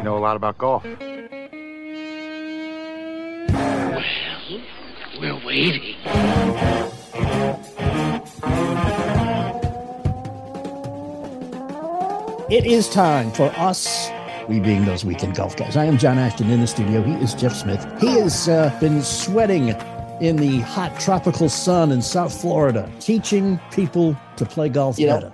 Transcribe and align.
You 0.00 0.04
know 0.04 0.16
a 0.16 0.18
lot 0.18 0.34
about 0.34 0.56
golf. 0.56 0.82
Well, 0.82 0.96
we're 5.20 5.44
waiting. 5.44 5.94
It 12.48 12.64
is 12.64 12.88
time 12.88 13.30
for 13.30 13.52
us, 13.58 14.08
we 14.48 14.58
being 14.58 14.86
those 14.86 15.04
weekend 15.04 15.34
golf 15.34 15.54
guys. 15.54 15.76
I 15.76 15.84
am 15.84 15.98
John 15.98 16.16
Ashton 16.16 16.48
in 16.48 16.62
the 16.62 16.66
studio. 16.66 17.02
He 17.02 17.12
is 17.16 17.34
Jeff 17.34 17.52
Smith. 17.54 17.86
He 18.00 18.18
has 18.20 18.48
uh, 18.48 18.74
been 18.80 19.02
sweating 19.02 19.68
in 20.22 20.36
the 20.36 20.60
hot 20.60 20.98
tropical 20.98 21.50
sun 21.50 21.92
in 21.92 22.00
South 22.00 22.40
Florida, 22.40 22.90
teaching 23.00 23.60
people 23.70 24.16
to 24.36 24.46
play 24.46 24.70
golf 24.70 24.98
You 24.98 25.08
know, 25.08 25.16
better. 25.16 25.32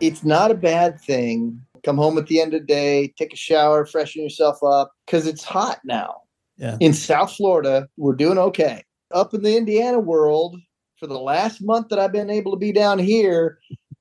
It's 0.00 0.24
not 0.24 0.50
a 0.50 0.54
bad 0.54 0.98
thing. 1.02 1.65
Come 1.86 1.98
home 1.98 2.18
at 2.18 2.26
the 2.26 2.40
end 2.40 2.52
of 2.52 2.62
the 2.62 2.66
day, 2.66 3.14
take 3.16 3.32
a 3.32 3.36
shower, 3.36 3.86
freshen 3.86 4.20
yourself 4.20 4.58
up 4.64 4.90
because 5.06 5.24
it's 5.24 5.44
hot 5.44 5.78
now. 5.84 6.16
Yeah. 6.56 6.76
In 6.80 6.92
South 6.92 7.32
Florida, 7.32 7.86
we're 7.96 8.16
doing 8.16 8.38
okay. 8.38 8.82
Up 9.14 9.32
in 9.34 9.42
the 9.44 9.56
Indiana 9.56 10.00
world, 10.00 10.56
for 10.98 11.06
the 11.06 11.16
last 11.20 11.62
month 11.62 11.90
that 11.90 12.00
I've 12.00 12.10
been 12.10 12.28
able 12.28 12.50
to 12.50 12.56
be 12.58 12.72
down 12.72 12.98
here, 12.98 13.60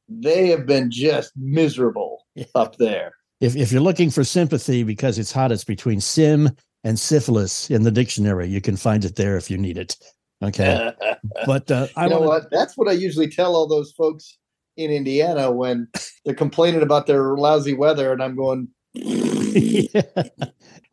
they 0.10 0.48
have 0.48 0.66
been 0.66 0.90
just 0.90 1.32
miserable 1.38 2.26
Yeah. 2.34 2.46
up 2.56 2.78
there. 2.78 3.12
If, 3.40 3.56
if 3.56 3.72
you're 3.72 3.82
looking 3.82 4.10
for 4.10 4.24
sympathy 4.24 4.82
because 4.82 5.20
it's 5.20 5.32
hot, 5.32 5.52
it's 5.52 5.64
between 5.64 6.02
sim 6.02 6.50
and 6.84 7.00
syphilis 7.00 7.70
in 7.70 7.84
the 7.84 7.92
dictionary. 7.92 8.48
You 8.48 8.62
can 8.62 8.78
find 8.78 9.06
it 9.06 9.16
there 9.16 9.38
if 9.38 9.52
you 9.52 9.60
need 9.60 9.78
it. 9.78 9.96
Okay. 10.44 10.92
But 11.46 11.70
uh, 11.70 11.88
I 11.96 12.06
you 12.06 12.10
know 12.10 12.16
wanna- 12.22 12.30
what? 12.30 12.50
That's 12.52 12.76
what 12.78 12.88
I 12.88 12.94
usually 12.94 13.28
tell 13.30 13.56
all 13.56 13.68
those 13.68 13.92
folks 13.92 14.40
in 14.78 14.92
Indiana 14.92 15.52
when 15.52 15.88
they're 16.24 16.34
complaining 16.34 16.82
about 16.82 17.08
their 17.08 17.36
lousy 17.36 17.74
weather, 17.74 18.12
and 18.12 18.22
I'm 18.22 18.36
going, 18.36 18.68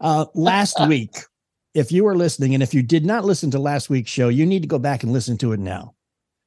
uh, 0.00 0.26
last 0.34 0.86
week, 0.88 1.16
if 1.74 1.90
you 1.90 2.04
were 2.04 2.16
listening, 2.16 2.54
and 2.54 2.62
if 2.62 2.74
you 2.74 2.82
did 2.82 3.04
not 3.04 3.24
listen 3.24 3.50
to 3.52 3.58
last 3.58 3.88
week's 3.90 4.10
show, 4.10 4.28
you 4.28 4.44
need 4.44 4.62
to 4.62 4.68
go 4.68 4.78
back 4.78 5.02
and 5.02 5.12
listen 5.12 5.38
to 5.38 5.52
it 5.52 5.60
now 5.60 5.94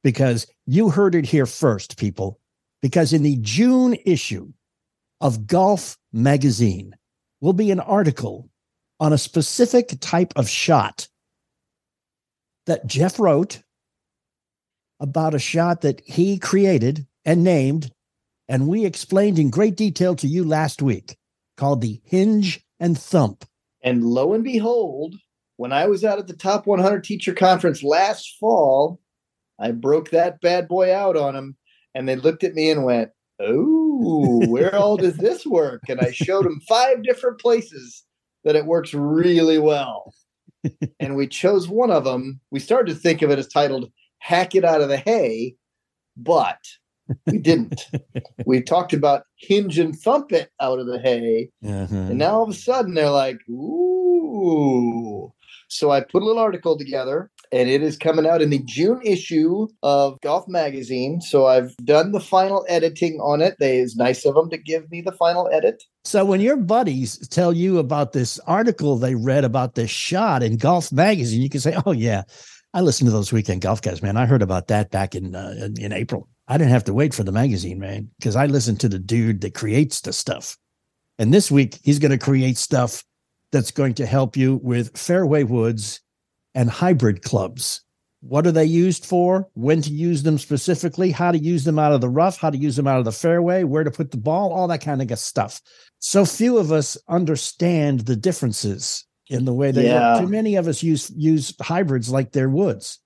because 0.04 0.48
you 0.66 0.90
heard 0.90 1.16
it 1.16 1.26
here 1.26 1.46
first, 1.46 1.98
people. 1.98 2.40
Because 2.82 3.14
in 3.14 3.24
the 3.24 3.38
June 3.38 3.98
issue 4.06 4.52
of 5.20 5.48
Golf 5.48 5.98
Magazine 6.14 6.96
will 7.42 7.54
be 7.54 7.72
an 7.72 7.80
article 7.80 8.50
on 9.00 9.12
a 9.12 9.18
specific 9.18 9.98
type 10.02 10.34
of 10.36 10.48
shot 10.48 11.08
that 12.68 12.86
Jeff 12.86 13.20
wrote 13.20 13.64
about 15.00 15.34
a 15.34 15.40
shot 15.40 15.82
that 15.82 16.02
he 16.06 16.38
created 16.38 17.08
and 17.26 17.44
named, 17.44 17.92
and 18.48 18.68
we 18.68 18.86
explained 18.86 19.40
in 19.40 19.50
great 19.50 19.76
detail 19.76 20.16
to 20.16 20.28
you 20.28 20.44
last 20.44 20.82
week 20.82 21.18
called 21.58 21.82
the 21.82 22.02
hinge 22.04 22.62
and 22.80 22.98
thump. 22.98 23.46
And 23.82 24.04
lo 24.04 24.34
and 24.34 24.44
behold, 24.44 25.16
when 25.58 25.72
I 25.72 25.88
was 25.88 26.04
out 26.04 26.20
at 26.20 26.28
the 26.28 26.36
Top 26.36 26.68
100 26.68 27.04
Teacher 27.04 27.34
Conference 27.34 27.84
last 27.84 28.38
fall, 28.40 29.00
I 29.60 29.72
broke 29.72 30.12
that 30.12 30.42
bad 30.42 30.68
boy 30.68 30.94
out 30.94 31.16
on 31.16 31.34
them. 31.34 31.56
And 31.94 32.10
they 32.10 32.16
looked 32.16 32.44
at 32.44 32.56
me 32.56 32.70
and 32.70 32.84
went, 32.84 33.12
Oh, 33.40 34.46
where 34.48 34.76
all 34.76 34.98
does 34.98 35.18
this 35.18 35.46
work? 35.46 35.84
And 35.88 36.00
I 36.00 36.12
showed 36.12 36.46
them 36.46 36.62
five 36.68 37.04
different 37.04 37.40
places 37.40 38.04
that 38.44 38.56
it 38.56 38.66
works 38.66 38.94
really 38.94 39.58
well. 39.58 40.14
and 41.00 41.16
we 41.16 41.28
chose 41.28 41.68
one 41.68 41.92
of 41.92 42.04
them. 42.04 42.40
We 42.52 42.60
started 42.60 42.94
to 42.94 43.00
think 43.00 43.22
of 43.22 43.32
it 43.32 43.40
as 43.40 43.48
titled 43.48 43.92
Hack 44.20 44.56
It 44.56 44.66
Out 44.66 44.82
of 44.82 44.90
the 44.90 44.98
Hay, 44.98 45.56
but 46.18 46.60
we 47.26 47.38
didn't. 47.38 47.86
we 48.46 48.62
talked 48.62 48.94
about 48.94 49.24
hinge 49.36 49.78
and 49.78 49.96
thump 49.96 50.32
it 50.32 50.52
out 50.60 50.80
of 50.80 50.88
the 50.88 51.00
hay. 51.00 51.50
And 52.10 52.18
now 52.18 52.36
all 52.36 52.44
of 52.44 52.50
a 52.50 52.54
sudden 52.54 52.94
they're 52.94 53.10
like, 53.10 53.38
ooh. 53.50 55.32
So 55.68 55.92
I 55.92 56.02
put 56.02 56.22
a 56.22 56.26
little 56.26 56.42
article 56.42 56.78
together 56.78 57.32
and 57.52 57.70
it 57.70 57.82
is 57.82 57.98
coming 57.98 58.28
out 58.28 58.42
in 58.42 58.50
the 58.50 58.62
June 58.66 59.02
issue 59.04 59.68
of 59.84 60.20
Golf 60.22 60.48
Magazine. 60.48 61.22
So 61.22 61.48
I've 61.48 61.76
done 61.78 62.12
the 62.12 62.20
final 62.20 62.66
editing 62.68 63.20
on 63.20 63.42
it. 63.42 63.56
They 63.60 63.80
is 63.80 63.96
nice 63.96 64.26
of 64.26 64.36
them 64.36 64.50
to 64.52 64.58
give 64.58 64.90
me 64.92 65.02
the 65.02 65.12
final 65.12 65.50
edit. 65.52 65.84
So 66.04 66.24
when 66.24 66.40
your 66.42 66.58
buddies 66.58 67.28
tell 67.30 67.52
you 67.52 67.80
about 67.80 68.14
this 68.14 68.40
article 68.40 68.98
they 68.98 69.16
read 69.16 69.44
about 69.44 69.76
this 69.76 69.90
shot 69.90 70.44
in 70.44 70.58
Golf 70.58 70.92
Magazine, 70.92 71.42
you 71.42 71.50
can 71.50 71.62
say, 71.62 71.76
"Oh 71.86 71.92
yeah, 71.92 72.24
I 72.76 72.82
listened 72.82 73.08
to 73.08 73.12
those 73.12 73.32
weekend 73.32 73.62
golf 73.62 73.82
guys, 73.82 74.02
man. 74.02 74.18
I 74.18 74.26
heard 74.26 74.42
about 74.42 74.68
that 74.68 74.92
back 74.92 75.16
in 75.16 75.34
uh, 75.34 75.56
in, 75.58 75.82
in 75.82 75.94
April. 75.94 76.28
I 76.48 76.58
didn't 76.58 76.72
have 76.72 76.84
to 76.86 76.94
wait 76.94 77.14
for 77.14 77.24
the 77.24 77.32
magazine, 77.32 77.80
man, 77.80 78.10
because 78.20 78.36
I 78.36 78.46
listened 78.46 78.80
to 78.82 78.90
the 78.90 79.00
dude 79.00 79.42
that 79.42 79.56
creates 79.56 80.02
the 80.02 80.14
stuff. 80.14 80.58
And 81.18 81.34
this 81.34 81.50
week 81.50 81.80
he's 81.84 82.00
going 82.00 82.12
to 82.12 82.18
create 82.18 82.58
stuff 82.58 83.04
that's 83.52 83.72
going 83.72 83.96
to 83.96 84.06
help 84.06 84.38
you 84.38 84.60
with 84.62 84.98
fairway 84.98 85.44
woods 85.44 86.02
and 86.54 86.70
hybrid 86.70 87.24
clubs. 87.24 87.82
What 88.22 88.48
are 88.48 88.52
they 88.52 88.66
used 88.66 89.06
for? 89.06 89.48
When 89.54 89.82
to 89.84 89.92
use 89.92 90.24
them 90.24 90.38
specifically? 90.38 91.12
How 91.12 91.32
to 91.32 91.38
use 91.38 91.64
them 91.64 91.78
out 91.80 91.92
of 91.94 92.02
the 92.02 92.10
rough? 92.10 92.38
How 92.38 92.50
to 92.50 92.58
use 92.58 92.76
them 92.76 92.88
out 92.88 93.00
of 93.00 93.06
the 93.06 93.12
fairway? 93.12 93.64
Where 93.64 93.84
to 93.84 93.92
put 93.92 94.12
the 94.12 94.18
ball? 94.18 94.52
All 94.52 94.68
that 94.68 94.82
kind 94.82 95.02
of 95.02 95.20
stuff. 95.20 95.62
So 96.00 96.26
few 96.26 96.58
of 96.58 96.72
us 96.72 96.98
understand 97.08 98.02
the 98.02 98.16
differences 98.16 99.06
in 99.30 99.46
the 99.46 99.54
way 99.54 99.72
they 99.72 99.86
Yeah. 99.86 100.14
look. 100.14 100.24
Too 100.24 100.32
many 100.32 100.56
of 100.56 100.68
us 100.68 100.84
use 100.84 101.12
use 101.16 101.54
hybrids 101.62 102.10
like 102.10 102.32
they're 102.32 102.50
woods, 102.50 103.00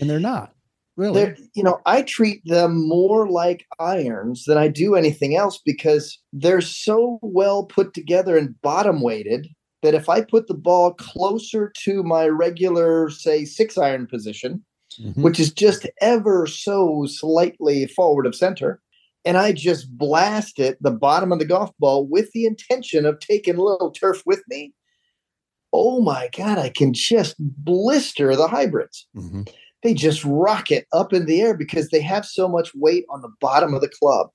and 0.00 0.08
they're 0.08 0.20
not 0.20 0.52
really. 0.96 1.24
They're, 1.24 1.36
you 1.54 1.62
know, 1.62 1.80
I 1.86 2.02
treat 2.02 2.42
them 2.44 2.86
more 2.88 3.28
like 3.28 3.66
irons 3.78 4.44
than 4.44 4.58
I 4.58 4.68
do 4.68 4.94
anything 4.94 5.36
else 5.36 5.60
because 5.64 6.18
they're 6.32 6.60
so 6.60 7.18
well 7.22 7.64
put 7.64 7.94
together 7.94 8.36
and 8.36 8.60
bottom 8.62 9.00
weighted 9.02 9.48
that 9.82 9.94
if 9.94 10.08
I 10.08 10.22
put 10.22 10.46
the 10.46 10.54
ball 10.54 10.94
closer 10.94 11.72
to 11.84 12.02
my 12.02 12.26
regular, 12.26 13.10
say, 13.10 13.44
six 13.44 13.76
iron 13.76 14.06
position, 14.06 14.64
Mhm. 15.00 15.22
which 15.22 15.40
is 15.40 15.52
just 15.52 15.86
ever 16.00 16.46
so 16.46 17.04
slightly 17.06 17.86
forward 17.88 18.26
of 18.26 18.34
center. 18.34 18.80
And 19.26 19.36
I 19.36 19.52
just 19.52 19.90
blast 19.96 20.58
it 20.58 20.78
the 20.80 20.90
bottom 20.90 21.32
of 21.32 21.38
the 21.38 21.44
golf 21.44 21.70
ball 21.78 22.06
with 22.06 22.30
the 22.32 22.44
intention 22.46 23.04
of 23.06 23.18
taking 23.18 23.56
a 23.56 23.62
little 23.62 23.90
turf 23.90 24.22
with 24.24 24.42
me. 24.48 24.72
Oh 25.72 26.00
my 26.00 26.28
God, 26.36 26.58
I 26.58 26.68
can 26.68 26.92
just 26.92 27.34
blister 27.38 28.36
the 28.36 28.46
hybrids. 28.46 29.06
Mhm. 29.16 29.48
They 29.84 29.92
just 29.92 30.24
rock 30.24 30.70
it 30.70 30.86
up 30.94 31.12
in 31.12 31.26
the 31.26 31.42
air 31.42 31.54
because 31.54 31.90
they 31.90 32.00
have 32.00 32.24
so 32.24 32.48
much 32.48 32.70
weight 32.74 33.04
on 33.10 33.20
the 33.20 33.32
bottom 33.40 33.74
of 33.74 33.82
the 33.82 33.88
club. 33.88 34.30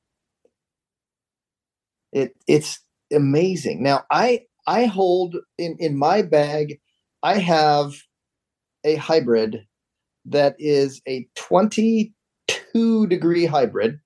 It 2.13 2.35
it's 2.47 2.79
amazing. 3.11 3.81
Now 3.81 4.05
I 4.11 4.43
I 4.67 4.85
hold 4.85 5.35
in 5.57 5.75
in 5.79 5.97
my 5.97 6.21
bag 6.21 6.79
I 7.23 7.39
have 7.39 7.93
a 8.83 8.95
hybrid 8.95 9.65
that 10.25 10.55
is 10.59 11.01
a 11.07 11.27
22 11.35 13.07
degree 13.07 13.45
hybrid. 13.45 13.99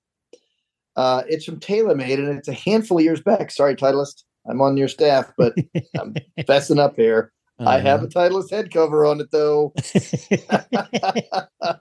Uh, 0.96 1.24
it's 1.28 1.44
from 1.44 1.60
TaylorMade 1.60 2.18
and 2.18 2.38
it's 2.38 2.48
a 2.48 2.54
handful 2.54 2.98
of 2.98 3.04
years 3.04 3.20
back. 3.20 3.50
Sorry, 3.50 3.76
Titleist. 3.76 4.22
I'm 4.48 4.60
on 4.60 4.76
your 4.76 4.88
staff, 4.88 5.30
but 5.36 5.54
I'm 6.00 6.14
fessing 6.40 6.78
up 6.78 6.96
here. 6.96 7.32
I 7.58 7.78
have 7.78 8.02
a 8.02 8.08
Titleist 8.08 8.50
head 8.50 8.72
cover 8.72 9.06
on 9.06 9.20
it 9.20 9.30
though. 9.30 9.72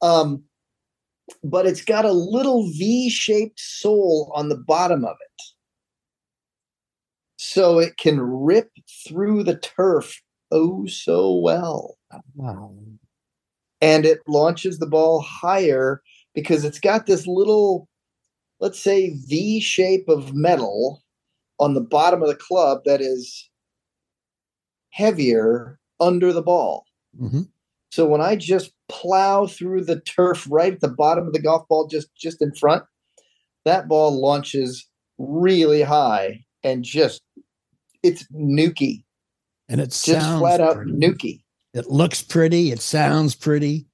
um, 0.02 0.44
but 1.42 1.66
it's 1.66 1.84
got 1.84 2.04
a 2.04 2.12
little 2.12 2.70
V-shaped 2.72 3.58
sole 3.58 4.30
on 4.34 4.48
the 4.48 4.56
bottom 4.56 5.04
of 5.04 5.16
it, 5.20 5.42
so 7.36 7.78
it 7.78 7.96
can 7.96 8.20
rip 8.20 8.70
through 9.06 9.44
the 9.44 9.56
turf 9.56 10.20
oh 10.50 10.86
so 10.86 11.34
well 11.34 11.96
wow. 12.34 12.74
and 13.80 14.06
it 14.06 14.20
launches 14.26 14.78
the 14.78 14.86
ball 14.86 15.20
higher 15.20 16.00
because 16.34 16.64
it's 16.64 16.80
got 16.80 17.06
this 17.06 17.26
little 17.26 17.88
let's 18.60 18.82
say 18.82 19.14
v 19.26 19.60
shape 19.60 20.08
of 20.08 20.34
metal 20.34 21.02
on 21.58 21.74
the 21.74 21.80
bottom 21.80 22.22
of 22.22 22.28
the 22.28 22.36
club 22.36 22.80
that 22.84 23.00
is 23.00 23.50
heavier 24.94 25.78
under 26.00 26.32
the 26.32 26.42
ball 26.42 26.84
Mhm. 27.20 27.48
so 27.90 28.06
when 28.06 28.20
i 28.20 28.36
just 28.36 28.72
plow 28.88 29.46
through 29.46 29.84
the 29.84 30.00
turf 30.00 30.46
right 30.50 30.72
at 30.74 30.80
the 30.80 30.88
bottom 30.88 31.26
of 31.26 31.32
the 31.32 31.40
golf 31.42 31.66
ball 31.68 31.86
just 31.88 32.14
just 32.14 32.40
in 32.40 32.52
front 32.54 32.84
that 33.64 33.88
ball 33.88 34.20
launches 34.20 34.88
really 35.18 35.82
high 35.82 36.44
and 36.62 36.84
just 36.84 37.22
it's 38.02 38.24
nuky 38.32 39.04
And 39.68 39.80
it 39.80 39.86
just 39.86 40.04
sounds 40.04 40.40
flat 40.40 40.60
out 40.60 40.76
pretty. 40.76 40.92
nuky 40.92 41.42
It 41.72 41.90
looks 41.90 42.22
pretty. 42.22 42.70
It 42.70 42.80
sounds 42.80 43.34
pretty. 43.34 43.86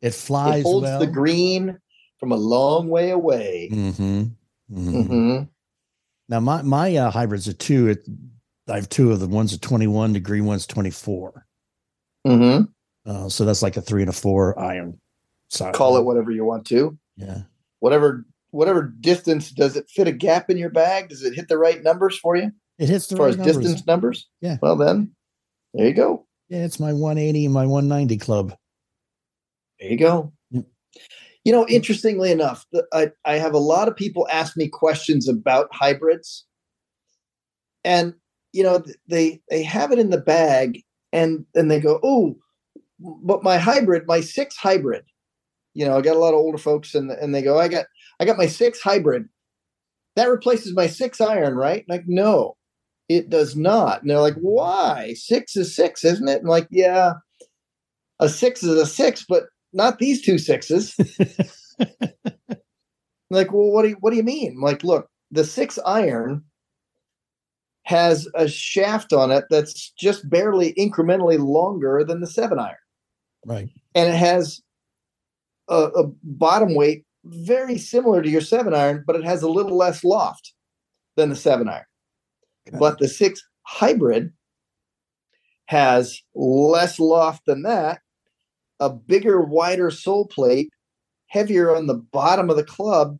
It 0.00 0.12
flies 0.14 0.60
it 0.60 0.62
holds 0.64 0.84
well. 0.84 0.98
the 0.98 1.06
green 1.06 1.78
from 2.18 2.32
a 2.32 2.36
long 2.36 2.88
way 2.88 3.10
away 3.10 3.68
Mm-hmm. 3.72 4.22
Mm-hmm. 4.72 4.96
Mhm. 5.12 5.48
Now 6.28 6.40
my 6.40 6.62
my 6.62 6.96
uh, 6.96 7.10
hybrids 7.10 7.46
are 7.48 7.52
two. 7.52 7.88
It, 7.88 8.08
I 8.68 8.76
have 8.76 8.88
two 8.88 9.12
of 9.12 9.20
them. 9.20 9.30
One's 9.30 9.52
a 9.52 9.58
twenty-one 9.60 10.12
degree. 10.12 10.40
One's 10.40 10.66
twenty-four. 10.66 11.46
Mm-hmm. 12.26 12.64
Uh, 13.10 13.28
so 13.28 13.44
that's 13.44 13.62
like 13.62 13.76
a 13.76 13.80
three 13.82 14.02
and 14.02 14.08
a 14.10 14.12
four 14.12 14.58
iron. 14.58 15.00
So 15.48 15.70
Call 15.72 15.96
it 15.96 16.04
whatever 16.04 16.30
you 16.30 16.44
want 16.44 16.66
to. 16.68 16.96
Yeah. 17.16 17.42
Whatever 17.80 18.24
whatever 18.52 18.82
distance 19.00 19.50
does 19.50 19.76
it 19.76 19.88
fit 19.90 20.06
a 20.08 20.12
gap 20.12 20.48
in 20.50 20.56
your 20.56 20.70
bag? 20.70 21.08
Does 21.08 21.22
it 21.24 21.34
hit 21.34 21.48
the 21.48 21.58
right 21.58 21.82
numbers 21.82 22.18
for 22.18 22.36
you 22.36 22.52
It 22.78 22.88
hits 22.88 23.06
the 23.08 23.14
as 23.14 23.18
far 23.18 23.26
right 23.26 23.30
as 23.30 23.36
numbers. 23.38 23.56
distance 23.56 23.86
numbers? 23.86 24.28
Yeah. 24.40 24.58
Well, 24.62 24.76
then 24.76 25.10
there 25.74 25.86
you 25.86 25.94
go. 25.94 26.26
Yeah, 26.48 26.64
it's 26.64 26.78
my 26.78 26.92
180 26.92 27.46
and 27.46 27.54
my 27.54 27.66
190 27.66 28.18
club. 28.18 28.54
There 29.80 29.90
you 29.90 29.98
go. 29.98 30.32
Yep. 30.50 30.66
You 31.44 31.52
know, 31.52 31.66
interestingly 31.66 32.30
enough, 32.30 32.66
I, 32.92 33.10
I 33.24 33.38
have 33.38 33.54
a 33.54 33.58
lot 33.58 33.88
of 33.88 33.96
people 33.96 34.28
ask 34.30 34.56
me 34.56 34.68
questions 34.68 35.28
about 35.28 35.68
hybrids, 35.72 36.44
and 37.84 38.14
you 38.52 38.62
know 38.62 38.82
they 39.08 39.40
they 39.50 39.62
have 39.62 39.92
it 39.92 39.98
in 39.98 40.10
the 40.10 40.20
bag, 40.20 40.82
and 41.12 41.44
and 41.54 41.70
they 41.70 41.80
go, 41.80 42.00
oh, 42.02 42.36
but 43.00 43.42
my 43.42 43.58
hybrid, 43.58 44.06
my 44.06 44.20
six 44.20 44.56
hybrid. 44.56 45.04
You 45.74 45.86
know, 45.86 45.96
I 45.96 46.02
got 46.02 46.16
a 46.16 46.20
lot 46.20 46.34
of 46.34 46.40
older 46.40 46.58
folks, 46.58 46.94
and 46.94 47.10
and 47.10 47.34
they 47.34 47.42
go, 47.42 47.58
I 47.58 47.68
got 47.68 47.86
I 48.20 48.24
got 48.24 48.38
my 48.38 48.46
six 48.46 48.80
hybrid. 48.80 49.28
That 50.16 50.28
replaces 50.28 50.74
my 50.74 50.86
six 50.86 51.20
iron, 51.20 51.54
right? 51.54 51.84
Like, 51.88 52.04
no, 52.06 52.56
it 53.08 53.30
does 53.30 53.56
not. 53.56 54.02
And 54.02 54.10
they're 54.10 54.20
like, 54.20 54.34
why? 54.34 55.14
Six 55.14 55.56
is 55.56 55.74
six, 55.74 56.04
isn't 56.04 56.28
it? 56.28 56.40
And 56.40 56.48
like, 56.48 56.68
yeah, 56.70 57.14
a 58.20 58.28
six 58.28 58.62
is 58.62 58.78
a 58.78 58.84
six, 58.86 59.24
but 59.26 59.44
not 59.72 59.98
these 59.98 60.20
two 60.20 60.36
sixes. 60.38 60.94
like, 63.30 63.52
well, 63.52 63.70
what 63.70 63.82
do 63.82 63.88
you 63.88 63.96
what 64.00 64.10
do 64.10 64.16
you 64.16 64.22
mean? 64.22 64.60
like, 64.60 64.84
look, 64.84 65.08
the 65.30 65.44
six 65.44 65.78
iron 65.86 66.44
has 67.84 68.28
a 68.34 68.46
shaft 68.48 69.12
on 69.12 69.30
it 69.30 69.44
that's 69.50 69.90
just 69.90 70.28
barely 70.30 70.72
incrementally 70.74 71.38
longer 71.38 72.04
than 72.04 72.20
the 72.20 72.26
seven 72.26 72.58
iron, 72.58 72.76
Right. 73.44 73.68
and 73.94 74.08
it 74.08 74.16
has 74.16 74.60
a, 75.68 75.74
a 75.74 76.06
bottom 76.22 76.74
weight 76.74 77.04
very 77.24 77.78
similar 77.78 78.22
to 78.22 78.28
your 78.28 78.40
seven 78.40 78.74
iron, 78.74 79.04
but 79.06 79.16
it 79.16 79.24
has 79.24 79.42
a 79.42 79.48
little 79.50 79.76
less 79.76 80.04
loft 80.04 80.52
than 81.16 81.28
the 81.28 81.36
seven 81.36 81.68
iron. 81.68 81.84
Okay. 82.68 82.78
But 82.78 82.98
the 82.98 83.08
six 83.08 83.42
hybrid 83.62 84.32
has 85.66 86.20
less 86.34 86.98
loft 86.98 87.46
than 87.46 87.62
that, 87.62 88.00
a 88.80 88.90
bigger, 88.90 89.40
wider 89.40 89.90
sole 89.90 90.26
plate, 90.26 90.70
heavier 91.28 91.74
on 91.74 91.86
the 91.86 91.94
bottom 91.94 92.50
of 92.50 92.56
the 92.56 92.64
club, 92.64 93.18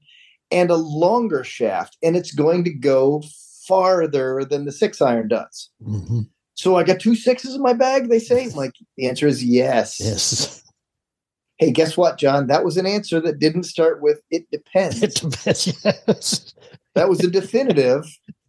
and 0.51 0.71
a 0.71 0.77
longer 0.77 1.45
shaft. 1.45 1.97
And 2.03 2.17
it's 2.17 2.33
going 2.33 2.65
to 2.65 2.73
go 2.73 3.23
farther 3.67 4.45
than 4.45 4.65
the 4.65 4.73
six 4.73 5.01
iron 5.01 5.29
does. 5.29 5.71
Mhm. 5.83 6.29
So 6.55 6.77
I 6.77 6.85
got 6.85 7.01
two 7.01 7.15
sixes 7.17 7.55
in 7.55 7.63
my 7.63 7.73
bag, 7.73 8.09
they 8.09 8.19
say. 8.19 8.45
I'm 8.45 8.51
like, 8.51 8.75
the 8.97 9.09
answer 9.09 9.27
is 9.27 9.43
yes. 9.45 9.99
Yes. 10.01 10.63
Hey, 11.59 11.71
guess 11.71 11.97
what, 11.97 12.19
John? 12.19 12.47
That 12.49 12.65
was 12.65 12.77
an 12.77 12.87
answer 12.87 13.21
that 13.21 13.39
didn't 13.39 13.63
start 13.65 14.03
with 14.03 14.21
it 14.31 14.51
depends. 14.51 15.03
It 15.03 15.15
depends. 15.15 15.67
Yes. 15.85 16.55
that 16.95 17.09
was 17.09 17.21
a 17.25 17.31
definitive 17.31 18.05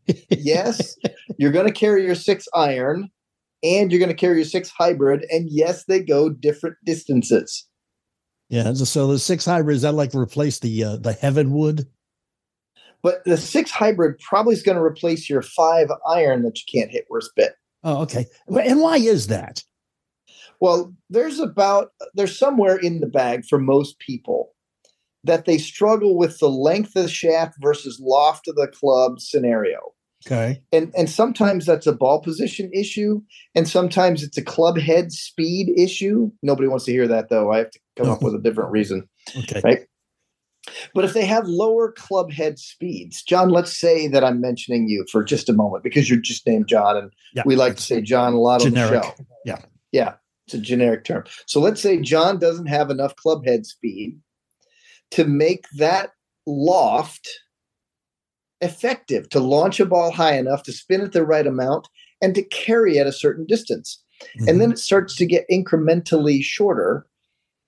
yes, 0.30 0.98
you're 1.38 1.52
going 1.52 1.66
to 1.68 1.72
carry 1.72 2.06
your 2.06 2.16
six 2.16 2.46
iron 2.54 3.10
and 3.64 3.90
you're 3.92 4.00
going 4.00 4.10
to 4.10 4.16
carry 4.16 4.36
your 4.38 4.46
six 4.46 4.70
hybrid. 4.70 5.26
And 5.32 5.48
yes, 5.50 5.86
they 5.86 6.02
go 6.02 6.30
different 6.30 6.76
distances. 6.86 7.66
Yeah. 8.50 8.74
So- 8.74 8.84
So 8.86 9.08
the 9.08 9.20
six 9.20 9.46
hybrid, 9.46 9.78
is 9.78 9.84
that 9.84 9.94
like 9.94 10.14
replace 10.14 10.60
the 10.60 10.84
uh, 10.84 10.96
the 10.98 11.14
heavenwood? 11.14 11.88
But 13.04 13.24
the 13.26 13.38
six 13.38 13.70
hybrid 13.70 14.18
probably 14.20 14.54
is 14.54 14.64
going 14.64 14.78
to 14.78 14.84
replace 14.84 15.30
your 15.30 15.42
five 15.42 15.90
iron 16.10 16.42
that 16.44 16.58
you 16.58 16.64
can't 16.80 16.90
hit 16.90 17.06
worst 17.10 17.32
bit. 17.36 17.54
Oh, 17.84 18.02
okay. 18.04 18.26
And 18.48 18.80
why 18.80 18.98
is 18.98 19.28
that? 19.28 19.62
Well, 20.62 20.94
there's 21.10 21.40
about, 21.40 21.92
there's 22.14 22.38
somewhere 22.40 22.78
in 22.78 23.02
the 23.02 23.08
bag 23.08 23.44
for 23.46 23.60
most 23.60 24.00
people 24.00 24.54
that 25.26 25.46
they 25.46 25.58
struggle 25.58 26.18
with 26.18 26.40
the 26.40 26.50
length 26.50 26.96
of 26.96 27.04
the 27.04 27.10
shaft 27.10 27.56
versus 27.62 28.00
loft 28.02 28.48
of 28.48 28.56
the 28.56 28.68
club 28.68 29.20
scenario. 29.20 29.80
Okay. 30.26 30.62
and 30.72 30.90
and 30.98 31.10
sometimes 31.10 31.66
that's 31.66 31.86
a 31.86 31.92
ball 31.92 32.22
position 32.22 32.72
issue 32.74 33.22
and 33.56 33.68
sometimes 33.68 34.24
it's 34.24 34.38
a 34.38 34.42
club 34.42 34.78
head 34.78 35.12
speed 35.12 35.68
issue 35.78 36.32
nobody 36.42 36.70
wants 36.70 36.86
to 36.86 36.94
hear 36.94 37.10
that 37.10 37.28
though 37.28 37.52
i 37.52 37.58
have 37.58 37.70
to 37.72 37.80
come 37.98 38.10
up 38.10 38.24
with 38.24 38.34
a 38.34 38.40
different 38.40 38.72
reason 38.72 39.06
Okay. 39.36 39.60
right 39.66 39.80
but 40.94 41.04
if 41.04 41.14
they 41.14 41.26
have 41.26 41.48
lower 41.48 41.92
club 41.92 42.32
head 42.32 42.58
speeds 42.60 43.24
john 43.24 43.50
let's 43.50 43.78
say 43.78 44.08
that 44.08 44.24
i'm 44.24 44.40
mentioning 44.40 44.88
you 44.88 45.06
for 45.12 45.24
just 45.24 45.50
a 45.50 45.54
moment 45.54 45.84
because 45.84 46.10
you're 46.10 46.20
just 46.20 46.48
named 46.48 46.68
john 46.68 46.98
and 46.98 47.12
Yeah. 47.34 47.44
we 47.46 47.56
like 47.56 47.76
to 47.76 47.82
say 47.82 48.02
john 48.02 48.34
a 48.34 48.40
lot 48.40 48.62
Generic. 48.62 48.94
on 48.94 49.00
the 49.00 49.04
show 49.04 49.26
Yeah. 49.46 49.62
yeah 49.92 50.14
it's 50.46 50.54
a 50.54 50.60
generic 50.60 51.04
term 51.04 51.24
so 51.46 51.60
let's 51.60 51.82
say 51.82 52.00
john 52.00 52.40
doesn't 52.40 52.68
have 52.68 52.90
enough 52.90 53.16
club 53.16 53.46
head 53.46 53.66
speed 53.66 54.20
to 55.12 55.26
make 55.26 55.66
that 55.78 56.12
loft 56.46 57.28
effective 58.64 59.30
to 59.30 59.40
launch 59.40 59.80
a 59.80 59.86
ball 59.86 60.12
high 60.12 60.38
enough 60.38 60.64
to 60.64 60.72
spin 60.72 61.02
it 61.02 61.12
the 61.12 61.26
right 61.26 61.46
amount 61.46 61.88
and 62.22 62.34
to 62.34 62.42
carry 62.42 62.98
at 62.98 63.06
a 63.08 63.12
certain 63.12 63.46
distance. 63.46 64.02
And 64.38 64.48
mm-hmm. 64.48 64.58
then 64.60 64.72
it 64.72 64.80
starts 64.80 65.16
to 65.18 65.26
get 65.26 65.46
incrementally 65.52 66.42
shorter, 66.42 67.06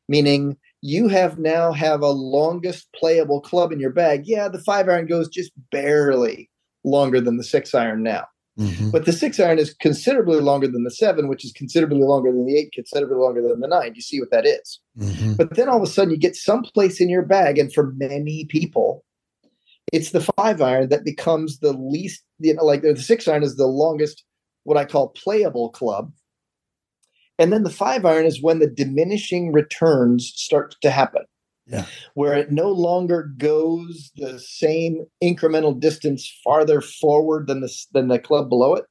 meaning 0.07 0.57
you 0.85 1.07
have 1.07 1.39
now 1.39 1.71
have 1.71 2.01
a 2.01 2.09
longest 2.09 2.87
playable 2.93 3.41
club 3.41 3.71
in 3.71 3.79
your 3.79 3.89
bag. 3.89 4.27
Yeah, 4.27 4.47
the 4.47 4.59
five 4.59 4.87
iron 4.87 5.07
goes 5.07 5.27
just 5.27 5.51
barely 5.71 6.47
longer 6.83 7.19
than 7.19 7.37
the 7.37 7.43
six 7.43 7.73
iron 7.73 8.03
now. 8.03 8.25
Mhm. 8.59 8.91
But 8.91 9.05
the 9.05 9.11
six 9.11 9.39
iron 9.39 9.57
is 9.57 9.73
considerably 9.73 10.39
longer 10.41 10.67
than 10.67 10.83
the 10.83 10.91
seven, 10.91 11.27
which 11.27 11.43
is 11.43 11.51
considerably 11.53 12.01
longer 12.01 12.31
than 12.31 12.45
the 12.45 12.55
eight, 12.55 12.71
considerably 12.71 13.17
longer 13.17 13.41
than 13.41 13.61
the 13.61 13.67
nine. 13.67 13.93
You 13.95 14.01
see 14.01 14.19
what 14.19 14.29
that 14.29 14.45
is? 14.45 14.79
Mhm. 14.99 15.37
But 15.37 15.55
then 15.55 15.69
all 15.69 15.77
of 15.77 15.83
a 15.83 15.87
sudden 15.87 16.11
you 16.11 16.19
get 16.19 16.35
someplace 16.35 17.01
in 17.01 17.09
your 17.09 17.23
bag, 17.23 17.57
and 17.57 17.73
for 17.73 17.91
many 17.97 18.45
people, 18.45 19.03
it's 19.91 20.11
the 20.11 20.21
five 20.37 20.61
iron 20.61 20.89
that 20.89 21.03
becomes 21.03 21.59
the 21.61 21.73
least, 21.73 22.23
you 22.37 22.53
know, 22.53 22.63
like 22.63 22.83
the 22.83 22.95
six 22.95 23.27
iron 23.27 23.41
is 23.41 23.55
the 23.55 23.65
longest, 23.65 24.23
what 24.65 24.77
I 24.77 24.85
call 24.85 25.09
playable 25.09 25.69
club. 25.71 26.11
And 27.37 27.51
then 27.51 27.63
the 27.63 27.69
five 27.69 28.05
iron 28.05 28.25
is 28.25 28.41
when 28.41 28.59
the 28.59 28.67
diminishing 28.67 29.51
returns 29.51 30.31
start 30.35 30.75
to 30.81 30.89
happen. 30.89 31.23
Yeah. 31.67 31.85
Where 32.13 32.33
it 32.33 32.51
no 32.51 32.69
longer 32.69 33.31
goes 33.37 34.11
the 34.15 34.39
same 34.39 35.05
incremental 35.23 35.77
distance 35.79 36.31
farther 36.43 36.79
forward 36.79 37.47
than 37.47 37.61
the 37.61 37.73
than 37.91 38.07
the 38.07 38.19
club 38.19 38.49
below 38.49 38.75
it. 38.75 38.85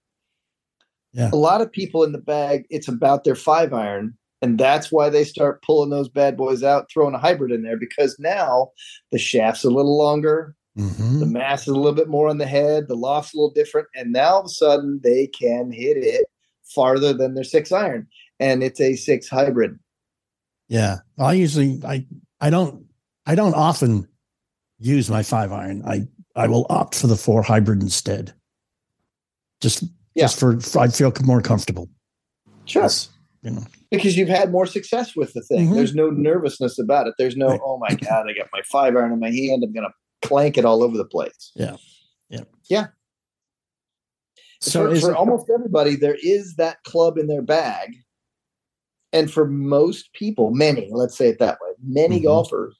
Yeah. 1.12 1.30
A 1.32 1.36
lot 1.36 1.60
of 1.60 1.70
people 1.70 2.02
in 2.02 2.12
the 2.12 2.18
bag, 2.18 2.64
it's 2.70 2.88
about 2.88 3.22
their 3.24 3.36
five 3.36 3.72
iron. 3.72 4.18
And 4.42 4.58
that's 4.58 4.92
why 4.92 5.08
they 5.08 5.24
start 5.24 5.62
pulling 5.62 5.90
those 5.90 6.08
bad 6.08 6.36
boys 6.36 6.62
out, 6.62 6.90
throwing 6.92 7.14
a 7.14 7.18
hybrid 7.18 7.52
in 7.52 7.62
there 7.62 7.78
because 7.78 8.18
now 8.18 8.72
the 9.10 9.18
shaft's 9.18 9.64
a 9.64 9.70
little 9.70 9.96
longer, 9.96 10.54
Mhm. 10.76 11.20
the 11.20 11.26
mass 11.26 11.62
is 11.62 11.68
a 11.68 11.76
little 11.76 11.94
bit 11.94 12.08
more 12.08 12.28
on 12.28 12.38
the 12.38 12.46
head, 12.46 12.88
the 12.88 12.96
loft's 12.96 13.32
a 13.32 13.36
little 13.36 13.52
different, 13.54 13.86
and 13.94 14.12
now 14.12 14.34
all 14.34 14.40
of 14.40 14.46
a 14.46 14.48
sudden 14.48 15.00
they 15.04 15.28
can 15.28 15.70
hit 15.70 15.96
it 15.96 16.26
farther 16.64 17.12
than 17.12 17.34
their 17.34 17.44
six 17.44 17.70
iron, 17.70 18.08
and 18.40 18.62
it's 18.62 18.80
a 18.80 18.96
six 18.96 19.28
hybrid. 19.28 19.78
Yeah. 20.68 20.98
I 21.18 21.34
usually 21.34 21.80
I 21.84 22.06
I 22.40 22.50
don't 22.50 22.86
I 23.26 23.34
don't 23.34 23.54
often 23.54 24.08
use 24.78 25.08
my 25.10 25.22
five 25.22 25.52
iron. 25.52 25.82
I 25.86 26.06
I 26.36 26.48
will 26.48 26.66
opt 26.70 26.94
for 26.96 27.06
the 27.06 27.16
four 27.16 27.42
hybrid 27.42 27.82
instead. 27.82 28.32
Just 29.60 29.84
Yeah. 30.14 30.24
just 30.24 30.40
for, 30.40 30.58
I 30.78 30.88
feel 30.88 31.12
more 31.24 31.40
comfortable. 31.40 31.88
Sure, 32.66 32.82
Yes. 32.82 33.10
You 33.42 33.50
know. 33.50 33.64
because 33.90 34.16
you've 34.16 34.28
had 34.28 34.50
more 34.50 34.66
success 34.66 35.14
with 35.14 35.32
the 35.34 35.42
thing. 35.42 35.68
Mhm. 35.68 35.74
There's 35.74 35.94
no 35.94 36.08
nervousness 36.10 36.78
about 36.78 37.06
it. 37.06 37.14
There's 37.18 37.36
no, 37.36 37.48
Right. 37.48 37.60
oh 37.64 37.78
my 37.78 37.94
god, 37.94 38.26
I 38.28 38.32
got 38.32 38.48
my 38.52 38.62
five 38.72 38.96
iron 38.96 39.12
in 39.12 39.20
my 39.20 39.30
hand. 39.30 39.62
I'm 39.62 39.72
gonna 39.72 39.92
clank 40.22 40.56
it 40.58 40.64
all 40.64 40.82
over 40.82 40.96
the 40.96 41.04
place. 41.04 41.52
Yeah. 41.54 41.76
Yeah. 42.30 42.44
Yeah. 42.70 42.86
So 44.60 44.88
for, 44.94 45.00
for 45.00 45.10
it, 45.12 45.16
almost 45.16 45.50
everybody, 45.54 45.94
there 45.94 46.16
is 46.22 46.56
that 46.56 46.82
club 46.84 47.18
in 47.18 47.26
their 47.26 47.42
bag. 47.42 47.96
And 49.14 49.30
for 49.32 49.46
most 49.46 50.12
people, 50.12 50.50
many, 50.50 50.90
let's 50.92 51.16
say 51.16 51.28
it 51.28 51.38
that 51.38 51.58
way, 51.62 51.70
many 51.82 52.18
Mhm. 52.20 52.24
golfers, 52.24 52.76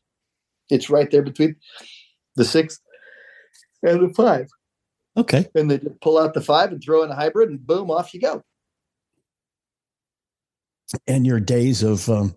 it's 0.68 0.90
right 0.90 1.08
there 1.10 1.22
between 1.22 1.54
the 2.34 2.44
six 2.44 2.80
and 3.82 4.10
the 4.10 4.12
five. 4.14 4.48
okay. 5.16 5.48
And 5.54 5.70
they 5.70 5.78
just 5.78 6.00
pull 6.00 6.18
out 6.18 6.34
the 6.34 6.40
five 6.40 6.72
and 6.72 6.82
throw 6.82 7.04
in 7.04 7.10
a 7.10 7.14
hybrid, 7.14 7.48
and 7.48 7.64
boom, 7.64 7.88
off 7.88 8.12
you 8.12 8.20
go. 8.20 8.42
And 11.06 11.24
your 11.24 11.38
days 11.38 11.84
of 11.84 12.08
um, 12.10 12.34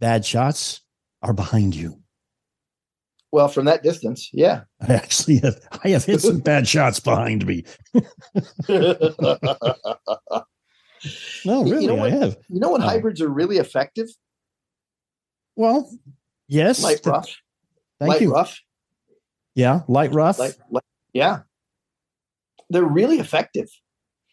bad 0.00 0.26
shots 0.26 0.80
are 1.22 1.32
behind 1.32 1.76
you. 1.76 2.02
Well, 3.30 3.46
from 3.46 3.66
that 3.66 3.84
distance, 3.84 4.28
yeah. 4.32 4.64
I 4.80 4.94
actually 4.94 5.36
have 5.38 5.60
I 5.84 5.90
have 5.90 6.04
hit 6.04 6.20
some 6.22 6.40
bad 6.40 6.66
shots 6.66 6.98
behind 6.98 7.46
me. 7.46 7.64
you 11.02 11.10
No, 11.44 11.64
You 11.64 11.72
really, 11.72 11.86
know 11.86 11.96
I 11.96 11.98
what? 12.00 12.12
have. 12.12 12.36
know 12.48 12.72
when 12.72 12.82
Oh. 12.82 12.86
hybrids 12.86 13.20
are 13.20 13.28
really 13.28 13.56
effective? 13.58 14.08
Well, 15.56 15.90
yes. 16.48 16.82
Light 16.82 17.00
rough. 17.04 17.28
Thank 17.98 18.08
light 18.10 18.20
you. 18.22 18.32
rough. 18.32 18.58
Yeah, 19.54 19.80
light 19.88 20.12
rough. 20.14 20.38
Light, 20.38 20.56
light, 20.70 20.84
yeah. 21.12 21.40
They're 22.70 22.84
really 22.84 23.18
effective. 23.18 23.68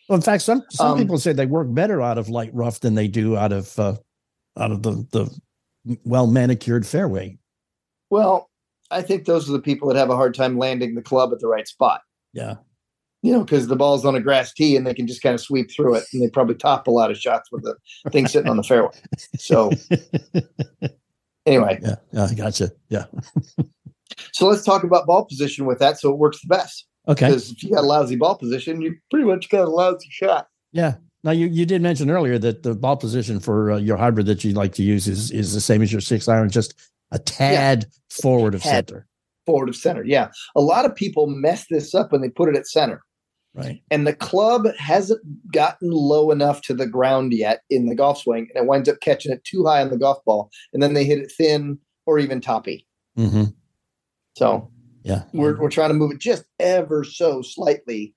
Well, 0.07 0.15
in 0.17 0.21
fact, 0.21 0.43
some 0.43 0.63
some 0.69 0.91
Um, 0.91 0.97
people 0.97 1.17
say 1.17 1.33
they 1.33 1.45
work 1.47 1.67
better 1.73 2.01
out 2.01 2.17
of 2.17 2.29
light 2.29 2.53
rough 2.53 2.79
than 2.79 2.95
they 2.95 3.07
do 3.07 3.35
out 3.35 3.51
of 3.51 3.77
uh, 3.79 3.95
out 4.57 4.71
of 4.71 4.83
the 4.83 5.05
the 5.11 5.99
well 6.05 6.27
manicured 6.27 6.85
fairway. 6.85 7.37
Well, 8.09 8.49
I 8.89 9.01
think 9.01 9.25
those 9.25 9.49
are 9.49 9.53
the 9.53 9.59
people 9.61 9.89
that 9.89 9.97
have 9.97 10.09
a 10.09 10.15
hard 10.15 10.33
time 10.33 10.57
landing 10.57 10.95
the 10.95 11.01
club 11.01 11.33
at 11.33 11.39
the 11.39 11.47
right 11.47 11.67
spot. 11.67 12.01
Yeah. 12.31 12.55
You 13.23 13.33
know, 13.33 13.43
because 13.43 13.67
the 13.67 13.75
ball's 13.75 14.05
on 14.05 14.15
a 14.15 14.21
grass 14.21 14.53
tee 14.53 14.75
and 14.75 14.85
they 14.85 14.93
can 14.93 15.07
just 15.07 15.23
kind 15.23 15.33
of 15.33 15.41
sweep 15.41 15.71
through 15.71 15.95
it, 15.95 16.03
and 16.13 16.21
they 16.21 16.29
probably 16.29 16.55
top 16.55 16.87
a 16.87 16.91
lot 16.91 17.11
of 17.11 17.17
shots 17.17 17.51
with 17.51 17.63
the 17.63 17.75
thing 18.11 18.27
sitting 18.27 18.49
on 18.49 18.57
the 18.57 18.63
fairway. 18.63 18.91
So 19.37 19.71
anyway, 21.45 21.79
yeah, 21.81 21.95
yeah, 22.11 22.25
I 22.25 22.33
gotcha. 22.33 22.71
Yeah. 22.89 23.05
so 24.31 24.47
let's 24.47 24.63
talk 24.63 24.83
about 24.83 25.07
ball 25.07 25.25
position 25.25 25.65
with 25.65 25.79
that, 25.79 25.99
so 25.99 26.11
it 26.11 26.17
works 26.17 26.41
the 26.41 26.47
best. 26.47 26.85
Okay. 27.07 27.27
Because 27.27 27.51
if 27.51 27.63
you 27.63 27.71
got 27.73 27.83
a 27.83 27.87
lousy 27.87 28.15
ball 28.15 28.37
position, 28.37 28.81
you 28.81 28.95
pretty 29.09 29.25
much 29.25 29.49
got 29.49 29.65
a 29.65 29.69
lousy 29.69 30.09
shot. 30.11 30.47
Yeah. 30.73 30.95
Now 31.23 31.31
you, 31.31 31.47
you 31.47 31.65
did 31.65 31.81
mention 31.81 32.09
earlier 32.11 32.37
that 32.39 32.63
the 32.63 32.75
ball 32.75 32.97
position 32.97 33.39
for 33.39 33.71
uh, 33.71 33.77
your 33.77 33.97
hybrid 33.97 34.27
that 34.27 34.43
you 34.43 34.53
like 34.53 34.73
to 34.73 34.83
use 34.83 35.07
is 35.07 35.31
is 35.31 35.53
the 35.53 35.61
same 35.61 35.81
as 35.81 35.91
your 35.91 36.01
six 36.01 36.27
iron, 36.27 36.49
just 36.49 36.73
a 37.11 37.19
tad 37.19 37.87
forward 38.09 38.53
of 38.53 38.61
Tad. 38.61 38.89
center. 38.89 39.07
Forward 39.45 39.69
of 39.69 39.75
center. 39.75 40.03
Yeah. 40.03 40.29
A 40.55 40.61
lot 40.61 40.85
of 40.85 40.95
people 40.95 41.27
mess 41.27 41.65
this 41.69 41.95
up 41.95 42.11
when 42.11 42.21
they 42.21 42.29
put 42.29 42.49
it 42.49 42.55
at 42.55 42.67
center. 42.67 43.01
Right. 43.53 43.81
and 43.89 44.05
the 44.05 44.13
club 44.13 44.67
hasn't 44.77 45.19
gotten 45.51 45.89
low 45.89 46.29
enough 46.29 46.61
to 46.63 46.75
the 46.75 46.85
ground 46.85 47.33
yet 47.33 47.61
in 47.71 47.87
the 47.87 47.95
golf 47.95 48.19
swing, 48.19 48.49
and 48.53 48.63
it 48.63 48.67
winds 48.67 48.87
up 48.87 48.99
catching 49.01 49.31
it 49.31 49.43
too 49.43 49.65
high 49.65 49.81
on 49.81 49.89
the 49.89 49.97
golf 49.97 50.23
ball, 50.25 50.51
and 50.73 50.83
then 50.83 50.93
they 50.93 51.03
hit 51.05 51.17
it 51.17 51.31
thin 51.35 51.79
or 52.05 52.19
even 52.19 52.39
toppy. 52.39 52.85
Mm-hmm. 53.17 53.45
So 54.35 54.69
Yeah. 55.03 55.23
we're 55.33 55.59
we're 55.59 55.71
trying 55.71 55.89
to 55.89 55.95
move 55.95 56.11
it 56.11 56.19
just 56.19 56.43
ever 56.59 57.03
so 57.03 57.41
slightly 57.41 58.13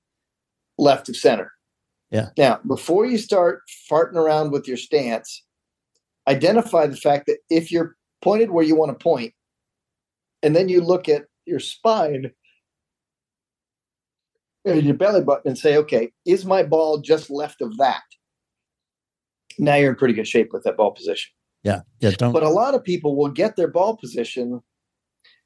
left 0.76 1.08
of 1.08 1.16
center. 1.16 1.52
Yeah. 2.10 2.30
Now, 2.36 2.60
before 2.66 3.06
you 3.06 3.16
start 3.16 3.62
farting 3.90 4.16
around 4.16 4.50
with 4.50 4.68
your 4.68 4.76
stance, 4.76 5.42
identify 6.28 6.86
the 6.86 6.96
fact 6.96 7.26
that 7.28 7.38
if 7.48 7.72
you're 7.72 7.96
pointed 8.20 8.50
where 8.50 8.64
you 8.64 8.76
want 8.76 8.90
to 8.90 9.02
point, 9.02 9.32
and 10.42 10.54
then 10.54 10.68
you 10.68 10.82
look 10.82 11.08
at 11.08 11.24
your 11.46 11.60
spine 11.60 12.30
your 14.64 14.94
belly 14.94 15.22
button 15.22 15.48
and 15.48 15.58
say, 15.58 15.76
okay, 15.76 16.10
is 16.26 16.44
my 16.44 16.62
ball 16.62 16.98
just 16.98 17.30
left 17.30 17.60
of 17.62 17.76
that? 17.78 18.02
Now 19.58 19.74
you're 19.76 19.90
in 19.90 19.96
pretty 19.96 20.14
good 20.14 20.28
shape 20.28 20.52
with 20.52 20.64
that 20.64 20.76
ball 20.76 20.92
position. 20.92 21.30
Yeah. 21.62 21.80
Yeah. 22.00 22.10
Don't. 22.10 22.32
But 22.32 22.42
a 22.42 22.48
lot 22.48 22.74
of 22.74 22.84
people 22.84 23.16
will 23.16 23.28
get 23.30 23.56
their 23.56 23.68
ball 23.68 23.96
position 23.96 24.62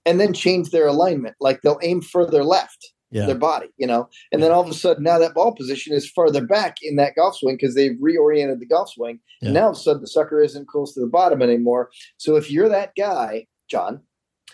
and 0.07 0.21
then 0.21 0.33
change 0.33 0.71
their 0.71 0.87
alignment. 0.87 1.35
Like 1.41 1.63
they'll 1.63 1.81
aim 1.83 2.01
further 2.03 2.45
left, 2.45 2.93
yeah. 3.11 3.27
their 3.27 3.35
body, 3.35 3.69
you 3.79 3.87
know, 3.87 4.09
and 4.31 4.43
then 4.43 4.53
all 4.53 4.61
of 4.63 4.69
a 4.69 4.75
sudden 4.75 5.03
now 5.03 5.19
that 5.19 5.35
ball 5.35 5.53
position 5.55 5.93
is 5.95 6.09
further 6.09 6.45
back 6.45 6.77
in 6.83 6.97
that 6.97 7.15
golf 7.17 7.37
swing 7.37 7.57
because 7.57 7.75
they've 7.75 7.97
reoriented 8.03 8.61
the 8.61 8.67
golf 8.67 8.91
swing. 8.91 9.19
Yeah. 9.41 9.47
And 9.49 9.55
now 9.55 9.63
all 9.65 9.71
of 9.71 9.77
a 9.77 9.81
sudden 9.81 10.03
the 10.03 10.07
sucker 10.07 10.41
isn't 10.43 10.69
close 10.69 10.95
to 10.95 11.01
the 11.01 11.07
bottom 11.09 11.43
anymore. 11.43 11.91
So 12.19 12.37
if 12.37 12.51
you're 12.51 12.69
that 12.69 12.93
guy, 12.97 13.47
John, 13.69 14.03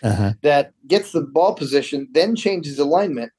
Uh-huh. 0.01 0.33
that 0.41 0.73
gets 0.87 1.11
the 1.11 1.21
ball 1.21 1.53
position, 1.53 2.07
then 2.13 2.35
changes 2.35 2.79
alignment. 2.79 3.31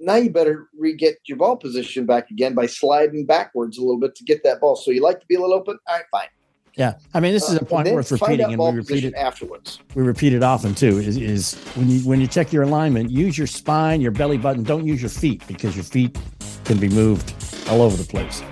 Now 0.00 0.16
you 0.16 0.30
better 0.30 0.68
re 0.76 0.94
get 0.94 1.16
your 1.26 1.38
ball 1.38 1.56
position 1.56 2.04
back 2.06 2.30
again 2.30 2.54
by 2.54 2.66
sliding 2.66 3.26
backwards 3.26 3.78
a 3.78 3.80
little 3.80 4.00
bit 4.00 4.14
to 4.16 4.24
get 4.24 4.42
that 4.44 4.60
ball. 4.60 4.76
So 4.76 4.90
you 4.90 5.02
like 5.02 5.20
to 5.20 5.26
be 5.26 5.36
a 5.36 5.40
little 5.40 5.54
open? 5.54 5.78
All 5.88 5.94
right, 5.96 6.04
fine. 6.10 6.28
Yeah. 6.76 6.94
I 7.14 7.20
mean, 7.20 7.32
this 7.32 7.48
is 7.48 7.54
Uh, 7.56 7.60
a 7.62 7.64
point 7.64 7.84
then 7.84 7.94
worth 7.94 8.10
repeating, 8.10 8.52
and 8.52 8.58
we 8.58 8.70
repeat 8.72 9.04
it. 9.04 9.14
afterwards. 9.14 9.78
We 9.94 10.02
repeat 10.02 10.32
it 10.32 10.42
often 10.42 10.74
too. 10.74 10.98
Is, 10.98 11.16
is 11.16 11.54
when 11.76 11.88
you 11.88 12.00
when 12.00 12.20
you 12.20 12.26
check 12.26 12.52
your 12.52 12.64
alignment, 12.64 13.10
use 13.10 13.38
your 13.38 13.46
spine, 13.46 14.00
your 14.00 14.10
belly 14.10 14.38
button. 14.38 14.64
Don't 14.64 14.84
use 14.84 15.00
your 15.00 15.10
feet 15.10 15.46
because 15.46 15.76
your 15.76 15.84
feet 15.84 16.18
can 16.64 16.78
be 16.78 16.88
moved 16.88 17.32
all 17.68 17.80
over 17.80 17.96
the 17.96 18.02
place. 18.04 18.42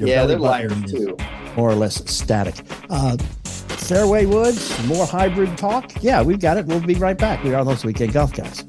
Your 0.00 0.08
yeah, 0.08 0.26
they're 0.26 0.38
liars 0.38 0.72
too. 0.90 1.16
More 1.56 1.70
or 1.70 1.74
less 1.76 2.02
static. 2.10 2.56
Uh, 2.90 3.16
Fairway 3.44 4.26
Woods, 4.26 4.86
more 4.86 5.06
hybrid 5.06 5.56
talk. 5.56 5.90
Yeah, 6.02 6.20
we've 6.22 6.40
got 6.40 6.56
it. 6.56 6.66
We'll 6.66 6.80
be 6.80 6.94
right 6.96 7.16
back. 7.16 7.42
We 7.44 7.54
are 7.54 7.64
those 7.64 7.84
weekend 7.84 8.12
golf 8.12 8.32
guys. 8.34 8.64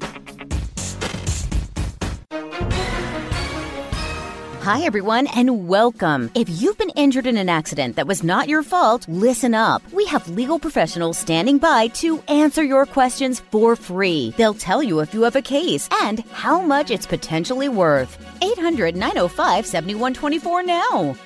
Hi, 4.70 4.82
everyone, 4.82 5.26
and 5.26 5.66
welcome. 5.66 6.30
If 6.36 6.48
you've 6.48 6.78
been 6.78 6.90
injured 6.90 7.26
in 7.26 7.36
an 7.36 7.48
accident 7.48 7.96
that 7.96 8.06
was 8.06 8.22
not 8.22 8.48
your 8.48 8.62
fault, 8.62 9.04
listen 9.08 9.52
up. 9.52 9.82
We 9.90 10.06
have 10.06 10.28
legal 10.28 10.60
professionals 10.60 11.18
standing 11.18 11.58
by 11.58 11.88
to 11.98 12.20
answer 12.28 12.62
your 12.62 12.86
questions 12.86 13.40
for 13.50 13.74
free. 13.74 14.32
They'll 14.36 14.54
tell 14.54 14.80
you 14.80 15.00
if 15.00 15.12
you 15.12 15.22
have 15.22 15.34
a 15.34 15.42
case 15.42 15.88
and 16.02 16.20
how 16.30 16.60
much 16.60 16.92
it's 16.92 17.04
potentially 17.04 17.68
worth. 17.68 18.16
800 18.44 18.94
905 18.94 19.66
7124 19.66 20.62
now. 20.62 21.16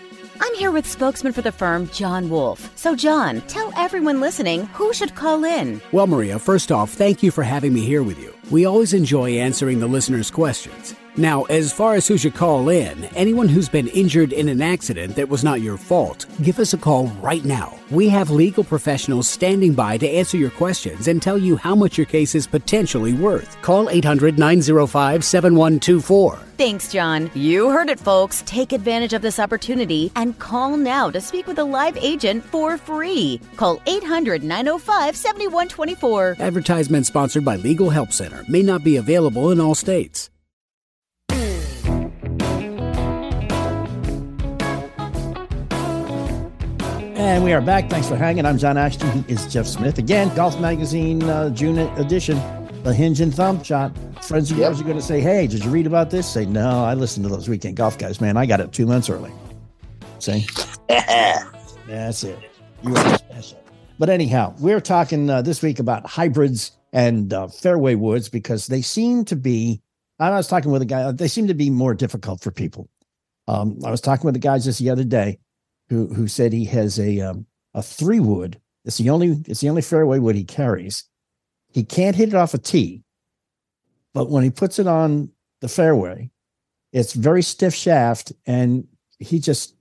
I'm 0.40 0.54
here 0.54 0.70
with 0.70 0.88
spokesman 0.88 1.34
for 1.34 1.42
the 1.42 1.52
firm, 1.52 1.90
John 1.90 2.30
Wolf. 2.30 2.72
So, 2.78 2.96
John, 2.96 3.42
tell 3.42 3.74
everyone 3.76 4.22
listening 4.22 4.64
who 4.68 4.94
should 4.94 5.16
call 5.16 5.44
in. 5.44 5.82
Well, 5.92 6.06
Maria, 6.06 6.38
first 6.38 6.72
off, 6.72 6.92
thank 6.92 7.22
you 7.22 7.30
for 7.30 7.42
having 7.42 7.74
me 7.74 7.82
here 7.82 8.02
with 8.02 8.18
you. 8.18 8.34
We 8.50 8.64
always 8.64 8.94
enjoy 8.94 9.32
answering 9.32 9.80
the 9.80 9.86
listeners' 9.86 10.30
questions. 10.30 10.94
Now, 11.16 11.44
as 11.44 11.73
far 11.73 11.94
as 11.94 12.09
who 12.09 12.18
should 12.18 12.35
call 12.35 12.68
in, 12.68 13.04
anyone 13.14 13.49
who's 13.49 13.68
been 13.68 13.87
injured 13.88 14.33
in 14.33 14.49
an 14.49 14.61
accident 14.61 15.14
that 15.14 15.28
was 15.28 15.44
not 15.44 15.61
your 15.61 15.76
fault, 15.76 16.26
give 16.42 16.59
us 16.59 16.75
a 16.75 16.78
call 16.78 17.06
right 17.23 17.44
now. 17.44 17.78
We 17.90 18.09
have 18.09 18.30
legal 18.30 18.64
professionals 18.64 19.28
standing 19.28 19.75
by 19.75 19.97
to 19.99 20.09
answer 20.09 20.37
your 20.37 20.50
questions 20.50 21.06
and 21.06 21.23
tell 21.23 21.38
you 21.38 21.56
how 21.56 21.76
much 21.76 21.97
your 21.97 22.06
case 22.06 22.35
is 22.35 22.49
potentially 22.49 23.12
worth. 23.12 23.56
Call 23.62 23.88
800 23.90 24.40
905 24.40 25.25
7124. 25.25 26.37
Thanks, 26.56 26.90
John. 26.90 27.30
You 27.35 27.71
heard 27.71 27.90
it, 27.90 28.00
folks. 28.00 28.42
Take 28.44 28.73
advantage 28.73 29.12
of 29.12 29.23
this 29.23 29.38
opportunity 29.38 30.11
and 30.16 30.37
call 30.40 30.76
now 30.76 31.11
to 31.11 31.21
speak 31.21 31.47
with 31.47 31.61
a 31.61 31.64
live 31.64 31.97
agent 31.97 32.44
for 32.44 32.76
free. 32.76 33.40
Call 33.56 33.80
800 33.87 34.42
905 34.42 35.16
7124. 35.16 36.37
Advertisement 36.40 37.06
sponsored 37.06 37.44
by 37.44 37.54
Legal 37.54 37.90
Help 37.90 38.12
Center 38.12 38.42
may 38.49 38.62
not 38.62 38.83
be 38.83 38.97
available 38.97 39.52
in 39.52 39.61
all 39.61 39.76
states. 39.76 40.30
And 47.16 47.44
we 47.44 47.52
are 47.52 47.61
back. 47.61 47.88
Thanks 47.88 48.09
for 48.09 48.16
hanging. 48.16 48.44
I'm 48.44 48.59
John 48.59 48.76
Ashton. 48.76 49.23
He 49.25 49.33
is 49.33 49.47
Jeff 49.52 49.66
Smith. 49.66 49.99
Again, 49.99 50.35
Golf 50.35 50.59
Magazine 50.61 51.23
uh, 51.23 51.50
June 51.50 51.78
edition, 51.78 52.37
the 52.83 52.92
Hinge 52.92 53.21
and 53.21 53.33
Thump 53.35 53.64
shot. 53.64 53.92
Friends 54.25 54.50
of 54.50 54.59
Yep. 54.59 54.66
yours 54.71 54.80
are 54.80 54.85
going 54.85 54.97
to 54.97 55.02
say, 55.02 55.21
Hey, 55.21 55.47
did 55.47 55.64
you 55.64 55.71
read 55.71 55.87
about 55.87 56.11
this? 56.11 56.28
Say, 56.30 56.44
No, 56.47 56.85
I 56.85 56.94
listened 56.94 57.25
to 57.25 57.30
those 57.30 57.49
weekend 57.49 57.76
golf 57.76 57.99
guys, 57.99 58.21
man. 58.21 58.37
I 58.37 58.47
got 58.47 58.61
it 58.61 58.73
two 58.73 58.87
months 58.87 59.09
early. 59.09 59.33
See? 60.18 60.47
That's 60.88 62.25
it. 62.25 62.38
You 62.83 62.97
are 62.97 63.18
special. 63.18 63.62
But 63.99 64.11
anyhow, 64.11 64.54
we're 64.59 64.80
talking 64.80 65.30
uh, 65.30 65.42
this 65.42 65.62
week 65.62 65.78
about 65.78 66.06
hybrids 66.06 66.73
and 66.92 67.33
uh, 67.33 67.47
fairway 67.47 67.94
woods 67.94 68.28
because 68.28 68.66
they 68.66 68.83
seem 68.83 69.25
to 69.26 69.37
be. 69.37 69.80
I 70.18 70.30
was 70.30 70.49
talking 70.49 70.71
with 70.73 70.83
a 70.83 70.87
guy. 70.87 71.12
They 71.12 71.28
seem 71.28 71.47
to 71.49 71.54
be 71.54 71.71
more 71.71 71.94
difficult 71.94 72.40
for 72.42 72.50
people. 72.50 72.88
Um, 73.47 73.78
I 73.85 73.90
was 73.90 74.00
talking 74.00 74.25
with 74.25 74.35
the 74.35 74.40
guys 74.40 74.64
just 74.64 74.78
the 74.78 74.90
other 74.90 75.04
day, 75.04 75.38
who 75.88 76.06
who 76.08 76.28
said 76.28 76.52
he 76.52 76.64
has 76.66 76.98
a 76.98 77.20
um, 77.20 77.46
a 77.74 77.82
three 77.82 78.20
wood. 78.20 78.60
It's 78.84 78.98
the 78.98 79.10
only 79.10 79.42
it's 79.46 79.60
the 79.60 79.68
only 79.68 79.82
fairway 79.82 80.18
wood 80.18 80.36
he 80.36 80.44
carries. 80.44 81.04
He 81.72 81.82
can't 81.82 82.16
hit 82.16 82.28
it 82.28 82.34
off 82.34 82.54
a 82.54 82.58
tee, 82.58 83.02
but 84.12 84.30
when 84.30 84.44
he 84.44 84.50
puts 84.50 84.78
it 84.78 84.86
on 84.86 85.30
the 85.60 85.68
fairway, 85.68 86.30
it's 86.92 87.12
very 87.12 87.42
stiff 87.42 87.74
shaft, 87.74 88.32
and 88.46 88.86
he 89.18 89.38
just 89.38 89.74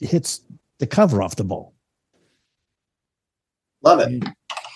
hits 0.00 0.40
the 0.78 0.86
cover 0.86 1.22
off 1.22 1.36
the 1.36 1.44
ball. 1.44 1.74
Love 3.82 4.00
it. 4.00 4.24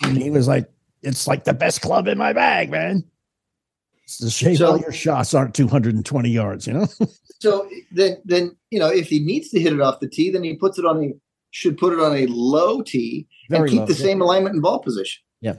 And 0.03 0.17
he 0.17 0.29
was 0.29 0.47
like, 0.47 0.69
"It's 1.01 1.27
like 1.27 1.43
the 1.43 1.53
best 1.53 1.81
club 1.81 2.07
in 2.07 2.17
my 2.17 2.33
bag, 2.33 2.71
man." 2.71 3.03
It's 4.05 4.17
the 4.17 4.29
shame 4.29 4.55
So- 4.55 4.71
all 4.71 4.77
your 4.79 4.91
shots 4.91 5.33
aren't 5.33 5.53
220 5.55 6.29
yards, 6.29 6.67
you 6.67 6.73
know. 6.73 6.87
So 7.41 7.67
then, 7.91 8.17
then 8.23 8.55
you 8.69 8.77
know, 8.77 8.89
if 8.89 9.07
he 9.07 9.19
needs 9.19 9.49
to 9.49 9.59
hit 9.59 9.73
it 9.73 9.81
off 9.81 9.99
the 9.99 10.07
tee, 10.07 10.29
then 10.29 10.43
he 10.43 10.53
puts 10.55 10.77
it 10.77 10.85
on 10.85 11.03
a 11.03 11.07
should 11.49 11.75
put 11.75 11.91
it 11.91 11.99
on 11.99 12.15
a 12.15 12.27
low 12.27 12.83
tee 12.83 13.27
and 13.49 13.67
keep 13.67 13.79
low. 13.79 13.85
the 13.87 13.95
same 13.95 14.21
alignment 14.21 14.53
and 14.53 14.61
ball 14.61 14.77
position. 14.77 15.23
Yeah. 15.41 15.55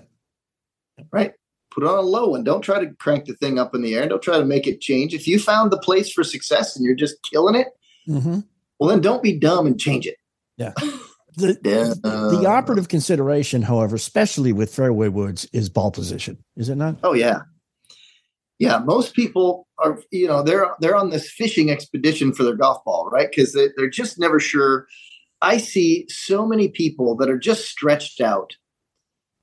Right. 1.11 1.33
Put 1.73 1.83
it 1.83 1.89
on 1.89 1.99
a 1.99 2.03
low 2.03 2.29
one. 2.29 2.45
Don't 2.45 2.63
try 2.63 2.79
to 2.85 2.93
crank 3.01 3.25
the 3.25 3.35
thing 3.35 3.59
up 3.59 3.75
in 3.75 3.83
the 3.83 3.97
air. 3.97 4.09
Don't 4.09 4.23
try 4.23 4.39
to 4.39 4.45
make 4.45 4.69
it 4.69 4.81
change. 4.81 5.13
If 5.13 5.27
you 5.27 5.41
found 5.41 5.73
the 5.73 5.79
place 5.79 6.13
for 6.13 6.23
success 6.23 6.77
and 6.77 6.85
you're 6.85 6.95
just 6.95 7.17
killing 7.29 7.57
it, 7.57 7.67
Mm-hmm. 8.09 8.41
well, 8.79 8.89
then 8.91 9.01
don't 9.01 9.23
be 9.23 9.37
dumb 9.39 9.67
and 9.67 9.79
change 9.81 10.07
it. 10.07 10.19
Yeah. 10.57 10.73
The, 11.35 11.59
Yeah. 11.65 11.95
the 12.05 12.47
operative 12.47 12.89
consideration, 12.89 13.63
however, 13.63 13.97
especially 13.97 14.53
with 14.53 14.73
fairway 14.73 15.09
woods, 15.09 15.49
is 15.55 15.71
ball 15.71 15.91
position. 15.91 16.37
Is 16.57 16.69
it 16.69 16.75
not? 16.75 16.99
Oh 17.03 17.15
yeah. 17.15 17.41
Yeah, 18.63 18.79
most 18.79 19.15
people 19.17 19.67
are, 19.79 20.01
you 20.13 20.29
know, 20.29 20.41
they're 20.41 20.71
they're 20.79 20.95
on 20.95 21.11
this 21.11 21.29
fishing 21.29 21.69
expedition 21.69 22.33
for 22.33 22.45
their 22.45 22.55
golf 22.55 22.85
ball, 22.85 23.09
right? 23.11 23.29
Because 23.29 23.55
they, 23.55 23.71
they're 23.77 23.91
just 23.91 24.21
never 24.21 24.39
sure. 24.39 24.87
I 25.41 25.57
see 25.57 26.07
so 26.09 26.47
many 26.47 26.69
people 26.69 27.17
that 27.17 27.29
are 27.29 27.41
just 27.41 27.65
stretched 27.65 28.21
out, 28.21 28.53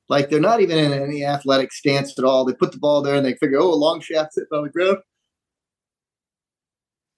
like 0.07 0.29
they're 0.29 0.39
not 0.39 0.61
even 0.61 0.77
in 0.77 0.93
any 0.93 1.25
athletic 1.25 1.73
stance 1.73 2.17
at 2.17 2.23
all. 2.23 2.45
They 2.45 2.53
put 2.53 2.71
the 2.71 2.77
ball 2.77 3.01
there 3.01 3.15
and 3.15 3.25
they 3.25 3.33
figure, 3.33 3.59
oh, 3.59 3.73
a 3.73 3.75
long 3.75 3.99
shaft 3.99 4.35
sitting 4.35 4.47
on 4.53 4.63
the 4.63 4.69
ground. 4.69 4.99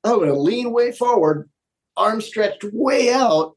I'm 0.04 0.16
going 0.16 0.30
to 0.30 0.40
lean 0.40 0.74
way 0.74 0.92
forward, 0.94 1.52
arms 1.96 2.26
stretched 2.26 2.64
way 2.74 3.14
out, 3.14 3.56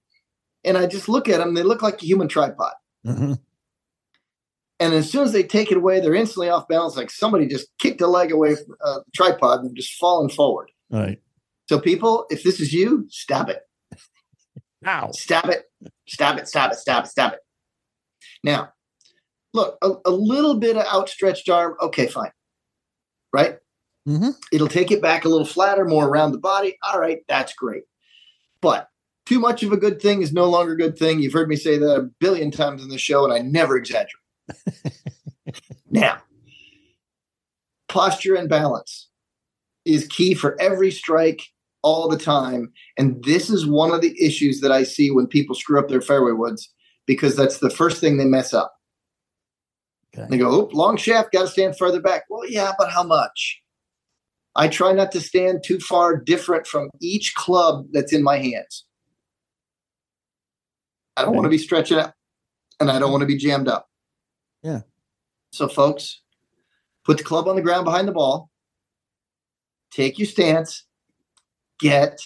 and 0.64 0.76
I 0.76 0.84
just 0.86 1.08
look 1.08 1.30
at 1.30 1.38
them. 1.38 1.54
They 1.54 1.62
look 1.62 1.80
like 1.80 2.02
a 2.02 2.06
human 2.06 2.28
tripod. 2.28 2.74
Mhm. 3.06 3.38
And 4.84 4.92
as 4.92 5.10
soon 5.10 5.22
as 5.22 5.32
they 5.32 5.42
take 5.42 5.70
it 5.70 5.78
away, 5.78 5.98
they're 5.98 6.14
instantly 6.14 6.50
off 6.50 6.68
balance, 6.68 6.94
like 6.94 7.10
somebody 7.10 7.46
just 7.46 7.68
kicked 7.78 8.02
a 8.02 8.06
leg 8.06 8.30
away 8.30 8.54
from 8.54 8.76
uh, 8.84 8.98
the 8.98 9.10
tripod 9.14 9.60
and 9.60 9.70
they're 9.70 9.74
just 9.74 9.94
falling 9.94 10.28
forward. 10.28 10.70
Right. 10.90 11.22
So, 11.70 11.80
people, 11.80 12.26
if 12.28 12.42
this 12.42 12.60
is 12.60 12.74
you, 12.74 13.06
stop 13.08 13.48
it. 13.48 13.62
Ow. 14.86 15.10
Stop 15.12 15.46
it. 15.46 15.62
Stop 16.06 16.36
it. 16.36 16.48
Stop 16.48 16.72
it. 16.72 16.76
Stop 16.76 17.04
it. 17.04 17.08
Stop 17.08 17.32
it. 17.32 17.38
Now, 18.42 18.74
look, 19.54 19.78
a, 19.80 19.92
a 20.04 20.10
little 20.10 20.56
bit 20.56 20.76
of 20.76 20.84
outstretched 20.84 21.48
arm. 21.48 21.76
Okay, 21.80 22.06
fine. 22.06 22.32
Right? 23.32 23.56
Mm-hmm. 24.06 24.32
It'll 24.52 24.68
take 24.68 24.90
it 24.90 25.00
back 25.00 25.24
a 25.24 25.30
little 25.30 25.46
flatter, 25.46 25.86
more 25.86 26.06
around 26.06 26.32
the 26.32 26.38
body. 26.38 26.76
All 26.82 27.00
right, 27.00 27.20
that's 27.26 27.54
great. 27.54 27.84
But 28.60 28.90
too 29.24 29.40
much 29.40 29.62
of 29.62 29.72
a 29.72 29.78
good 29.78 30.02
thing 30.02 30.20
is 30.20 30.34
no 30.34 30.44
longer 30.44 30.72
a 30.72 30.76
good 30.76 30.98
thing. 30.98 31.20
You've 31.20 31.32
heard 31.32 31.48
me 31.48 31.56
say 31.56 31.78
that 31.78 31.96
a 31.96 32.10
billion 32.20 32.50
times 32.50 32.82
in 32.82 32.90
the 32.90 32.98
show, 32.98 33.24
and 33.24 33.32
I 33.32 33.38
never 33.38 33.78
exaggerate. 33.78 34.20
now, 35.90 36.18
posture 37.88 38.34
and 38.34 38.48
balance 38.48 39.08
is 39.84 40.06
key 40.08 40.34
for 40.34 40.60
every 40.60 40.90
strike 40.90 41.42
all 41.82 42.08
the 42.08 42.18
time. 42.18 42.72
And 42.98 43.22
this 43.24 43.50
is 43.50 43.66
one 43.66 43.92
of 43.92 44.00
the 44.00 44.16
issues 44.20 44.60
that 44.60 44.72
I 44.72 44.82
see 44.82 45.10
when 45.10 45.26
people 45.26 45.54
screw 45.54 45.78
up 45.78 45.88
their 45.88 46.00
fairway 46.00 46.32
woods 46.32 46.72
because 47.06 47.36
that's 47.36 47.58
the 47.58 47.70
first 47.70 48.00
thing 48.00 48.16
they 48.16 48.24
mess 48.24 48.54
up. 48.54 48.74
Okay. 50.16 50.26
They 50.30 50.38
go, 50.38 50.52
Oop, 50.52 50.72
long 50.72 50.96
shaft, 50.96 51.32
got 51.32 51.42
to 51.42 51.48
stand 51.48 51.76
further 51.76 52.00
back. 52.00 52.24
Well, 52.30 52.48
yeah, 52.48 52.72
but 52.78 52.90
how 52.90 53.02
much? 53.02 53.60
I 54.56 54.68
try 54.68 54.92
not 54.92 55.12
to 55.12 55.20
stand 55.20 55.64
too 55.64 55.80
far 55.80 56.16
different 56.16 56.66
from 56.66 56.88
each 57.00 57.34
club 57.34 57.86
that's 57.92 58.12
in 58.12 58.22
my 58.22 58.38
hands. 58.38 58.84
I 61.16 61.22
don't 61.22 61.34
want 61.34 61.44
to 61.44 61.50
be 61.50 61.58
stretching 61.58 61.98
out 61.98 62.12
and 62.80 62.90
I 62.90 62.98
don't 62.98 63.10
want 63.10 63.22
to 63.22 63.26
be 63.26 63.36
jammed 63.36 63.68
up. 63.68 63.88
Yeah. 64.64 64.80
So, 65.50 65.68
folks, 65.68 66.22
put 67.04 67.18
the 67.18 67.24
club 67.24 67.46
on 67.46 67.54
the 67.54 67.62
ground 67.62 67.84
behind 67.84 68.08
the 68.08 68.12
ball, 68.12 68.50
take 69.92 70.18
your 70.18 70.26
stance, 70.26 70.84
get 71.78 72.18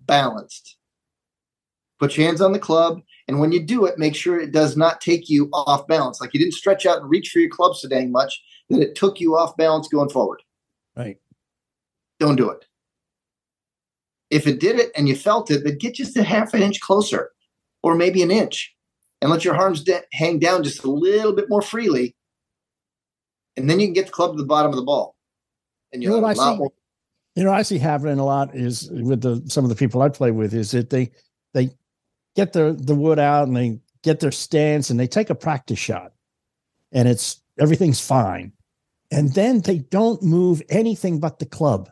balanced. 0.00 0.76
Put 1.98 2.16
your 2.16 2.26
hands 2.26 2.42
on 2.42 2.52
the 2.52 2.58
club, 2.58 3.00
and 3.26 3.40
when 3.40 3.52
you 3.52 3.64
do 3.64 3.86
it, 3.86 3.98
make 3.98 4.14
sure 4.14 4.38
it 4.38 4.52
does 4.52 4.76
not 4.76 5.00
take 5.00 5.30
you 5.30 5.48
off 5.54 5.86
balance. 5.86 6.20
Like 6.20 6.34
you 6.34 6.40
didn't 6.40 6.52
stretch 6.52 6.84
out 6.84 7.00
and 7.00 7.08
reach 7.08 7.30
for 7.30 7.38
your 7.38 7.48
club 7.48 7.74
so 7.74 7.88
dang 7.88 8.12
much 8.12 8.42
that 8.68 8.82
it 8.82 8.94
took 8.94 9.18
you 9.18 9.36
off 9.36 9.56
balance 9.56 9.88
going 9.88 10.10
forward. 10.10 10.42
Right. 10.94 11.16
Don't 12.20 12.36
do 12.36 12.50
it. 12.50 12.66
If 14.28 14.46
it 14.46 14.60
did 14.60 14.78
it 14.78 14.90
and 14.94 15.08
you 15.08 15.16
felt 15.16 15.50
it, 15.50 15.64
then 15.64 15.78
get 15.78 15.94
just 15.94 16.16
a 16.16 16.22
half 16.22 16.52
an 16.52 16.62
inch 16.62 16.80
closer 16.80 17.30
or 17.82 17.94
maybe 17.94 18.22
an 18.22 18.30
inch 18.30 18.75
and 19.20 19.30
let 19.30 19.44
your 19.44 19.56
arms 19.56 19.82
de- 19.82 20.02
hang 20.12 20.38
down 20.38 20.62
just 20.62 20.84
a 20.84 20.90
little 20.90 21.32
bit 21.32 21.48
more 21.48 21.62
freely. 21.62 22.14
And 23.56 23.68
then 23.70 23.80
you 23.80 23.86
can 23.86 23.94
get 23.94 24.06
the 24.06 24.12
club 24.12 24.32
to 24.32 24.38
the 24.42 24.46
bottom 24.46 24.70
of 24.70 24.76
the 24.76 24.84
ball. 24.84 25.14
And 25.92 26.02
You 26.02 26.10
know 26.10 26.18
what 26.18 26.24
I 26.24 26.32
lot 26.34 26.52
see? 26.52 26.58
more. 26.58 26.72
You 27.34 27.44
know, 27.44 27.52
I 27.52 27.62
see 27.62 27.78
happening 27.78 28.18
a 28.18 28.24
lot 28.24 28.54
is 28.54 28.90
with 28.90 29.22
the 29.22 29.42
some 29.46 29.64
of 29.64 29.68
the 29.70 29.76
people 29.76 30.02
I 30.02 30.08
play 30.08 30.30
with 30.30 30.54
is 30.54 30.70
that 30.70 30.90
they 30.90 31.10
they 31.54 31.70
get 32.34 32.52
their 32.52 32.72
the 32.72 32.94
wood 32.94 33.18
out 33.18 33.46
and 33.46 33.56
they 33.56 33.78
get 34.02 34.20
their 34.20 34.32
stance 34.32 34.90
and 34.90 35.00
they 35.00 35.06
take 35.06 35.30
a 35.30 35.34
practice 35.34 35.78
shot 35.78 36.12
and 36.92 37.08
it's 37.08 37.42
everything's 37.58 38.00
fine. 38.00 38.52
And 39.10 39.32
then 39.34 39.60
they 39.60 39.78
don't 39.78 40.22
move 40.22 40.62
anything 40.68 41.20
but 41.20 41.38
the 41.38 41.46
club. 41.46 41.90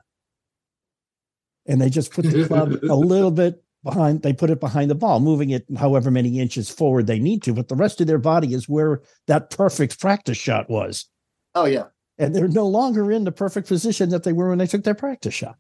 And 1.67 1.81
they 1.81 1.89
just 1.89 2.13
put 2.13 2.25
the 2.25 2.47
club 2.47 2.73
a 2.91 2.95
little 2.95 3.31
bit 3.31 3.64
behind, 3.85 4.23
they 4.23 4.33
put 4.33 4.51
it 4.51 4.61
behind 4.61 4.91
the 4.91 4.95
ball, 4.95 5.21
moving 5.21 5.51
it 5.51 5.65
however 5.79 6.11
many 6.11 6.41
inches 6.41 6.69
forward 6.71 7.07
they 7.07 7.19
need 7.19 7.43
to, 7.45 7.53
but 7.53 7.69
the 7.69 7.77
rest 7.77 8.01
of 8.01 8.07
their 8.07 8.19
body 8.19 8.55
is 8.55 8.69
where 8.69 9.03
that 9.27 9.51
perfect 9.51 10.01
practice 10.01 10.39
shot 10.39 10.69
was. 10.69 11.07
Oh, 11.55 11.67
yeah. 11.67 11.85
And 12.19 12.35
they're 12.35 12.49
no 12.49 12.67
longer 12.67 13.13
in 13.13 13.25
the 13.25 13.33
perfect 13.33 13.69
position 13.69 14.09
that 14.11 14.25
they 14.25 14.33
were 14.33 14.49
when 14.49 14.59
they 14.59 14.67
took 14.67 14.85
their 14.85 14.95
practice 14.95 15.35
shot. 15.35 15.57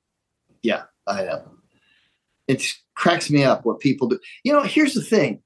Yeah, 0.62 0.84
I 1.06 1.24
know. 1.24 1.42
It 2.48 2.64
cracks 2.94 3.30
me 3.30 3.44
up 3.44 3.64
what 3.64 3.80
people 3.80 4.08
do. 4.08 4.18
You 4.44 4.52
know, 4.52 4.62
here's 4.62 4.94
the 4.94 5.02
thing. 5.02 5.42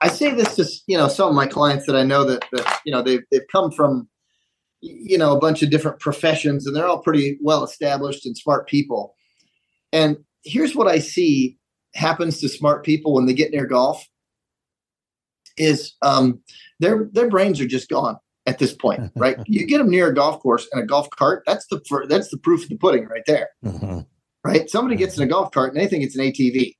I 0.00 0.08
say 0.08 0.32
this 0.34 0.56
to 0.56 0.66
you 0.86 0.96
know 0.96 1.08
some 1.08 1.28
of 1.28 1.34
my 1.34 1.46
clients 1.46 1.86
that 1.86 1.94
I 1.94 2.02
know 2.02 2.24
that 2.24 2.44
that 2.52 2.80
you 2.86 2.92
know 2.92 3.02
they've 3.02 3.22
they've 3.30 3.46
come 3.52 3.70
from 3.70 4.08
you 4.80 5.18
know 5.18 5.36
a 5.36 5.38
bunch 5.38 5.62
of 5.62 5.70
different 5.70 6.00
professions 6.00 6.66
and 6.66 6.74
they're 6.74 6.86
all 6.86 7.02
pretty 7.02 7.38
well 7.42 7.62
established 7.64 8.24
and 8.24 8.36
smart 8.36 8.66
people. 8.66 9.14
And 9.92 10.16
here's 10.42 10.74
what 10.74 10.88
I 10.88 11.00
see 11.00 11.58
happens 11.94 12.40
to 12.40 12.48
smart 12.48 12.84
people 12.84 13.14
when 13.14 13.26
they 13.26 13.34
get 13.34 13.50
near 13.50 13.66
golf 13.66 14.04
is 15.56 15.94
um, 16.02 16.40
their 16.78 17.08
their 17.12 17.28
brains 17.28 17.60
are 17.60 17.66
just 17.66 17.88
gone 17.88 18.16
at 18.46 18.58
this 18.58 18.72
point, 18.74 19.10
right? 19.16 19.36
you 19.46 19.66
get 19.66 19.78
them 19.78 19.90
near 19.90 20.08
a 20.08 20.14
golf 20.14 20.40
course 20.40 20.66
and 20.72 20.82
a 20.82 20.86
golf 20.86 21.08
cart. 21.10 21.42
That's 21.46 21.66
the 21.66 21.80
that's 22.08 22.28
the 22.28 22.38
proof 22.38 22.62
of 22.64 22.68
the 22.70 22.76
pudding 22.78 23.06
right 23.06 23.24
there 23.26 23.50
Uh-huh. 23.64 24.02
right? 24.44 24.70
Somebody 24.70 24.96
gets 24.96 25.16
in 25.18 25.22
a 25.24 25.26
golf 25.26 25.50
cart 25.52 25.72
and 25.72 25.80
they 25.80 25.86
think 25.88 26.04
it's 26.04 26.16
an 26.16 26.24
ATV, 26.24 26.76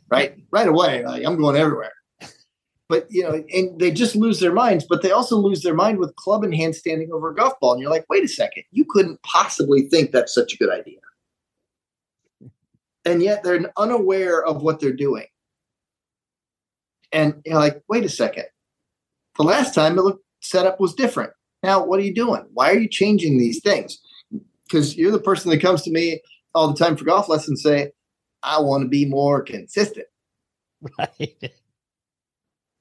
right? 0.10 0.36
Right 0.50 0.68
away, 0.68 1.04
like, 1.04 1.24
I'm 1.24 1.36
going 1.36 1.56
everywhere. 1.56 1.92
But 2.88 3.06
you 3.08 3.22
know, 3.22 3.42
and 3.54 3.78
they 3.78 3.92
just 3.92 4.16
lose 4.16 4.40
their 4.40 4.52
minds. 4.52 4.84
But 4.88 5.02
they 5.02 5.12
also 5.12 5.36
lose 5.36 5.62
their 5.62 5.74
mind 5.74 5.98
with 5.98 6.14
club 6.16 6.42
in 6.42 6.52
hand 6.52 6.74
standing 6.74 7.12
over 7.12 7.30
a 7.30 7.34
golf 7.34 7.54
ball, 7.60 7.72
and 7.72 7.80
you're 7.80 7.90
like, 7.90 8.04
wait 8.10 8.24
a 8.24 8.28
second, 8.28 8.64
you 8.72 8.84
couldn't 8.88 9.22
possibly 9.22 9.82
think 9.82 10.10
that's 10.10 10.34
such 10.34 10.54
a 10.54 10.56
good 10.56 10.70
idea, 10.70 10.98
and 13.04 13.22
yet 13.22 13.42
they're 13.42 13.72
unaware 13.76 14.44
of 14.44 14.62
what 14.62 14.80
they're 14.80 14.92
doing. 14.92 15.26
And 17.12 17.42
you're 17.44 17.56
like, 17.56 17.82
wait 17.88 18.04
a 18.04 18.08
second, 18.08 18.44
the 19.36 19.42
last 19.42 19.74
time 19.74 19.96
the 19.96 20.16
setup 20.40 20.80
was 20.80 20.94
different. 20.94 21.32
Now, 21.62 21.84
what 21.84 22.00
are 22.00 22.04
you 22.04 22.14
doing? 22.14 22.44
Why 22.52 22.70
are 22.70 22.78
you 22.78 22.88
changing 22.88 23.38
these 23.38 23.60
things? 23.60 24.00
Because 24.64 24.96
you're 24.96 25.10
the 25.10 25.18
person 25.18 25.50
that 25.50 25.60
comes 25.60 25.82
to 25.82 25.90
me 25.90 26.22
all 26.54 26.68
the 26.68 26.78
time 26.78 26.96
for 26.96 27.04
golf 27.04 27.28
lessons 27.28 27.62
say, 27.62 27.92
I 28.42 28.60
want 28.60 28.82
to 28.82 28.88
be 28.88 29.04
more 29.04 29.42
consistent. 29.42 30.06
right. 30.98 31.36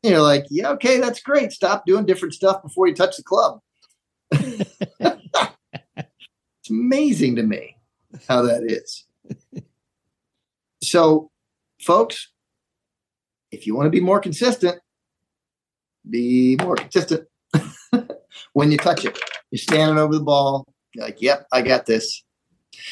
You're 0.04 0.22
like, 0.22 0.46
yeah, 0.50 0.70
okay, 0.70 1.02
that's 1.02 1.22
great. 1.22 1.52
Stop 1.52 1.86
doing 1.86 2.06
different 2.06 2.34
stuff 2.34 2.64
before 2.64 2.88
you 2.88 2.96
touch 2.96 3.18
the 3.18 3.24
club. 3.24 3.60
it's 4.32 4.80
amazing 6.70 7.36
to 7.36 7.44
me 7.44 7.76
how 8.30 8.44
that 8.44 8.64
is. 8.64 9.04
So, 10.90 11.30
folks, 11.82 12.32
if 13.52 13.68
you 13.68 13.76
want 13.76 13.86
to 13.86 13.92
be 13.92 14.00
more 14.00 14.20
consistent, 14.20 14.80
be 16.10 16.58
more 16.62 16.76
consistent 16.76 17.28
when 18.54 18.72
you 18.72 18.78
touch 18.78 19.06
it. 19.06 19.20
You're 19.52 19.60
standing 19.60 20.00
over 20.00 20.16
the 20.16 20.24
ball, 20.24 20.66
you're 20.94 21.06
like, 21.06 21.22
yep, 21.22 21.46
I 21.54 21.62
got 21.62 21.86
this. 21.86 22.24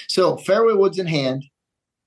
So, 0.07 0.37
fairway 0.37 0.73
woods 0.73 0.99
in 0.99 1.07
hand. 1.07 1.45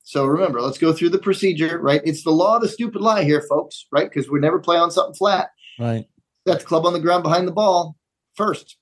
So, 0.04 0.26
remember, 0.26 0.60
let's 0.60 0.78
go 0.78 0.92
through 0.92 1.10
the 1.10 1.18
procedure, 1.18 1.80
right? 1.80 2.00
It's 2.04 2.22
the 2.22 2.30
law 2.30 2.56
of 2.56 2.62
the 2.62 2.68
stupid 2.68 3.00
lie 3.00 3.24
here, 3.24 3.42
folks, 3.48 3.86
right? 3.90 4.08
Because 4.08 4.30
we 4.30 4.38
never 4.38 4.60
play 4.60 4.76
on 4.76 4.90
something 4.92 5.14
flat. 5.14 5.50
Right. 5.78 6.06
The 6.46 6.56
club 6.58 6.86
on 6.86 6.92
the 6.92 7.00
ground 7.00 7.24
behind 7.24 7.48
the 7.48 7.52
ball 7.52 7.96
first. 8.34 8.76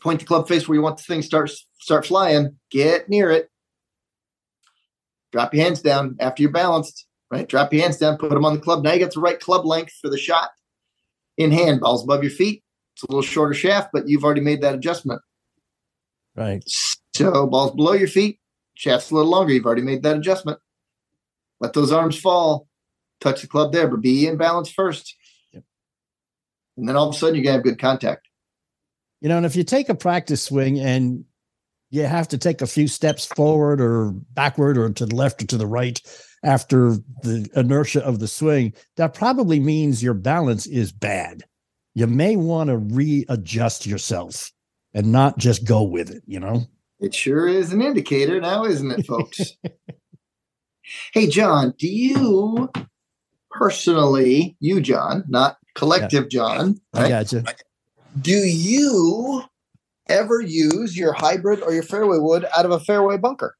Point 0.00 0.20
the 0.20 0.26
club 0.26 0.48
face 0.48 0.68
where 0.68 0.76
you 0.76 0.82
want 0.82 0.96
the 0.96 1.02
thing 1.02 1.22
start 1.22 1.50
start 1.80 2.06
flying. 2.06 2.56
Get 2.70 3.08
near 3.08 3.30
it. 3.30 3.49
Drop 5.32 5.54
your 5.54 5.64
hands 5.64 5.82
down 5.82 6.16
after 6.20 6.42
you're 6.42 6.52
balanced. 6.52 7.06
Right. 7.30 7.48
Drop 7.48 7.72
your 7.72 7.82
hands 7.82 7.98
down. 7.98 8.18
Put 8.18 8.30
them 8.30 8.44
on 8.44 8.54
the 8.54 8.60
club. 8.60 8.82
Now 8.82 8.92
you 8.92 8.98
got 8.98 9.14
the 9.14 9.20
right 9.20 9.38
club 9.38 9.64
length 9.64 9.92
for 10.00 10.10
the 10.10 10.18
shot. 10.18 10.50
In 11.38 11.52
hand, 11.52 11.80
balls 11.80 12.02
above 12.02 12.24
your 12.24 12.32
feet. 12.32 12.64
It's 12.94 13.04
a 13.04 13.06
little 13.06 13.22
shorter 13.22 13.54
shaft, 13.54 13.90
but 13.92 14.08
you've 14.08 14.24
already 14.24 14.40
made 14.40 14.62
that 14.62 14.74
adjustment. 14.74 15.22
Right. 16.34 16.62
So 17.14 17.46
balls 17.46 17.70
below 17.70 17.92
your 17.92 18.08
feet, 18.08 18.40
shaft's 18.74 19.10
a 19.10 19.14
little 19.14 19.30
longer. 19.30 19.52
You've 19.52 19.64
already 19.64 19.82
made 19.82 20.02
that 20.02 20.16
adjustment. 20.16 20.58
Let 21.60 21.72
those 21.72 21.92
arms 21.92 22.18
fall. 22.18 22.66
Touch 23.20 23.42
the 23.42 23.46
club 23.46 23.72
there, 23.72 23.86
but 23.86 24.00
be 24.00 24.26
in 24.26 24.36
balance 24.36 24.70
first. 24.70 25.14
Yep. 25.52 25.62
And 26.78 26.88
then 26.88 26.96
all 26.96 27.08
of 27.08 27.14
a 27.14 27.18
sudden 27.18 27.36
you're 27.36 27.44
gonna 27.44 27.56
have 27.56 27.64
good 27.64 27.78
contact. 27.78 28.26
You 29.20 29.28
know, 29.28 29.36
and 29.36 29.46
if 29.46 29.54
you 29.54 29.64
take 29.64 29.88
a 29.88 29.94
practice 29.94 30.42
swing 30.42 30.80
and 30.80 31.24
you 31.90 32.04
have 32.04 32.28
to 32.28 32.38
take 32.38 32.62
a 32.62 32.66
few 32.66 32.88
steps 32.88 33.26
forward 33.26 33.80
or 33.80 34.12
backward 34.32 34.78
or 34.78 34.88
to 34.90 35.06
the 35.06 35.14
left 35.14 35.42
or 35.42 35.46
to 35.46 35.56
the 35.56 35.66
right 35.66 36.00
after 36.42 36.92
the 37.22 37.48
inertia 37.54 38.04
of 38.04 38.18
the 38.18 38.28
swing, 38.28 38.72
that 38.96 39.12
probably 39.12 39.60
means 39.60 40.02
your 40.02 40.14
balance 40.14 40.66
is 40.66 40.92
bad. 40.92 41.42
You 41.94 42.06
may 42.06 42.36
want 42.36 42.68
to 42.70 42.78
readjust 42.78 43.86
yourself 43.86 44.52
and 44.94 45.12
not 45.12 45.38
just 45.38 45.64
go 45.64 45.82
with 45.82 46.10
it, 46.10 46.22
you 46.26 46.40
know? 46.40 46.66
It 47.00 47.14
sure 47.14 47.48
is 47.48 47.72
an 47.72 47.82
indicator 47.82 48.40
now, 48.40 48.64
isn't 48.64 48.90
it, 48.90 49.06
folks? 49.06 49.56
hey, 51.12 51.26
John, 51.26 51.74
do 51.78 51.88
you 51.88 52.70
personally, 53.50 54.56
you, 54.60 54.80
John, 54.80 55.24
not 55.28 55.56
collective 55.74 56.28
John, 56.28 56.80
I 56.94 57.02
right? 57.02 57.08
got 57.08 57.32
you. 57.32 57.42
do 58.20 58.32
you 58.32 59.42
ever 60.10 60.40
use 60.40 60.96
your 60.96 61.12
hybrid 61.12 61.62
or 61.62 61.72
your 61.72 61.82
fairway 61.82 62.18
wood 62.18 62.46
out 62.56 62.64
of 62.64 62.72
a 62.72 62.80
fairway 62.80 63.16
bunker? 63.16 63.56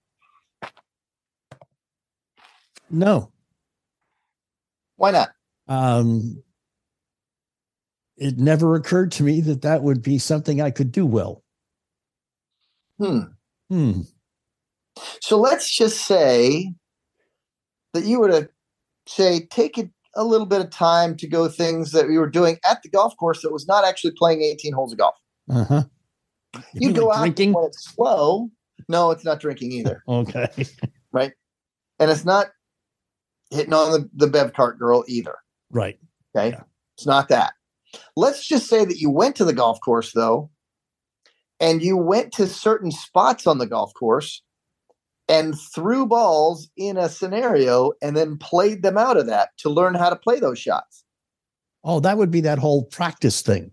No. 2.91 3.31
Why 4.97 5.13
not? 5.13 5.31
Um, 5.69 6.43
it 8.17 8.39
never 8.39 8.75
occurred 8.75 9.13
to 9.13 9.23
me 9.23 9.41
that 9.43 9.63
that 9.63 9.83
would 9.83 10.03
be 10.03 10.19
something 10.19 10.61
I 10.61 10.71
could 10.71 10.93
do 10.93 11.07
well. 11.07 11.43
Hmm. 12.99 13.21
Hmm. 13.71 14.01
So 15.21 15.39
let's 15.39 15.75
just 15.75 16.07
say 16.07 16.75
that 17.95 18.05
you 18.05 18.21
were 18.21 18.29
to 18.29 18.49
say 19.07 19.47
take 19.51 19.79
it 19.79 19.91
a 20.17 20.25
little 20.25 20.47
bit 20.47 20.61
of 20.61 20.71
time 20.71 21.17
to 21.17 21.27
go 21.27 21.49
things 21.49 21.93
that 21.93 22.09
we 22.09 22.19
were 22.19 22.29
doing 22.29 22.59
at 22.69 22.83
the 22.83 22.91
golf 22.91 23.17
course 23.17 23.43
that 23.43 23.53
was 23.53 23.67
not 23.67 23.85
actually 23.85 24.13
playing 24.19 24.43
18 24.43 24.73
holes 24.73 24.93
of 24.93 24.99
golf. 24.99 25.15
Uh 25.49 25.83
You 26.75 26.93
go 26.93 27.13
out 27.13 27.21
drinking. 27.21 27.53
when 27.53 27.65
it's 27.65 27.85
slow. 27.85 28.51
No, 28.89 29.11
it's 29.11 29.25
not 29.25 29.41
drinking 29.41 29.73
either, 29.73 30.03
Okay. 30.09 30.49
right? 31.13 31.33
And 31.99 32.11
it's 32.11 32.25
not 32.25 32.47
hitting 33.51 33.73
on 33.75 33.93
the, 33.93 34.11
the 34.15 34.27
bev 34.27 34.53
cart 34.53 34.79
girl 34.79 35.05
either. 35.07 35.35
Right. 35.71 35.99
Okay. 36.35 36.51
Yeah. 36.51 36.63
It's 36.97 37.07
not 37.07 37.29
that. 37.29 37.53
Let's 38.17 38.47
just 38.47 38.69
say 38.69 38.85
that 38.85 38.99
you 38.99 39.11
went 39.11 39.37
to 39.37 39.45
the 39.45 39.53
golf 39.53 39.81
course 39.81 40.13
though, 40.13 40.51
and 41.61 41.83
you 41.83 41.97
went 41.97 42.33
to 42.35 42.47
certain 42.47 42.91
spots 42.91 43.47
on 43.47 43.59
the 43.59 43.67
golf 43.67 43.93
course 43.95 44.43
and 45.29 45.55
threw 45.75 46.07
balls 46.07 46.69
in 46.77 46.97
a 46.97 47.09
scenario 47.09 47.93
and 48.03 48.17
then 48.17 48.37
played 48.39 48.83
them 48.83 48.97
out 48.99 49.17
of 49.17 49.27
that 49.27 49.51
to 49.59 49.69
learn 49.71 49.95
how 49.95 50.11
to 50.11 50.17
play 50.17 50.41
those 50.41 50.59
shots. 50.59 51.05
Oh, 51.85 52.01
that 52.01 52.19
would 52.19 52.31
be 52.31 52.41
that 52.43 52.59
whole 52.59 52.85
practice 52.85 53.41
thing. 53.43 53.71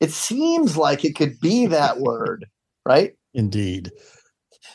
It 0.00 0.12
seems 0.12 0.76
like 0.76 1.04
it 1.04 1.14
could 1.14 1.38
be 1.40 1.66
that 1.66 2.00
word, 2.00 2.46
right? 2.86 3.12
Indeed. 3.34 3.92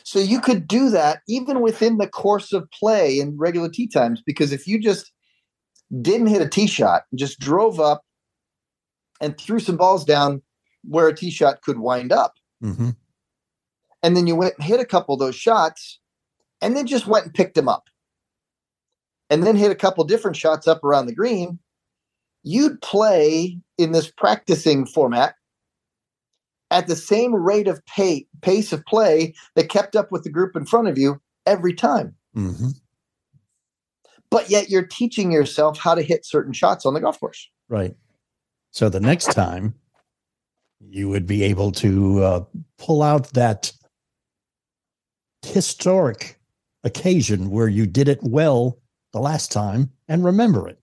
So 0.04 0.18
you 0.18 0.40
could 0.40 0.68
do 0.68 0.90
that 0.90 1.20
even 1.28 1.60
within 1.60 1.98
the 1.98 2.08
course 2.08 2.52
of 2.52 2.70
play 2.70 3.18
in 3.18 3.36
regular 3.36 3.68
tee 3.68 3.88
times 3.88 4.22
because 4.24 4.52
if 4.52 4.66
you 4.66 4.80
just 4.80 5.12
didn't 6.00 6.28
hit 6.28 6.42
a 6.42 6.48
tee 6.48 6.66
shot, 6.66 7.02
just 7.14 7.40
drove 7.40 7.80
up 7.80 8.02
and 9.20 9.36
threw 9.38 9.58
some 9.58 9.76
balls 9.76 10.04
down 10.04 10.42
where 10.84 11.08
a 11.08 11.14
tee 11.14 11.30
shot 11.30 11.62
could 11.62 11.78
wind 11.78 12.12
up, 12.12 12.34
hmm 12.60 12.90
and 14.02 14.16
then 14.16 14.26
you 14.28 14.36
went 14.36 14.54
and 14.56 14.64
hit 14.64 14.78
a 14.78 14.84
couple 14.84 15.14
of 15.14 15.18
those 15.18 15.34
shots 15.34 15.98
and 16.60 16.76
then 16.76 16.86
just 16.86 17.08
went 17.08 17.24
and 17.24 17.34
picked 17.34 17.56
them 17.56 17.68
up 17.68 17.84
and 19.30 19.42
then 19.42 19.56
hit 19.56 19.72
a 19.72 19.76
couple 19.76 20.04
different 20.04 20.36
shots 20.36 20.68
up 20.68 20.84
around 20.84 21.06
the 21.06 21.14
green, 21.14 21.58
you'd 22.46 22.80
play 22.80 23.58
in 23.76 23.90
this 23.90 24.08
practicing 24.08 24.86
format 24.86 25.34
at 26.70 26.86
the 26.86 26.94
same 26.94 27.34
rate 27.34 27.66
of 27.66 27.84
pay, 27.86 28.24
pace 28.40 28.72
of 28.72 28.84
play 28.86 29.34
that 29.56 29.68
kept 29.68 29.96
up 29.96 30.12
with 30.12 30.22
the 30.22 30.30
group 30.30 30.54
in 30.54 30.64
front 30.64 30.86
of 30.86 30.96
you 30.96 31.20
every 31.44 31.74
time. 31.74 32.14
hmm 32.34 32.68
But 34.30 34.48
yet 34.48 34.70
you're 34.70 34.86
teaching 34.86 35.32
yourself 35.32 35.76
how 35.76 35.96
to 35.96 36.02
hit 36.02 36.24
certain 36.24 36.52
shots 36.52 36.86
on 36.86 36.94
the 36.94 37.00
golf 37.00 37.18
course. 37.18 37.50
Right. 37.68 37.96
So 38.70 38.88
the 38.88 39.00
next 39.00 39.32
time 39.32 39.74
you 40.80 41.08
would 41.08 41.26
be 41.26 41.42
able 41.42 41.72
to 41.72 42.22
uh, 42.22 42.44
pull 42.78 43.02
out 43.02 43.32
that 43.32 43.72
historic 45.42 46.38
occasion 46.84 47.50
where 47.50 47.68
you 47.68 47.86
did 47.86 48.08
it 48.08 48.20
well 48.22 48.78
the 49.12 49.20
last 49.20 49.50
time 49.50 49.90
and 50.06 50.24
remember 50.24 50.68
it. 50.68 50.78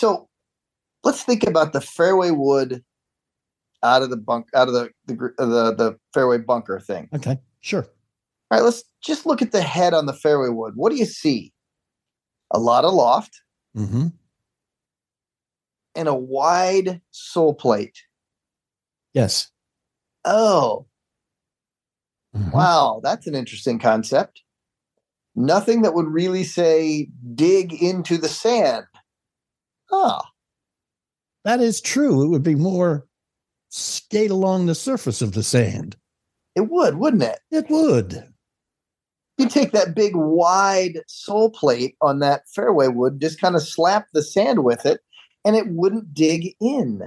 So 0.00 0.30
let's 1.04 1.22
think 1.22 1.46
about 1.46 1.74
the 1.74 1.80
fairway 1.82 2.30
wood 2.30 2.82
out 3.82 4.00
of 4.00 4.08
the 4.08 4.16
bunk 4.16 4.46
out 4.54 4.66
of 4.66 4.72
the 4.72 4.88
the 5.04 5.34
uh, 5.38 5.44
the, 5.44 5.74
the 5.74 5.98
fairway 6.14 6.38
bunker 6.38 6.80
thing. 6.80 7.10
Okay. 7.14 7.38
Sure. 7.60 7.82
All 7.82 8.58
right, 8.58 8.64
let's 8.64 8.82
just 9.02 9.26
look 9.26 9.42
at 9.42 9.52
the 9.52 9.60
head 9.60 9.92
on 9.92 10.06
the 10.06 10.14
fairway 10.14 10.48
wood. 10.48 10.72
What 10.74 10.90
do 10.90 10.96
you 10.96 11.04
see? 11.04 11.52
A 12.50 12.58
lot 12.58 12.86
of 12.86 12.94
loft 12.94 13.42
hmm 13.74 14.06
and 15.94 16.08
a 16.08 16.14
wide 16.14 17.02
sole 17.10 17.52
plate. 17.52 17.98
Yes. 19.12 19.50
Oh, 20.24 20.86
Mhm. 22.34 22.52
wow, 22.54 23.00
that's 23.02 23.26
an 23.26 23.34
interesting 23.34 23.78
concept. 23.78 24.40
Nothing 25.34 25.82
that 25.82 25.92
would 25.92 26.06
really 26.06 26.44
say 26.44 27.10
dig 27.34 27.74
into 27.74 28.16
the 28.16 28.28
sand. 28.28 28.86
Ah, 29.92 30.30
That 31.44 31.60
is 31.60 31.80
true. 31.80 32.22
It 32.24 32.28
would 32.28 32.42
be 32.42 32.54
more 32.54 33.06
skate 33.70 34.30
along 34.30 34.66
the 34.66 34.74
surface 34.74 35.22
of 35.22 35.32
the 35.32 35.42
sand. 35.42 35.96
it 36.56 36.68
would, 36.70 36.96
wouldn't 36.96 37.22
it? 37.22 37.38
It 37.50 37.70
would. 37.70 38.24
You 39.38 39.48
take 39.48 39.72
that 39.72 39.94
big 39.94 40.14
wide 40.14 41.00
sole 41.06 41.50
plate 41.50 41.96
on 42.02 42.18
that 42.18 42.42
fairway 42.54 42.88
wood, 42.88 43.20
just 43.20 43.40
kind 43.40 43.54
of 43.56 43.62
slap 43.62 44.06
the 44.12 44.22
sand 44.22 44.64
with 44.64 44.84
it, 44.84 45.00
and 45.46 45.56
it 45.56 45.68
wouldn't 45.68 46.12
dig 46.12 46.54
in. 46.60 47.02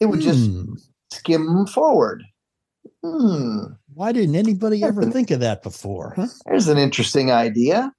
It 0.00 0.06
would 0.06 0.20
just 0.20 0.50
Hmm. 0.50 0.74
skim 1.12 1.66
forward. 1.66 2.24
Hmm. 3.04 3.74
Why 3.94 4.10
didn't 4.12 4.34
anybody 4.34 4.82
ever 4.82 5.04
think 5.10 5.30
of 5.30 5.40
that 5.40 5.62
before? 5.62 6.14
Huh? 6.16 6.26
There's 6.46 6.66
an 6.68 6.78
interesting 6.78 7.30
idea. 7.30 7.92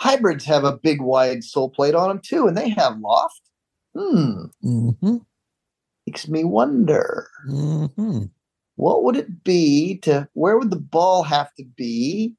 Hybrids 0.00 0.44
have 0.44 0.64
a 0.64 0.76
big 0.76 1.00
wide 1.00 1.42
sole 1.44 1.70
plate 1.70 1.94
on 1.94 2.08
them 2.08 2.20
too, 2.24 2.46
and 2.46 2.56
they 2.56 2.68
have 2.70 2.98
loft. 3.00 3.40
Hmm. 3.96 4.44
hmm 4.62 5.16
Makes 6.06 6.28
me 6.28 6.44
wonder 6.44 7.28
hmm 7.46 8.24
what 8.76 9.02
would 9.04 9.16
it 9.16 9.42
be 9.42 9.98
to 10.00 10.28
where 10.34 10.58
would 10.58 10.70
the 10.70 10.76
ball 10.76 11.22
have 11.24 11.52
to 11.54 11.64
be 11.64 12.34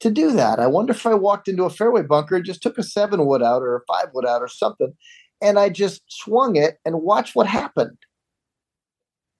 to 0.00 0.10
do 0.10 0.32
that? 0.32 0.58
I 0.58 0.66
wonder 0.66 0.92
if 0.92 1.06
I 1.06 1.14
walked 1.14 1.48
into 1.48 1.64
a 1.64 1.70
fairway 1.70 2.02
bunker 2.02 2.36
and 2.36 2.44
just 2.44 2.62
took 2.62 2.78
a 2.78 2.82
seven 2.82 3.26
wood 3.26 3.42
out 3.42 3.62
or 3.62 3.76
a 3.76 3.82
five 3.86 4.08
wood 4.14 4.26
out 4.26 4.42
or 4.42 4.48
something, 4.48 4.92
and 5.42 5.58
I 5.58 5.68
just 5.68 6.02
swung 6.08 6.56
it 6.56 6.78
and 6.84 7.02
watch 7.02 7.34
what 7.34 7.46
happened. 7.46 7.98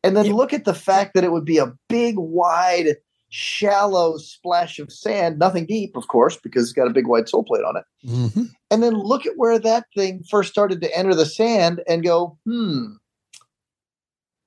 And 0.03 0.17
then 0.17 0.27
Yeah. 0.27 0.33
look 0.35 0.53
at 0.53 0.65
the 0.65 0.75
fact 0.75 1.15
that 1.15 1.25
it 1.25 1.33
would 1.33 1.45
be 1.45 1.59
a 1.59 1.73
big, 1.89 2.17
wide, 2.19 2.97
shallow 3.31 4.19
splash 4.19 4.79
of 4.79 4.93
sand, 4.93 5.39
nothing 5.39 5.67
deep, 5.67 5.97
of 5.97 6.09
course, 6.09 6.37
because 6.37 6.65
it's 6.65 6.73
got 6.73 6.87
a 6.87 6.93
big 6.93 7.07
white 7.07 7.29
sole 7.29 7.45
plate 7.45 7.65
on 7.65 7.77
it. 7.77 7.85
hmm 8.07 8.43
And 8.71 8.83
then 8.83 8.95
look 8.95 9.27
at 9.27 9.37
where 9.37 9.59
that 9.59 9.87
thing 9.97 10.23
first 10.29 10.51
started 10.51 10.81
to 10.83 10.97
enter 10.97 11.15
the 11.15 11.27
sand 11.27 11.83
and 11.89 12.05
go, 12.05 12.39
hmm, 12.45 12.95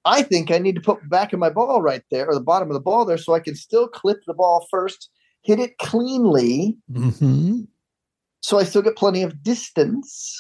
I 0.06 0.22
think 0.22 0.52
I 0.52 0.60
need 0.60 0.76
to 0.76 0.82
put 0.82 1.10
back 1.10 1.34
of 1.34 1.40
my 1.40 1.50
ball 1.50 1.82
right 1.82 2.04
there, 2.12 2.28
or 2.28 2.34
the 2.34 2.42
bottom 2.42 2.70
of 2.70 2.74
the 2.74 2.82
ball 2.82 3.06
there, 3.06 3.18
so 3.18 3.34
I 3.34 3.40
can 3.40 3.56
still 3.56 3.88
clip 3.88 4.20
the 4.28 4.34
ball 4.34 4.68
first, 4.70 5.10
hit 5.42 5.60
it 5.60 5.78
cleanly, 5.78 6.78
hmm 6.94 7.62
so 8.44 8.60
I 8.60 8.66
still 8.66 8.82
get 8.82 8.98
plenty 8.98 9.24
of 9.24 9.42
distance 9.42 10.38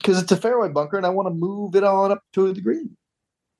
because 0.00 0.20
it's 0.20 0.32
a 0.32 0.36
fairway 0.36 0.70
bunker 0.70 0.96
and 0.96 1.04
I 1.04 1.10
want 1.10 1.28
to 1.28 1.34
move 1.34 1.76
it 1.76 1.84
on 1.84 2.10
up 2.10 2.22
to 2.32 2.52
the 2.52 2.60
green. 2.60 2.96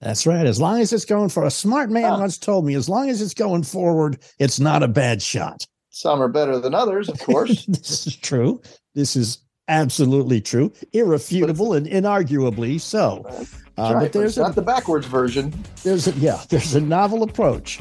That's 0.01 0.27
right. 0.27 0.47
As 0.47 0.61
long 0.61 0.81
as 0.81 0.93
it's 0.93 1.05
going 1.05 1.29
for 1.29 1.45
a 1.45 1.51
smart 1.51 1.91
man 1.91 2.05
Ah. 2.05 2.21
once 2.21 2.39
told 2.39 2.65
me, 2.65 2.75
as 2.75 2.89
long 2.89 3.11
as 3.11 3.21
it's 3.21 3.35
going 3.35 3.65
forward, 3.65 4.19
it's 4.39 4.61
not 4.61 4.83
a 4.83 4.89
bad 4.89 5.21
shot. 5.21 5.67
Some 5.91 6.23
are 6.23 6.29
better 6.29 6.59
than 6.61 6.75
others, 6.75 7.09
of 7.09 7.19
course. 7.19 7.65
this 7.69 8.07
is 8.07 8.15
true. 8.17 8.61
This 8.95 9.17
is 9.17 9.39
absolutely 9.67 10.41
true, 10.41 10.73
irrefutable 10.93 11.73
and 11.75 11.87
inarguably 11.87 12.81
so. 12.81 13.25
Uh, 13.77 13.95
right, 13.95 14.01
but 14.03 14.13
there's 14.13 14.33
it's 14.33 14.39
a 14.39 14.43
not 14.43 14.55
the 14.55 14.63
backwards 14.63 15.07
version. 15.07 15.53
there's 15.85 16.07
a 16.09 16.13
yeah 16.13 16.41
there's 16.49 16.75
a 16.75 16.81
novel 16.81 17.23
approach. 17.23 17.81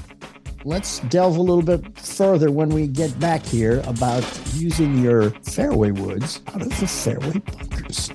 Let's 0.66 1.00
delve 1.02 1.38
a 1.38 1.42
little 1.42 1.62
bit 1.64 1.98
further 1.98 2.52
when 2.52 2.70
we 2.70 2.88
get 2.88 3.18
back 3.20 3.46
here 3.46 3.82
about 3.88 4.24
using 4.56 5.02
your 5.02 5.30
fairway 5.44 5.92
woods 5.92 6.42
out 6.48 6.62
of 6.62 6.70
the 6.80 6.88
fairway 6.88 7.38
bunkers. 7.40 8.10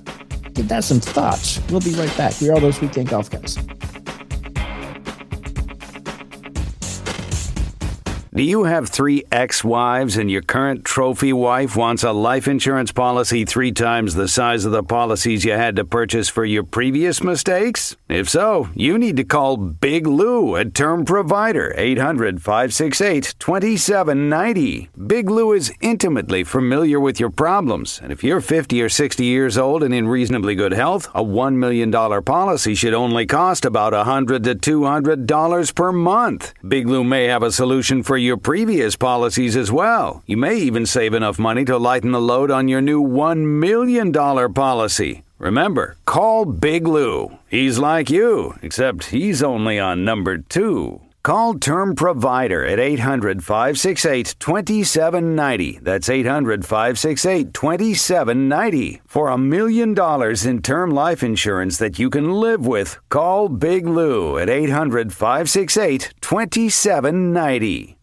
Give 0.53 0.69
that 0.69 0.85
some 0.85 1.01
thoughts. 1.01 1.61
We'll 1.71 1.81
be 1.81 1.95
right 1.95 2.15
back. 2.17 2.39
We 2.41 2.51
are 2.51 2.61
those 2.61 2.79
weekend 2.81 3.09
golf 3.09 3.31
guys. 3.31 3.57
Do 8.35 8.43
you 8.43 8.65
have 8.65 8.89
three 8.89 9.25
ex 9.31 9.63
wives 9.63 10.17
and 10.17 10.31
your 10.31 10.41
current 10.41 10.87
trophy 10.87 11.35
wife 11.35 11.77
wants 11.77 12.03
a 12.03 12.13
life 12.13 12.49
insurance 12.49 12.91
policy 12.91 13.45
three 13.45 13.73
times 13.73 14.15
the 14.15 14.27
size 14.27 14.65
of 14.65 14.73
the 14.73 14.83
policies 14.83 15.45
you 15.45 15.53
had 15.53 15.77
to 15.77 15.85
purchase 15.85 16.31
for 16.31 16.47
your 16.47 16.63
previous 16.63 17.23
mistakes? 17.23 17.95
If 18.09 18.31
so, 18.31 18.71
you 18.75 18.97
need 18.97 19.19
to 19.19 19.25
call 19.25 19.59
Big 19.59 20.07
Lou, 20.07 20.55
a 20.55 20.65
term 20.65 21.05
provider, 21.05 21.75
800 21.77 22.41
568 22.41 23.35
2790. 23.39 24.89
Big 25.07 25.29
Lou 25.29 25.53
is 25.53 25.71
intimately 25.83 26.43
familiar 26.43 26.99
with 26.99 27.21
your 27.21 27.29
problems, 27.29 28.01
and 28.03 28.11
if 28.11 28.25
you're 28.25 28.41
50 28.41 28.81
or 28.81 28.89
60 28.89 29.27
years 29.27 29.59
old 29.59 29.83
and 29.83 29.93
in 29.93 30.09
reasonably 30.09 30.55
good 30.55 30.73
health, 30.73 31.07
a 31.15 31.23
$1 31.23 31.57
million 31.57 31.93
policy 32.23 32.75
should 32.75 32.95
only 32.95 33.27
cost 33.27 33.67
about 33.67 33.93
100 33.93 34.43
to 34.45 34.55
$200 34.55 35.75
per 35.75 35.93
month. 35.93 36.55
Big 36.67 36.89
Lou 36.89 37.05
may 37.05 37.27
have 37.27 37.43
a 37.43 37.53
solution 37.53 38.03
for 38.03 38.22
your 38.23 38.37
previous 38.37 38.97
policies 38.97 39.57
as 39.57 39.71
well. 39.71 40.23
You 40.27 40.37
may 40.37 40.57
even 40.57 40.87
save 40.87 41.15
enough 41.15 41.39
money 41.39 41.65
to 41.67 41.77
lighten 41.77 42.13
the 42.13 42.21
load 42.21 42.51
on 42.51 42.69
your 42.69 42.81
new 42.81 43.03
$1 43.03 43.45
million 43.45 44.13
policy. 44.13 45.23
Remember, 45.39 45.97
call 46.07 46.45
Big 46.45 46.87
Lou. 46.87 47.39
He's 47.49 47.79
like 47.79 48.09
you, 48.09 48.55
except 48.63 49.07
he's 49.07 49.43
only 49.43 49.79
on 49.79 50.05
number 50.05 50.39
two. 50.39 51.01
Call 51.23 51.55
Term 51.55 51.95
Provider 51.95 52.65
at 52.65 52.81
800 52.81 53.45
568 53.45 54.35
2790. 54.41 55.79
That's 55.81 56.09
800 56.09 56.65
568 56.65 57.55
2790. 57.55 59.03
For 59.07 59.29
a 59.29 59.39
million 59.39 59.95
dollars 59.95 60.45
in 60.45 60.63
term 60.63 60.91
life 60.91 61.23
insurance 61.23 61.79
that 61.79 61.97
you 61.99 62.11
can 62.11 62.33
live 62.33 62.67
with, 62.67 62.99
call 63.09 63.49
Big 63.49 63.87
Lou 63.87 64.37
at 64.37 64.51
800 64.51 65.13
568 65.13 66.13
2790. 66.21 67.97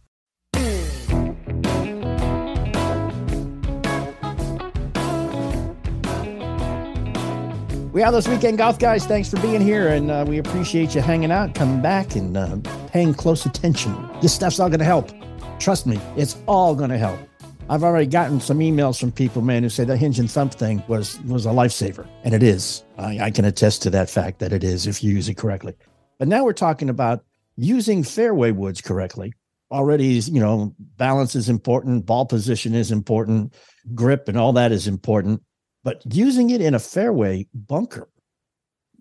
We 7.92 8.04
are 8.04 8.12
this 8.12 8.28
weekend 8.28 8.60
golf 8.60 8.78
guys. 8.78 9.08
Thanks 9.08 9.32
for 9.32 9.40
being 9.42 9.62
here, 9.62 9.88
and 9.88 10.12
uh, 10.12 10.24
we 10.28 10.38
appreciate 10.38 10.94
you 10.94 11.02
hanging 11.02 11.32
out, 11.32 11.56
coming 11.56 11.82
back, 11.82 12.16
and 12.16 12.38
uh, 12.38 12.58
paying 12.86 13.16
close 13.16 13.48
attention. 13.48 14.08
This 14.22 14.32
stuff's 14.32 14.60
all 14.60 14.70
going 14.70 14.78
to 14.78 14.86
help. 14.86 15.10
Trust 15.58 15.88
me, 15.88 16.00
it's 16.16 16.38
all 16.46 16.76
going 16.76 16.92
to 16.92 17.00
help. 17.00 17.20
I've 17.68 17.84
already 17.84 18.06
gotten 18.06 18.40
some 18.42 18.60
emails 18.60 19.00
from 19.00 19.12
people, 19.12 19.42
man, 19.42 19.64
who 19.64 19.70
say 19.70 19.86
the 19.86 19.98
hinge 19.98 20.20
and 20.20 20.30
thump 20.30 20.54
thing 20.54 20.84
was 20.88 21.20
was 21.22 21.48
a 21.48 21.50
lifesaver, 21.50 22.08
and 22.24 22.36
it 22.36 22.44
is. 22.44 22.84
I, 23.00 23.20
I 23.22 23.32
can 23.32 23.46
attest 23.46 23.82
to 23.84 23.90
that 23.90 24.08
fact 24.08 24.38
that 24.38 24.54
it 24.54 24.64
is 24.64 24.86
if 24.86 25.04
you 25.04 25.12
use 25.12 25.28
it 25.28 25.38
correctly. 25.38 25.74
But 26.20 26.28
now 26.28 26.44
we're 26.44 26.54
talking 26.54 26.90
about 26.90 27.26
using 27.56 28.04
fairway 28.04 28.52
woods 28.52 28.82
correctly. 28.82 29.34
Already, 29.72 30.06
you 30.06 30.40
know, 30.40 30.76
balance 30.98 31.36
is 31.36 31.50
important, 31.50 32.06
ball 32.06 32.28
position 32.28 32.76
is 32.76 32.92
important, 32.92 33.56
grip 33.96 34.28
and 34.28 34.38
all 34.38 34.54
that 34.54 34.72
is 34.72 34.88
important 34.88 35.42
but 35.90 36.04
using 36.16 36.52
it 36.52 36.62
in 36.62 36.76
a 36.76 36.80
fairway 36.80 37.48
bunker. 37.52 38.08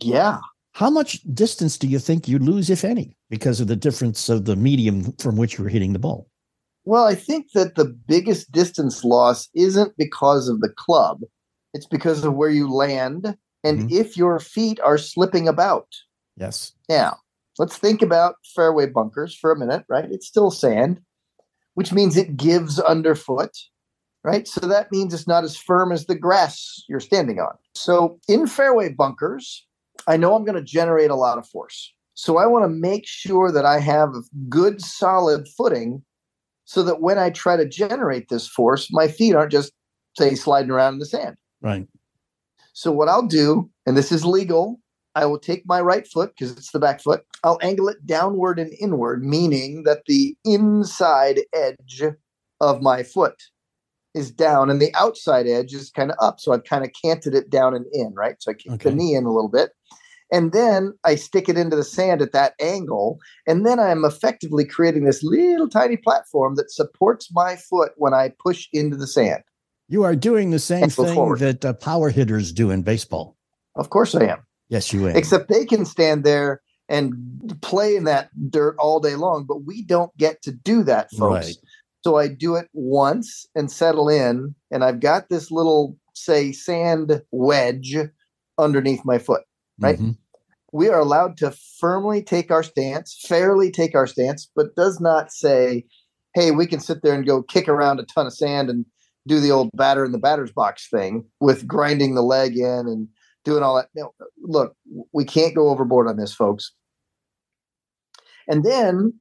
Yeah. 0.00 0.38
How 0.72 0.88
much 0.88 1.20
distance 1.34 1.76
do 1.76 1.86
you 1.86 1.98
think 1.98 2.26
you 2.26 2.38
lose, 2.38 2.70
if 2.70 2.82
any, 2.82 3.14
because 3.28 3.60
of 3.60 3.66
the 3.66 3.76
difference 3.76 4.30
of 4.30 4.46
the 4.46 4.56
medium 4.56 5.12
from 5.18 5.36
which 5.36 5.58
you're 5.58 5.68
hitting 5.68 5.92
the 5.92 5.98
ball? 5.98 6.30
Well, 6.86 7.04
I 7.04 7.14
think 7.14 7.52
that 7.52 7.74
the 7.74 7.84
biggest 7.84 8.52
distance 8.52 9.04
loss 9.04 9.50
isn't 9.54 9.98
because 9.98 10.48
of 10.48 10.62
the 10.62 10.70
club, 10.70 11.20
it's 11.74 11.84
because 11.84 12.24
of 12.24 12.32
where 12.32 12.48
you 12.48 12.72
land 12.72 13.36
and 13.62 13.80
mm-hmm. 13.80 13.94
if 13.94 14.16
your 14.16 14.38
feet 14.38 14.80
are 14.80 14.96
slipping 14.96 15.46
about. 15.46 15.88
Yes. 16.38 16.72
Now, 16.88 17.18
let's 17.58 17.76
think 17.76 18.00
about 18.00 18.36
fairway 18.56 18.86
bunkers 18.86 19.34
for 19.34 19.52
a 19.52 19.58
minute, 19.58 19.84
right? 19.90 20.10
It's 20.10 20.26
still 20.26 20.50
sand, 20.50 21.02
which 21.74 21.92
means 21.92 22.16
it 22.16 22.38
gives 22.38 22.80
underfoot 22.80 23.54
right? 24.24 24.46
So 24.46 24.60
that 24.60 24.90
means 24.92 25.14
it's 25.14 25.26
not 25.26 25.44
as 25.44 25.56
firm 25.56 25.92
as 25.92 26.06
the 26.06 26.14
grass 26.14 26.84
you're 26.88 27.00
standing 27.00 27.38
on. 27.40 27.54
So 27.74 28.18
in 28.28 28.46
fairway 28.46 28.92
bunkers, 28.92 29.66
I 30.06 30.16
know 30.16 30.34
I'm 30.34 30.44
going 30.44 30.56
to 30.56 30.62
generate 30.62 31.10
a 31.10 31.16
lot 31.16 31.38
of 31.38 31.46
force. 31.48 31.92
So 32.14 32.36
I 32.36 32.46
want 32.46 32.64
to 32.64 32.68
make 32.68 33.06
sure 33.06 33.52
that 33.52 33.64
I 33.64 33.78
have 33.78 34.12
good 34.48 34.82
solid 34.82 35.46
footing 35.56 36.02
so 36.64 36.82
that 36.82 37.00
when 37.00 37.18
I 37.18 37.30
try 37.30 37.56
to 37.56 37.68
generate 37.68 38.28
this 38.28 38.46
force, 38.48 38.88
my 38.90 39.08
feet 39.08 39.34
aren't 39.34 39.52
just 39.52 39.72
say 40.18 40.34
sliding 40.34 40.70
around 40.70 40.94
in 40.94 40.98
the 40.98 41.06
sand. 41.06 41.36
Right. 41.62 41.86
So 42.72 42.92
what 42.92 43.08
I'll 43.08 43.26
do, 43.26 43.70
and 43.86 43.96
this 43.96 44.12
is 44.12 44.24
legal, 44.24 44.80
I 45.14 45.26
will 45.26 45.38
take 45.38 45.62
my 45.66 45.80
right 45.80 46.06
foot 46.06 46.32
because 46.36 46.52
it's 46.52 46.70
the 46.70 46.78
back 46.78 47.00
foot. 47.00 47.24
I'll 47.42 47.58
angle 47.62 47.88
it 47.88 48.04
downward 48.06 48.58
and 48.58 48.72
inward, 48.80 49.24
meaning 49.24 49.84
that 49.84 50.02
the 50.06 50.36
inside 50.44 51.40
edge 51.54 52.02
of 52.60 52.82
my 52.82 53.02
foot 53.02 53.34
is 54.18 54.30
down 54.30 54.70
and 54.70 54.80
the 54.80 54.94
outside 54.94 55.46
edge 55.46 55.72
is 55.72 55.90
kind 55.90 56.10
of 56.10 56.16
up. 56.20 56.40
So 56.40 56.52
I've 56.52 56.64
kind 56.64 56.84
of 56.84 56.90
canted 57.00 57.34
it 57.34 57.48
down 57.48 57.74
and 57.74 57.86
in, 57.92 58.12
right? 58.14 58.36
So 58.40 58.50
I 58.50 58.54
kick 58.54 58.72
okay. 58.72 58.90
the 58.90 58.96
knee 58.96 59.14
in 59.14 59.24
a 59.24 59.32
little 59.32 59.48
bit. 59.48 59.70
And 60.30 60.52
then 60.52 60.92
I 61.04 61.14
stick 61.14 61.48
it 61.48 61.56
into 61.56 61.76
the 61.76 61.84
sand 61.84 62.20
at 62.20 62.32
that 62.32 62.52
angle. 62.60 63.18
And 63.46 63.64
then 63.64 63.80
I'm 63.80 64.04
effectively 64.04 64.64
creating 64.64 65.04
this 65.04 65.22
little 65.22 65.68
tiny 65.68 65.96
platform 65.96 66.56
that 66.56 66.70
supports 66.70 67.32
my 67.32 67.56
foot 67.56 67.92
when 67.96 68.12
I 68.12 68.32
push 68.38 68.68
into 68.72 68.96
the 68.96 69.06
sand. 69.06 69.42
You 69.88 70.02
are 70.02 70.14
doing 70.14 70.50
the 70.50 70.58
same 70.58 70.90
thing 70.90 71.14
forward. 71.14 71.38
that 71.38 71.64
uh, 71.64 71.72
power 71.72 72.10
hitters 72.10 72.52
do 72.52 72.70
in 72.70 72.82
baseball. 72.82 73.36
Of 73.74 73.88
course 73.88 74.14
I 74.14 74.24
am. 74.24 74.40
Yes, 74.68 74.92
you 74.92 75.08
am. 75.08 75.16
Except 75.16 75.48
they 75.48 75.64
can 75.64 75.86
stand 75.86 76.24
there 76.24 76.60
and 76.90 77.14
play 77.62 77.96
in 77.96 78.04
that 78.04 78.28
dirt 78.50 78.76
all 78.78 79.00
day 79.00 79.14
long, 79.14 79.44
but 79.44 79.64
we 79.64 79.82
don't 79.82 80.14
get 80.18 80.42
to 80.42 80.52
do 80.52 80.82
that, 80.84 81.10
folks. 81.12 81.46
Right. 81.46 81.56
So 82.04 82.16
I 82.16 82.28
do 82.28 82.54
it 82.54 82.68
once 82.72 83.46
and 83.54 83.70
settle 83.70 84.08
in, 84.08 84.54
and 84.70 84.84
I've 84.84 85.00
got 85.00 85.28
this 85.28 85.50
little, 85.50 85.96
say, 86.14 86.52
sand 86.52 87.22
wedge 87.32 87.96
underneath 88.56 89.04
my 89.04 89.18
foot, 89.18 89.42
right? 89.80 89.96
Mm-hmm. 89.96 90.12
We 90.72 90.88
are 90.90 91.00
allowed 91.00 91.36
to 91.38 91.54
firmly 91.80 92.22
take 92.22 92.50
our 92.50 92.62
stance, 92.62 93.18
fairly 93.26 93.70
take 93.70 93.94
our 93.94 94.06
stance, 94.06 94.50
but 94.54 94.76
does 94.76 95.00
not 95.00 95.32
say, 95.32 95.86
hey, 96.34 96.50
we 96.50 96.66
can 96.66 96.78
sit 96.78 97.02
there 97.02 97.14
and 97.14 97.26
go 97.26 97.42
kick 97.42 97.68
around 97.68 98.00
a 98.00 98.04
ton 98.04 98.26
of 98.26 98.34
sand 98.34 98.70
and 98.70 98.84
do 99.26 99.40
the 99.40 99.50
old 99.50 99.70
batter 99.74 100.04
in 100.04 100.12
the 100.12 100.18
batter's 100.18 100.52
box 100.52 100.88
thing 100.88 101.24
with 101.40 101.66
grinding 101.66 102.14
the 102.14 102.22
leg 102.22 102.56
in 102.56 102.86
and 102.86 103.08
doing 103.44 103.62
all 103.62 103.76
that. 103.76 103.88
No, 103.94 104.12
look, 104.42 104.74
we 105.12 105.24
can't 105.24 105.54
go 105.54 105.68
overboard 105.68 106.06
on 106.06 106.16
this, 106.16 106.34
folks. 106.34 106.72
And 108.46 108.64
then 108.64 109.14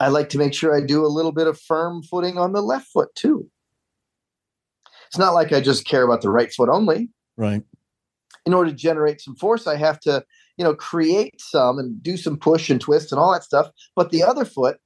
I 0.00 0.08
like 0.08 0.28
to 0.30 0.38
make 0.38 0.54
sure 0.54 0.76
I 0.76 0.84
do 0.84 1.04
a 1.04 1.08
little 1.08 1.32
bit 1.32 1.46
of 1.46 1.60
firm 1.60 2.02
footing 2.02 2.38
on 2.38 2.52
the 2.52 2.62
left 2.62 2.88
foot 2.88 3.14
too. 3.14 3.48
It's 5.08 5.18
not 5.18 5.34
like 5.34 5.52
I 5.52 5.60
just 5.60 5.86
care 5.86 6.04
about 6.04 6.22
the 6.22 6.30
right 6.30 6.52
foot 6.52 6.68
only. 6.68 7.08
Right. 7.36 7.62
In 8.46 8.54
order 8.54 8.70
to 8.70 8.76
generate 8.76 9.20
some 9.20 9.34
force, 9.36 9.66
I 9.66 9.76
have 9.76 9.98
to, 10.00 10.24
you 10.56 10.64
know, 10.64 10.74
create 10.74 11.40
some 11.40 11.78
and 11.78 12.02
do 12.02 12.16
some 12.16 12.36
push 12.36 12.70
and 12.70 12.80
twist 12.80 13.10
and 13.10 13.18
all 13.18 13.32
that 13.32 13.44
stuff. 13.44 13.68
But 13.96 14.10
the 14.10 14.22
other 14.22 14.44
foot 14.44 14.78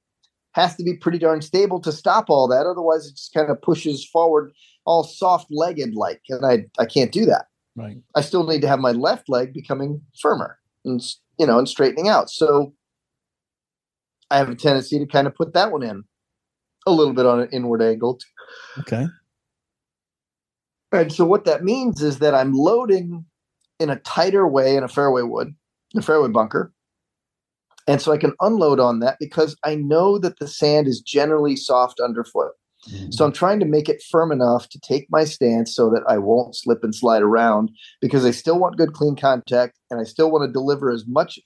has 0.53 0.77
to 0.77 0.85
be 0.85 0.95
pretty 0.95 1.19
darn 1.19 1.43
stable 1.43 1.81
to 1.81 1.93
stop 1.93 2.29
all 2.29 2.47
that. 2.49 2.67
Otherwise, 2.67 3.07
it 3.07 3.17
just 3.17 3.35
kind 3.35 3.51
of 3.51 3.61
pushes 3.61 4.05
forward 4.05 4.53
all 4.85 5.03
soft 5.03 5.47
legged 5.51 5.95
like. 5.95 6.23
And 6.29 6.45
I, 6.47 6.67
I 6.81 6.87
can't 6.87 7.13
do 7.13 7.25
that. 7.27 7.47
Right. 7.77 7.99
I 8.15 8.21
still 8.21 8.47
need 8.47 8.61
to 8.63 8.69
have 8.69 8.81
my 8.81 8.93
left 8.93 9.29
leg 9.29 9.53
becoming 9.53 10.03
firmer 10.21 10.59
and, 10.85 11.03
you 11.39 11.47
know, 11.47 11.59
and 11.59 11.69
straightening 11.69 12.09
out. 12.09 12.31
So 12.31 12.75
I 14.33 14.39
have 14.39 14.49
a 14.49 14.55
tendency 14.55 14.99
to 14.99 15.07
kind 15.07 15.27
of 15.27 15.35
put 15.35 15.53
that 15.53 15.71
one 15.71 15.83
in 15.83 16.05
a 16.87 16.91
little 16.91 17.13
bit 17.13 17.27
on 17.27 17.41
an 17.41 17.49
inward 17.53 17.83
angle. 17.83 18.19
Okay. 18.79 19.07
And 20.91 21.13
so 21.13 21.25
what 21.25 21.45
that 21.45 21.63
means 21.63 22.03
is 22.03 22.19
that 22.21 22.35
I'm 22.35 22.55
loading 22.55 23.27
in 23.79 23.91
a 23.91 23.97
tighter 23.97 24.47
way 24.49 24.77
in 24.77 24.85
a 24.85 24.89
fairway 24.89 25.23
wood, 25.23 25.55
a 25.97 26.03
fairway 26.03 26.29
bunker. 26.29 26.73
And 27.87 28.01
so 28.01 28.13
I 28.13 28.17
can 28.17 28.33
unload 28.41 28.81
on 28.81 29.01
that 29.01 29.19
because 29.21 29.57
I 29.65 29.75
know 29.75 30.19
that 30.19 30.39
the 30.39 30.49
sand 30.49 30.87
is 30.87 31.01
generally 31.01 31.57
soft 31.57 32.01
underfoot. 32.01 32.53
Mm-hmm. 32.89 33.11
So 33.11 33.25
I'm 33.25 33.33
trying 33.33 33.61
to 33.61 33.67
make 33.67 33.89
it 33.89 34.03
firm 34.11 34.33
enough 34.33 34.69
to 34.71 34.81
take 34.81 35.07
my 35.11 35.25
stance 35.25 35.75
so 35.75 35.91
that 35.91 36.05
I 36.09 36.19
won't 36.19 36.57
slip 36.57 36.83
and 36.83 36.95
slide 36.95 37.23
around 37.23 37.71
because 38.01 38.25
I 38.25 38.31
still 38.31 38.59
want 38.59 38.79
good 38.79 38.93
clean 38.95 39.17
contact 39.17 39.79
and 39.91 40.01
I 40.01 40.05
still 40.05 40.31
want 40.31 40.49
to 40.49 40.53
deliver 40.53 40.91
as 40.91 41.05
much 41.07 41.39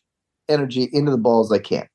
energy 0.48 0.88
into 0.92 1.10
the 1.10 1.18
ball 1.18 1.40
as 1.40 1.50
I 1.50 1.58
can. 1.58 1.88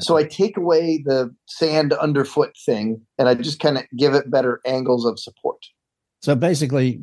So 0.00 0.16
I 0.16 0.24
take 0.24 0.56
away 0.56 1.02
the 1.04 1.34
sand 1.46 1.92
underfoot 1.92 2.56
thing 2.66 3.00
and 3.18 3.28
I 3.28 3.34
just 3.34 3.60
kind 3.60 3.78
of 3.78 3.84
give 3.96 4.14
it 4.14 4.30
better 4.30 4.60
angles 4.66 5.06
of 5.06 5.18
support. 5.18 5.64
So 6.22 6.34
basically, 6.34 7.00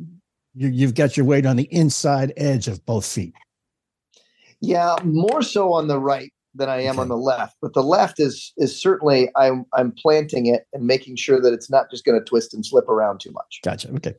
you, 0.54 0.86
have 0.86 0.94
got 0.94 1.16
your 1.16 1.24
weight 1.24 1.46
on 1.46 1.56
the 1.56 1.68
inside 1.72 2.32
edge 2.36 2.68
of 2.68 2.84
both 2.84 3.06
feet. 3.06 3.34
Yeah, 4.60 4.96
more 5.04 5.42
so 5.42 5.72
on 5.72 5.88
the 5.88 5.98
right 5.98 6.32
than 6.54 6.68
I 6.68 6.82
am 6.82 6.94
okay. 6.94 7.00
on 7.02 7.08
the 7.08 7.16
left. 7.16 7.56
But 7.62 7.72
the 7.72 7.82
left 7.82 8.20
is 8.20 8.52
is 8.58 8.80
certainly 8.80 9.30
I'm 9.36 9.64
I'm 9.72 9.92
planting 9.92 10.46
it 10.46 10.66
and 10.72 10.86
making 10.86 11.16
sure 11.16 11.40
that 11.40 11.52
it's 11.52 11.70
not 11.70 11.90
just 11.90 12.04
going 12.04 12.18
to 12.18 12.24
twist 12.24 12.52
and 12.52 12.64
slip 12.64 12.88
around 12.88 13.20
too 13.20 13.32
much. 13.32 13.60
Gotcha. 13.64 13.90
Okay. 13.94 14.14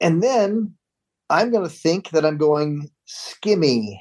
And 0.00 0.22
then 0.22 0.74
I'm 1.30 1.50
going 1.50 1.64
to 1.64 1.74
think 1.74 2.10
that 2.10 2.24
I'm 2.24 2.38
going 2.38 2.88
skimmy 3.06 3.98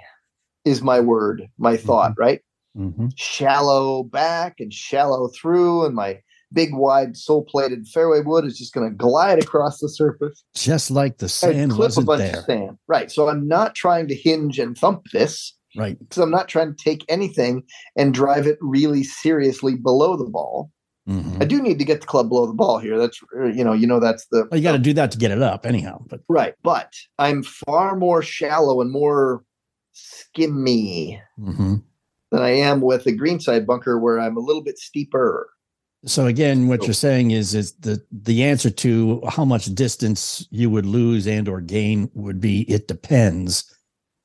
is 0.68 0.82
my 0.82 1.00
word, 1.00 1.48
my 1.58 1.78
thought, 1.78 2.12
mm-hmm. 2.12 2.22
right? 2.22 2.42
Mm-hmm. 2.78 3.08
Shallow 3.16 4.04
back 4.04 4.56
and 4.60 4.72
shallow 4.72 5.30
through, 5.30 5.86
and 5.86 5.96
my 5.96 6.20
big, 6.54 6.74
wide, 6.74 7.18
sole 7.18 7.44
plated 7.44 7.88
fairway 7.88 8.22
wood 8.22 8.46
is 8.46 8.58
just 8.58 8.74
going 8.74 8.90
to 8.90 8.96
glide 8.96 9.42
across 9.42 9.80
the 9.80 9.90
surface. 9.90 10.44
Just 10.56 10.92
like 10.92 11.18
the 11.18 11.30
sand 11.30 11.72
clip 11.72 11.96
wasn't 11.98 12.08
there. 12.18 12.44
Sand. 12.44 12.78
Right. 12.88 13.12
So 13.12 13.30
I'm 13.30 13.48
not 13.48 13.76
trying 13.76 14.08
to 14.08 14.16
hinge 14.16 14.60
and 14.60 14.78
thump 14.78 15.06
this. 15.12 15.56
Right. 15.76 15.98
Because 16.00 16.20
I'm 16.20 16.32
not 16.32 16.48
trying 16.48 16.74
to 16.76 16.84
take 16.84 17.06
anything 17.10 17.64
and 17.96 18.14
drive 18.14 18.48
it 18.48 18.58
really 18.62 19.04
seriously 19.04 19.76
below 19.76 20.16
the 20.16 20.26
ball. 20.26 20.72
Mm-hmm. 21.08 21.42
I 21.42 21.46
do 21.46 21.62
need 21.62 21.80
to 21.80 21.86
get 21.86 22.02
the 22.02 22.08
club 22.08 22.30
below 22.30 22.48
the 22.48 22.54
ball 22.54 22.80
here. 22.80 22.98
That's 22.98 23.22
you 23.34 23.64
know, 23.64 23.72
you 23.72 23.88
know 23.88 24.00
that's 24.00 24.26
the 24.28 24.46
well, 24.52 24.58
you 24.58 24.64
got 24.64 24.74
to 24.74 24.78
do 24.78 24.92
that 24.94 25.12
to 25.12 25.18
get 25.18 25.32
it 25.32 25.42
up 25.42 25.66
anyhow. 25.66 26.04
But 26.10 26.20
right, 26.28 26.54
but 26.64 26.92
I'm 27.18 27.44
far 27.44 27.96
more 27.96 28.22
shallow 28.22 28.82
and 28.82 28.92
more 28.92 29.44
skimmy 29.98 31.20
mm-hmm. 31.40 31.76
than 32.32 32.42
I 32.42 32.50
am 32.50 32.82
with 32.82 33.04
the 33.04 33.12
greenside 33.12 33.66
bunker 33.66 34.00
where 34.00 34.20
I'm 34.20 34.38
a 34.38 34.42
little 34.42 34.64
bit 34.64 34.78
steeper. 34.78 35.50
So 36.06 36.28
again, 36.28 36.68
what 36.68 36.86
you're 36.86 36.94
saying 36.94 37.32
is 37.32 37.56
is 37.56 37.74
the 37.74 38.02
the 38.12 38.44
answer 38.44 38.70
to 38.70 39.22
how 39.28 39.44
much 39.44 39.66
distance 39.74 40.48
you 40.52 40.70
would 40.70 40.86
lose 40.86 41.28
and 41.28 41.50
or 41.50 41.60
gain 41.60 42.10
would 42.14 42.40
be 42.40 42.62
it 42.62 42.88
depends. 42.88 43.74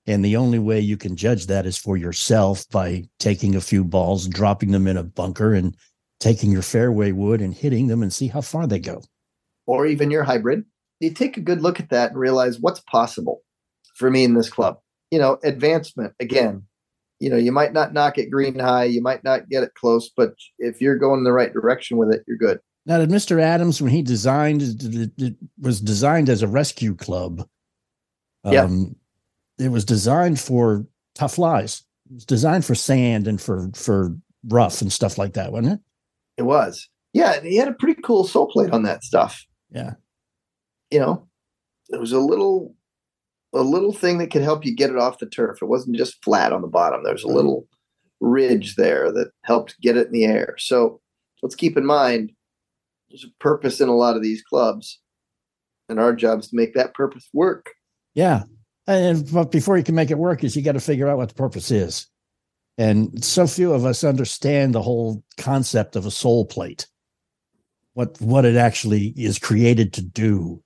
And 0.06 0.24
the 0.24 0.36
only 0.36 0.58
way 0.58 0.80
you 0.80 0.96
can 0.96 1.16
judge 1.16 1.46
that 1.46 1.64
is 1.64 1.78
for 1.78 1.96
yourself 1.96 2.68
by 2.70 3.08
taking 3.18 3.54
a 3.54 3.60
few 3.60 3.84
balls, 3.84 4.26
dropping 4.26 4.72
them 4.72 4.88
in 4.88 4.96
a 4.96 5.04
bunker, 5.04 5.54
and 5.54 5.76
taking 6.18 6.50
your 6.50 6.62
fairway 6.62 7.12
wood 7.12 7.40
and 7.40 7.54
hitting 7.54 7.86
them 7.86 8.02
and 8.02 8.12
see 8.12 8.26
how 8.26 8.40
far 8.40 8.66
they 8.66 8.80
go. 8.80 9.02
Or 9.66 9.86
even 9.86 10.10
your 10.10 10.24
hybrid. 10.24 10.64
You 11.00 11.12
take 11.12 11.36
a 11.36 11.40
good 11.40 11.62
look 11.62 11.80
at 11.80 11.90
that 11.90 12.10
and 12.10 12.20
realize 12.20 12.60
what's 12.60 12.80
possible 12.80 13.42
for 13.96 14.10
me 14.10 14.24
in 14.24 14.34
this 14.34 14.50
club. 14.50 14.78
You 15.12 15.20
know, 15.20 15.38
advancement 15.44 16.14
again. 16.18 16.64
You 17.20 17.30
know, 17.30 17.36
you 17.36 17.52
might 17.52 17.72
not 17.72 17.92
knock 17.92 18.18
it 18.18 18.32
green 18.32 18.58
high, 18.58 18.84
you 18.84 19.00
might 19.00 19.22
not 19.22 19.48
get 19.48 19.62
it 19.62 19.74
close, 19.74 20.10
but 20.16 20.34
if 20.58 20.80
you're 20.80 20.98
going 20.98 21.18
in 21.18 21.24
the 21.24 21.32
right 21.32 21.52
direction 21.52 21.96
with 21.96 22.12
it, 22.12 22.24
you're 22.26 22.36
good. 22.36 22.58
Now, 22.84 22.98
did 22.98 23.10
Mr. 23.10 23.40
Adams, 23.40 23.80
when 23.80 23.92
he 23.92 24.02
designed, 24.02 24.62
it 24.62 25.34
was 25.60 25.80
designed 25.80 26.28
as 26.28 26.42
a 26.42 26.48
rescue 26.48 26.96
club. 26.96 27.46
Yeah. 28.44 28.64
Um, 28.64 28.96
it 29.58 29.68
was 29.68 29.84
designed 29.84 30.40
for 30.40 30.84
tough 31.14 31.38
lies. 31.38 31.84
It 32.10 32.14
was 32.14 32.24
designed 32.24 32.64
for 32.64 32.74
sand 32.74 33.28
and 33.28 33.40
for 33.40 33.70
for 33.74 34.16
rough 34.48 34.82
and 34.82 34.92
stuff 34.92 35.18
like 35.18 35.34
that, 35.34 35.52
wasn't 35.52 35.74
it? 35.74 35.80
It 36.38 36.42
was. 36.42 36.88
Yeah, 37.12 37.40
he 37.40 37.56
had 37.56 37.68
a 37.68 37.74
pretty 37.74 38.00
cool 38.02 38.24
sole 38.24 38.48
plate 38.48 38.72
on 38.72 38.82
that 38.82 39.04
stuff. 39.04 39.44
Yeah. 39.70 39.94
You 40.90 41.00
know, 41.00 41.28
it 41.90 42.00
was 42.00 42.12
a 42.12 42.18
little 42.18 42.74
a 43.54 43.62
little 43.62 43.92
thing 43.92 44.18
that 44.18 44.30
could 44.30 44.42
help 44.42 44.64
you 44.64 44.74
get 44.74 44.90
it 44.90 44.98
off 44.98 45.18
the 45.18 45.26
turf. 45.26 45.58
It 45.60 45.66
wasn't 45.66 45.96
just 45.96 46.22
flat 46.24 46.52
on 46.52 46.62
the 46.62 46.68
bottom. 46.68 47.04
There's 47.04 47.24
a 47.24 47.28
little 47.28 47.66
ridge 48.20 48.76
there 48.76 49.12
that 49.12 49.30
helped 49.42 49.80
get 49.80 49.96
it 49.96 50.06
in 50.06 50.12
the 50.12 50.24
air. 50.24 50.54
So 50.58 51.00
let's 51.42 51.54
keep 51.54 51.76
in 51.76 51.84
mind 51.84 52.32
there's 53.10 53.24
a 53.24 53.42
purpose 53.42 53.80
in 53.80 53.88
a 53.88 53.94
lot 53.94 54.16
of 54.16 54.22
these 54.22 54.42
clubs. 54.42 54.98
And 55.88 56.00
our 56.00 56.14
job 56.14 56.40
is 56.40 56.48
to 56.48 56.56
make 56.56 56.74
that 56.74 56.94
purpose 56.94 57.28
work. 57.34 57.70
Yeah. 58.14 58.44
And 58.86 59.30
but 59.30 59.50
before 59.50 59.76
you 59.76 59.84
can 59.84 59.94
make 59.94 60.10
it 60.10 60.18
work, 60.18 60.42
is 60.42 60.56
you 60.56 60.62
got 60.62 60.72
to 60.72 60.80
figure 60.80 61.08
out 61.08 61.18
what 61.18 61.28
the 61.28 61.34
purpose 61.34 61.70
is. 61.70 62.06
And 62.78 63.22
so 63.22 63.46
few 63.46 63.74
of 63.74 63.84
us 63.84 64.02
understand 64.02 64.74
the 64.74 64.82
whole 64.82 65.22
concept 65.36 65.94
of 65.94 66.06
a 66.06 66.10
sole 66.10 66.46
plate, 66.46 66.86
what 67.92 68.18
what 68.20 68.44
it 68.44 68.56
actually 68.56 69.08
is 69.16 69.38
created 69.38 69.92
to 69.94 70.02
do. 70.02 70.62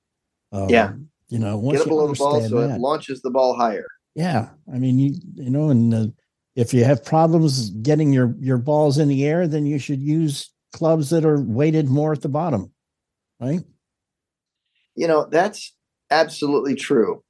Um, 0.53 0.69
Yeah. 0.71 0.93
You 1.29 1.39
know, 1.39 1.57
once 1.57 1.81
you 1.81 1.85
below 1.87 2.09
the 2.09 2.15
ball 2.15 2.37
understand 2.37 2.51
so 2.51 2.61
that- 2.61 2.77
it 2.77 2.81
launches 2.81 3.23
the 3.23 3.31
ball 3.31 3.55
higher. 3.55 3.87
yeah, 4.15 4.49
I 4.73 4.79
mean, 4.79 4.99
you 4.99 5.15
you 5.35 5.51
know, 5.51 5.71
and 5.71 5.95
uh, 5.95 6.07
if 6.55 6.73
you 6.73 6.85
have 6.85 7.05
problems 7.05 7.71
getting 7.71 8.13
your 8.13 8.35
your 8.41 8.59
balls 8.59 8.99
in 8.99 9.09
the 9.09 9.25
air, 9.25 9.47
then 9.47 9.67
you 9.67 9.79
should 9.79 10.01
use 10.01 10.51
clubs 10.73 11.11
that 11.11 11.25
are 11.25 11.41
weighted 11.41 11.89
more 11.89 12.13
at 12.13 12.23
the 12.23 12.29
bottom, 12.29 12.73
right? 13.41 13.61
You 14.95 15.07
know, 15.07 15.27
that's 15.31 15.75
absolutely 16.11 16.75
true 16.75 17.23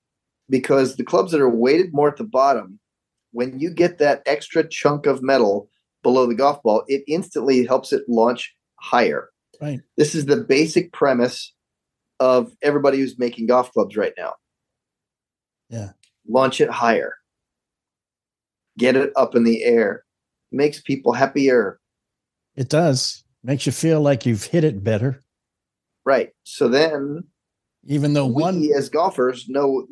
because 0.49 0.97
the 0.97 1.05
clubs 1.05 1.33
that 1.33 1.41
are 1.41 1.51
weighted 1.51 1.93
more 1.93 2.09
at 2.09 2.17
the 2.17 2.25
bottom, 2.25 2.79
when 3.33 3.59
you 3.59 3.71
get 3.71 3.99
that 3.99 4.23
extra 4.27 4.67
chunk 4.69 5.07
of 5.07 5.23
metal 5.23 5.69
below 6.03 6.27
the 6.27 6.35
golf 6.35 6.63
ball, 6.63 6.85
it 6.87 7.03
instantly 7.09 7.67
helps 7.67 7.93
it 7.93 8.03
launch 8.09 8.55
higher. 8.81 9.31
Right. 9.61 9.81
This 9.97 10.15
is 10.15 10.27
the 10.27 10.37
basic 10.37 10.93
premise 10.93 11.53
of 12.21 12.53
everybody 12.63 12.99
who's 12.99 13.19
making 13.19 13.47
golf 13.47 13.73
clubs 13.73 13.97
right 13.97 14.15
now. 14.17 14.35
Yeah. 15.69 15.91
Launch 16.29 16.61
it 16.61 16.71
higher. 16.71 17.15
Get 18.79 18.97
it 18.97 19.13
up 19.17 19.35
in 19.35 19.45
the 19.45 19.65
air. 19.65 20.05
Makes 20.53 20.81
people 20.81 21.13
happier. 21.13 21.79
It 22.55 22.69
does 22.69 23.25
makes 23.43 23.65
you 23.65 23.71
feel 23.71 24.01
like 24.01 24.27
you've 24.27 24.45
hit 24.45 24.65
it 24.65 24.83
better, 24.83 25.21
Right. 26.07 26.31
So 26.45 26.69
then 26.69 27.25
even 27.85 28.15
though 28.15 28.27
we 28.27 28.43
one 28.43 28.69
as 28.75 28.89
golfers 28.89 29.49
know 29.49 29.87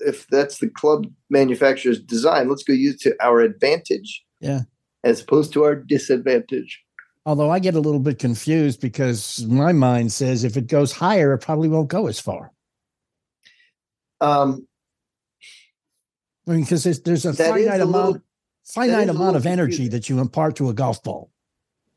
if 0.00 0.26
that's 0.26 0.58
the 0.58 0.68
club 0.68 1.06
manufacturer's 1.30 2.00
design, 2.00 2.48
let's 2.48 2.64
go 2.64 2.72
use 2.72 2.96
it 2.96 3.00
to 3.02 3.24
our 3.24 3.40
advantage. 3.40 4.22
Yeah. 4.40 4.62
As 5.04 5.22
opposed 5.22 5.52
to 5.54 5.62
our 5.62 5.76
disadvantage. 5.76 6.82
Although 7.26 7.50
I 7.50 7.58
get 7.58 7.74
a 7.74 7.80
little 7.80 8.00
bit 8.00 8.18
confused 8.18 8.80
because 8.80 9.44
my 9.46 9.72
mind 9.72 10.12
says 10.12 10.42
if 10.42 10.56
it 10.56 10.66
goes 10.66 10.90
higher, 10.92 11.34
it 11.34 11.38
probably 11.38 11.68
won't 11.68 11.88
go 11.88 12.06
as 12.06 12.18
far. 12.18 12.50
Um, 14.20 14.66
I 16.48 16.52
mean, 16.52 16.62
because 16.62 16.84
there's, 16.84 17.00
there's 17.02 17.26
a 17.26 17.34
finite 17.34 17.80
a 17.80 17.84
amount, 17.84 18.06
little- 18.06 18.22
finite 18.64 19.08
amount 19.08 19.36
of 19.36 19.46
energy 19.46 19.72
confusing. 19.72 19.90
that 19.90 20.08
you 20.08 20.18
impart 20.20 20.56
to 20.56 20.68
a 20.70 20.74
golf 20.74 21.02
ball. 21.02 21.30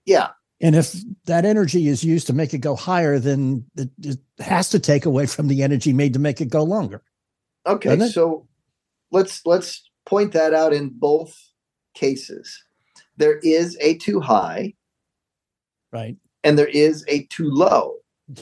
yeah. 0.06 0.30
And 0.62 0.78
if 0.78 0.96
that 1.26 1.44
energy 1.44 1.90
is 1.90 2.06
used 2.06 2.28
to 2.28 2.34
make 2.34 2.54
it 2.54 2.60
go 2.60 2.78
higher, 2.78 3.20
then 3.20 3.66
it, 3.76 3.90
it 4.02 4.18
has 4.40 4.70
to 4.70 4.80
take 4.80 5.06
away 5.06 5.26
from 5.26 5.48
the 5.50 5.62
energy 5.62 5.92
made 5.92 6.14
to 6.14 6.20
make 6.20 6.40
it 6.40 6.50
go 6.50 6.64
longer. 6.64 7.02
Okay. 7.66 8.00
So 8.08 8.48
let's 9.12 9.46
let's 9.46 9.90
point 10.06 10.32
that 10.34 10.54
out 10.54 10.72
in 10.72 10.90
both 10.90 11.36
cases. 11.96 12.64
There 13.18 13.40
is 13.40 13.78
a 13.82 13.98
too 13.98 14.22
high 14.22 14.76
Right. 15.94 16.18
and 16.44 16.58
there 16.58 16.68
is 16.68 17.06
a 17.08 17.26
too 17.28 17.50
low. 17.50 17.96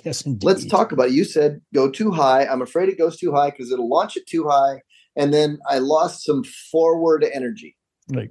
Yes, 0.06 0.22
indeed. 0.26 0.46
Let's 0.46 0.66
talk 0.66 0.92
about 0.92 1.08
it. 1.08 1.14
You 1.14 1.24
said 1.26 1.60
go 1.74 1.90
too 1.90 2.12
high. 2.12 2.46
I'm 2.46 2.62
afraid 2.62 2.88
it 2.90 2.98
goes 2.98 3.18
too 3.18 3.34
high 3.34 3.50
because 3.50 3.72
it'll 3.72 3.90
launch 3.90 4.16
it 4.16 4.26
too 4.28 4.48
high. 4.48 4.82
And 5.16 5.34
then 5.34 5.60
I 5.70 5.80
lost 5.80 6.24
some 6.24 6.44
forward 6.72 7.26
energy. 7.34 7.76
Right. 8.10 8.30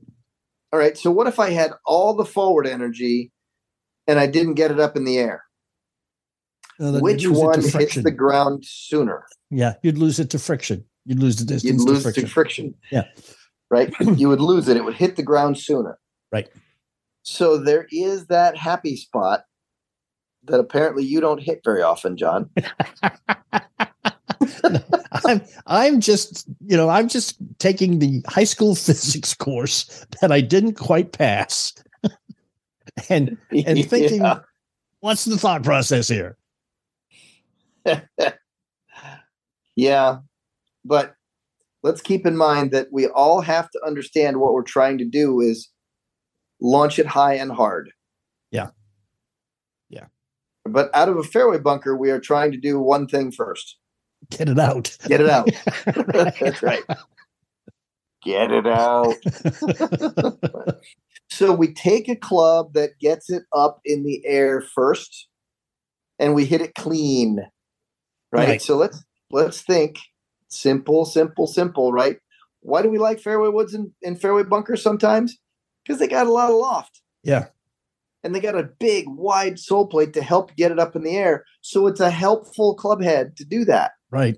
All 0.72 0.78
right. 0.78 0.96
So 0.96 1.10
what 1.10 1.26
if 1.26 1.38
I 1.38 1.50
had 1.50 1.72
all 1.84 2.14
the 2.14 2.24
forward 2.24 2.66
energy 2.66 3.32
and 4.06 4.18
I 4.18 4.26
didn't 4.26 4.54
get 4.54 4.70
it 4.70 4.80
up 4.80 4.96
in 4.96 5.04
the 5.04 5.18
air? 5.18 5.44
Uh, 6.80 6.98
Which 7.00 7.22
you'd 7.22 7.32
lose 7.32 7.38
it 7.58 7.70
to 7.70 7.76
one 7.76 7.80
hits 7.82 7.94
the 7.96 8.10
ground 8.10 8.64
sooner? 8.66 9.26
Yeah, 9.50 9.74
you'd 9.82 9.98
lose 9.98 10.18
it 10.18 10.30
to 10.30 10.38
friction. 10.38 10.84
You'd 11.04 11.18
lose 11.18 11.36
the 11.36 11.44
distance 11.44 11.82
You'd 11.82 11.88
lose 11.88 11.98
to 11.98 12.02
friction. 12.04 12.24
to 12.24 12.30
friction. 12.30 12.74
Yeah. 12.90 13.04
Right? 13.70 13.92
you 14.16 14.28
would 14.28 14.40
lose 14.40 14.68
it. 14.68 14.76
It 14.76 14.84
would 14.84 14.94
hit 14.94 15.16
the 15.16 15.22
ground 15.22 15.58
sooner. 15.58 15.98
Right. 16.32 16.48
So 17.22 17.56
there 17.58 17.86
is 17.90 18.26
that 18.26 18.56
happy 18.56 18.96
spot 18.96 19.44
that 20.44 20.58
apparently 20.60 21.04
you 21.04 21.20
don't 21.20 21.42
hit 21.42 21.60
very 21.64 21.82
often, 21.82 22.16
John. 22.16 22.48
I'm 25.26 25.42
I'm 25.66 26.00
just 26.00 26.48
you 26.66 26.76
know 26.76 26.88
I'm 26.88 27.08
just 27.08 27.36
taking 27.58 27.98
the 27.98 28.22
high 28.26 28.44
school 28.44 28.74
physics 28.86 29.34
course 29.34 30.06
that 30.20 30.32
I 30.32 30.40
didn't 30.40 30.74
quite 30.74 31.12
pass, 31.12 31.74
and 33.08 33.36
and 33.66 33.88
thinking 33.88 34.22
Yeah. 34.22 34.40
what's 35.00 35.24
the 35.26 35.36
thought 35.36 35.62
process 35.62 36.08
here? 36.08 36.36
Yeah. 39.76 40.18
But 40.84 41.14
let's 41.82 42.00
keep 42.00 42.26
in 42.26 42.36
mind 42.36 42.70
that 42.72 42.88
we 42.92 43.06
all 43.08 43.40
have 43.40 43.70
to 43.70 43.80
understand 43.86 44.40
what 44.40 44.52
we're 44.52 44.62
trying 44.62 44.98
to 44.98 45.04
do 45.04 45.40
is 45.40 45.68
launch 46.60 46.98
it 46.98 47.06
high 47.06 47.34
and 47.34 47.52
hard. 47.52 47.92
Yeah. 48.50 48.68
Yeah. 49.88 50.06
But 50.64 50.90
out 50.94 51.08
of 51.08 51.16
a 51.16 51.22
fairway 51.22 51.58
bunker, 51.58 51.96
we 51.96 52.10
are 52.10 52.20
trying 52.20 52.52
to 52.52 52.58
do 52.58 52.80
one 52.80 53.06
thing 53.06 53.32
first. 53.32 53.76
Get 54.30 54.48
it 54.48 54.58
out. 54.58 54.96
Get 55.06 55.20
it 55.20 55.30
out. 55.30 55.48
That's 56.40 56.62
right. 56.62 56.82
Get 58.22 58.50
it 58.50 58.66
out. 58.66 59.14
So 61.30 61.54
we 61.54 61.72
take 61.72 62.08
a 62.08 62.16
club 62.16 62.74
that 62.74 62.98
gets 62.98 63.30
it 63.30 63.44
up 63.52 63.80
in 63.84 64.02
the 64.02 64.20
air 64.26 64.60
first 64.60 65.28
and 66.18 66.34
we 66.34 66.44
hit 66.44 66.60
it 66.60 66.74
clean. 66.74 67.38
Right? 68.32 68.48
Right. 68.48 68.62
So 68.62 68.76
let's 68.76 69.02
let's 69.30 69.62
think 69.62 69.98
simple, 70.48 71.04
simple, 71.04 71.46
simple, 71.46 71.92
right? 71.92 72.18
Why 72.60 72.82
do 72.82 72.90
we 72.90 72.98
like 72.98 73.20
fairway 73.20 73.48
woods 73.48 73.74
and, 73.74 73.92
and 74.02 74.20
fairway 74.20 74.42
bunkers 74.42 74.82
sometimes? 74.82 75.38
Because 75.90 75.98
they 75.98 76.06
got 76.06 76.28
a 76.28 76.32
lot 76.32 76.50
of 76.50 76.56
loft 76.56 77.00
yeah. 77.24 77.46
and 78.22 78.32
they 78.32 78.38
got 78.38 78.54
a 78.56 78.62
big 78.78 79.06
wide 79.08 79.58
sole 79.58 79.88
plate 79.88 80.12
to 80.12 80.22
help 80.22 80.54
get 80.54 80.70
it 80.70 80.78
up 80.78 80.94
in 80.94 81.02
the 81.02 81.16
air. 81.16 81.44
So 81.62 81.88
it's 81.88 81.98
a 81.98 82.10
helpful 82.10 82.76
club 82.76 83.02
head 83.02 83.36
to 83.38 83.44
do 83.44 83.64
that. 83.64 83.90
Right. 84.12 84.36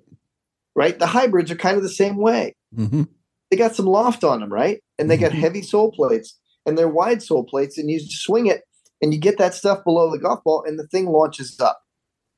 Right. 0.75 0.99
The 0.99 1.07
hybrids 1.09 1.51
are 1.51 1.57
kind 1.57 1.77
of 1.77 1.83
the 1.83 1.91
same 1.91 2.17
way. 2.17 2.55
hmm 2.75 3.03
They 3.51 3.59
got 3.59 3.75
some 3.77 3.85
loft 3.85 4.25
on 4.25 4.41
them, 4.41 4.51
right? 4.51 4.81
And 4.99 5.11
they 5.11 5.19
got 5.19 5.33
Mhm. 5.33 5.41
heavy 5.41 5.61
sole 5.61 5.93
plates 5.93 6.39
and 6.65 6.79
they're 6.79 6.89
wide 6.89 7.23
sole 7.23 7.45
plates, 7.45 7.77
and 7.77 7.91
you 7.91 8.01
swing 8.01 8.47
it 8.47 8.63
and 9.03 9.13
you 9.13 9.21
get 9.21 9.37
that 9.37 9.53
stuff 9.53 9.85
below 9.85 10.11
the 10.11 10.19
golf 10.19 10.43
ball, 10.45 10.65
and 10.67 10.79
the 10.79 10.87
thing 10.87 11.05
launches 11.07 11.61
up. 11.61 11.83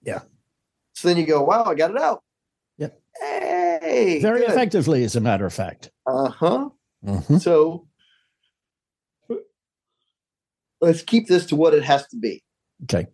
Yeah. 0.02 0.22
So 0.94 1.06
then 1.06 1.18
you 1.18 1.26
go, 1.26 1.40
wow, 1.44 1.62
I 1.64 1.74
got 1.76 1.92
it 1.92 1.98
out. 2.00 2.24
Yep. 2.78 3.00
Hey. 3.20 4.18
Very 4.20 4.40
good. 4.40 4.48
effectively, 4.50 5.04
as 5.04 5.14
a 5.14 5.20
matter 5.20 5.46
of 5.46 5.52
fact. 5.54 5.90
Uh-huh. 6.06 6.70
Mhm. 7.06 7.40
So 7.40 7.86
let's 10.84 11.02
keep 11.02 11.26
this 11.26 11.46
to 11.46 11.56
what 11.56 11.74
it 11.74 11.82
has 11.82 12.06
to 12.08 12.16
be. 12.16 12.42
Okay. 12.84 13.06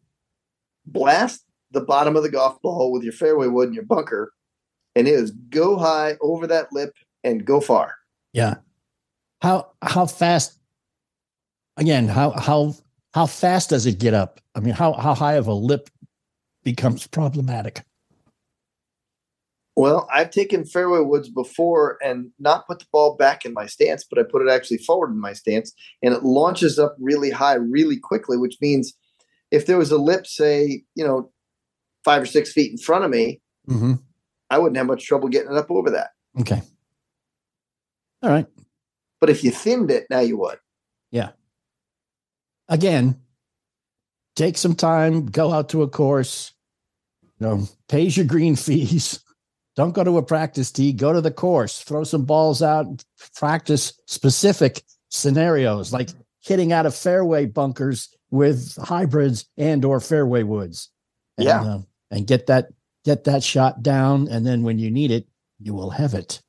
Blast 0.87 1.45
the 1.71 1.81
bottom 1.81 2.16
of 2.16 2.23
the 2.23 2.31
golf 2.31 2.61
ball 2.62 2.91
with 2.93 3.03
your 3.03 3.12
fairway 3.12 3.47
wood 3.47 3.68
and 3.68 3.75
your 3.75 3.85
bunker, 3.85 4.33
and 4.97 5.07
it 5.07 5.14
is 5.14 5.31
go 5.31 5.79
high 5.79 6.16
over 6.21 6.47
that 6.47 6.73
lip 6.73 6.95
and 7.23 7.45
go 7.45 7.61
far. 7.61 7.95
Yeah. 8.33 8.57
How 9.43 9.73
how 9.83 10.07
fast? 10.07 10.59
Again, 11.77 12.09
how 12.09 12.31
how 12.31 12.75
how 13.14 13.27
fast 13.27 13.71
does 13.71 13.87
it 13.87 13.99
get 13.99 14.14
up? 14.14 14.41
I 14.55 14.61
mean, 14.61 14.75
how 14.75 14.93
how 14.95 15.14
high 15.14 15.35
of 15.35 15.47
a 15.47 15.55
lip 15.55 15.89
becomes 16.64 17.07
problematic? 17.07 17.83
Well, 19.81 20.07
I've 20.12 20.31
taken 20.31 20.66
fairway 20.66 21.01
woods 21.01 21.31
before 21.31 21.97
and 22.05 22.31
not 22.39 22.66
put 22.66 22.81
the 22.81 22.87
ball 22.93 23.16
back 23.16 23.47
in 23.47 23.55
my 23.55 23.64
stance, 23.64 24.05
but 24.05 24.18
I 24.18 24.24
put 24.24 24.43
it 24.43 24.51
actually 24.51 24.76
forward 24.76 25.11
in 25.11 25.18
my 25.18 25.33
stance, 25.33 25.72
and 26.03 26.12
it 26.12 26.22
launches 26.22 26.78
up 26.78 26.97
really 26.99 27.31
high 27.31 27.55
really 27.55 27.99
quickly, 27.99 28.37
which 28.37 28.59
means 28.61 28.93
if 29.51 29.64
there 29.64 29.78
was 29.78 29.91
a 29.91 29.97
lip, 29.97 30.26
say, 30.26 30.83
you 30.95 31.07
know, 31.07 31.33
five 32.05 32.22
or 32.22 32.26
six 32.26 32.53
feet 32.53 32.70
in 32.70 32.76
front 32.76 33.05
of 33.05 33.11
me, 33.11 33.41
hmm 33.66 33.95
I 34.51 34.59
wouldn't 34.59 34.76
have 34.76 34.87
much 34.87 35.07
trouble 35.07 35.28
getting 35.28 35.53
it 35.53 35.57
up 35.57 35.70
over 35.70 35.91
that. 35.93 36.11
Okay. 36.39 36.61
All 38.22 38.31
right. 38.31 38.47
But 39.18 39.31
if 39.31 39.43
you 39.43 39.51
thinned 39.51 39.91
it, 39.91 40.09
now 40.11 40.20
you 40.20 40.37
would. 40.39 40.59
Yeah. 41.11 41.31
Again, 42.68 43.18
take 44.37 44.59
some 44.59 44.74
time, 44.74 45.24
go 45.24 45.53
out 45.53 45.70
to 45.70 45.83
a 45.83 45.89
course, 45.89 46.53
you 47.22 47.47
know, 47.47 47.68
pays 47.89 48.14
your 48.14 48.26
green 48.26 48.57
fees. 48.57 49.20
Don't 49.81 49.93
go 49.93 50.05
to 50.05 50.18
a 50.18 50.22
practice 50.22 50.70
tee, 50.70 50.93
go 50.93 51.11
to 51.11 51.22
the 51.22 51.31
course, 51.31 51.81
throw 51.81 52.05
some 52.05 52.26
balls 52.26 52.61
out, 52.61 53.03
practice 53.35 53.95
specific 54.05 54.83
scenarios 55.09 55.91
like 55.91 56.11
hitting 56.45 56.70
out 56.70 56.85
of 56.85 56.95
fairway 56.95 57.47
bunkers 57.47 58.14
with 58.31 58.76
hybrids 58.76 59.47
and 59.57 59.83
or 59.87 59.99
fairway 59.99 60.43
woods. 60.43 60.91
And, 61.39 61.47
Yeah. 61.47 61.62
uh, 61.62 61.78
and 62.11 62.26
get 62.26 62.49
that 62.49 62.66
get 63.07 63.24
that 63.24 63.43
shot 63.43 63.83
down 63.83 64.28
and 64.28 64.47
then 64.47 64.64
when 64.64 64.78
you 64.78 64.91
need 64.91 65.11
it, 65.11 65.26
you 65.59 65.72
will 65.72 65.89
have 65.89 66.12
it. 66.12 66.43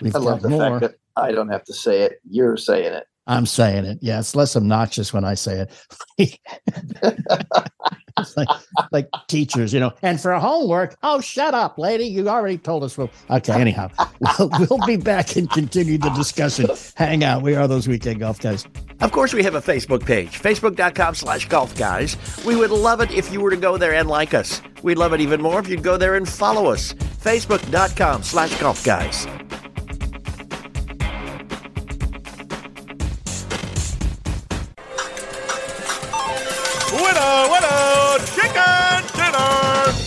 We've 0.00 0.16
I 0.16 0.18
love 0.18 0.42
the 0.42 0.48
more. 0.48 0.80
fact 0.80 0.80
that 0.80 0.94
I 1.14 1.30
don't 1.30 1.50
have 1.50 1.62
to 1.66 1.72
say 1.72 2.02
it. 2.02 2.18
You're 2.28 2.56
saying 2.56 2.92
it. 2.94 3.06
I'm 3.28 3.46
saying 3.46 3.84
it. 3.84 3.98
Yeah, 4.02 4.18
it's 4.18 4.34
less 4.34 4.56
obnoxious 4.56 5.12
when 5.12 5.24
I 5.24 5.34
say 5.34 5.68
it. 6.18 6.40
like, 8.36 8.48
like 8.92 9.08
teachers, 9.28 9.72
you 9.72 9.80
know. 9.80 9.92
And 10.02 10.20
for 10.20 10.32
homework, 10.34 10.96
oh, 11.02 11.20
shut 11.20 11.54
up, 11.54 11.78
lady. 11.78 12.04
You 12.04 12.28
already 12.28 12.58
told 12.58 12.84
us. 12.84 12.96
Well, 12.96 13.10
okay. 13.30 13.60
Anyhow, 13.60 13.90
we'll, 14.38 14.50
we'll 14.70 14.86
be 14.86 14.96
back 14.96 15.36
and 15.36 15.50
continue 15.50 15.98
the 15.98 16.10
discussion. 16.10 16.68
Hang 16.94 17.24
out. 17.24 17.42
We 17.42 17.54
are 17.54 17.68
those 17.68 17.88
weekend 17.88 18.20
golf 18.20 18.40
guys. 18.40 18.66
Of 19.00 19.12
course, 19.12 19.34
we 19.34 19.42
have 19.42 19.54
a 19.54 19.60
Facebook 19.60 20.04
page, 20.06 20.40
facebook.com 20.40 21.14
slash 21.14 21.48
golf 21.48 21.76
guys. 21.76 22.16
We 22.46 22.56
would 22.56 22.70
love 22.70 23.00
it 23.00 23.10
if 23.10 23.30
you 23.30 23.40
were 23.40 23.50
to 23.50 23.56
go 23.56 23.76
there 23.76 23.94
and 23.94 24.08
like 24.08 24.32
us. 24.32 24.62
We'd 24.82 24.98
love 24.98 25.12
it 25.12 25.20
even 25.20 25.42
more 25.42 25.60
if 25.60 25.68
you'd 25.68 25.82
go 25.82 25.96
there 25.98 26.14
and 26.14 26.28
follow 26.28 26.66
us, 26.66 26.94
facebook.com 26.94 28.22
slash 28.22 28.58
golf 28.58 28.84
guys. 28.84 29.26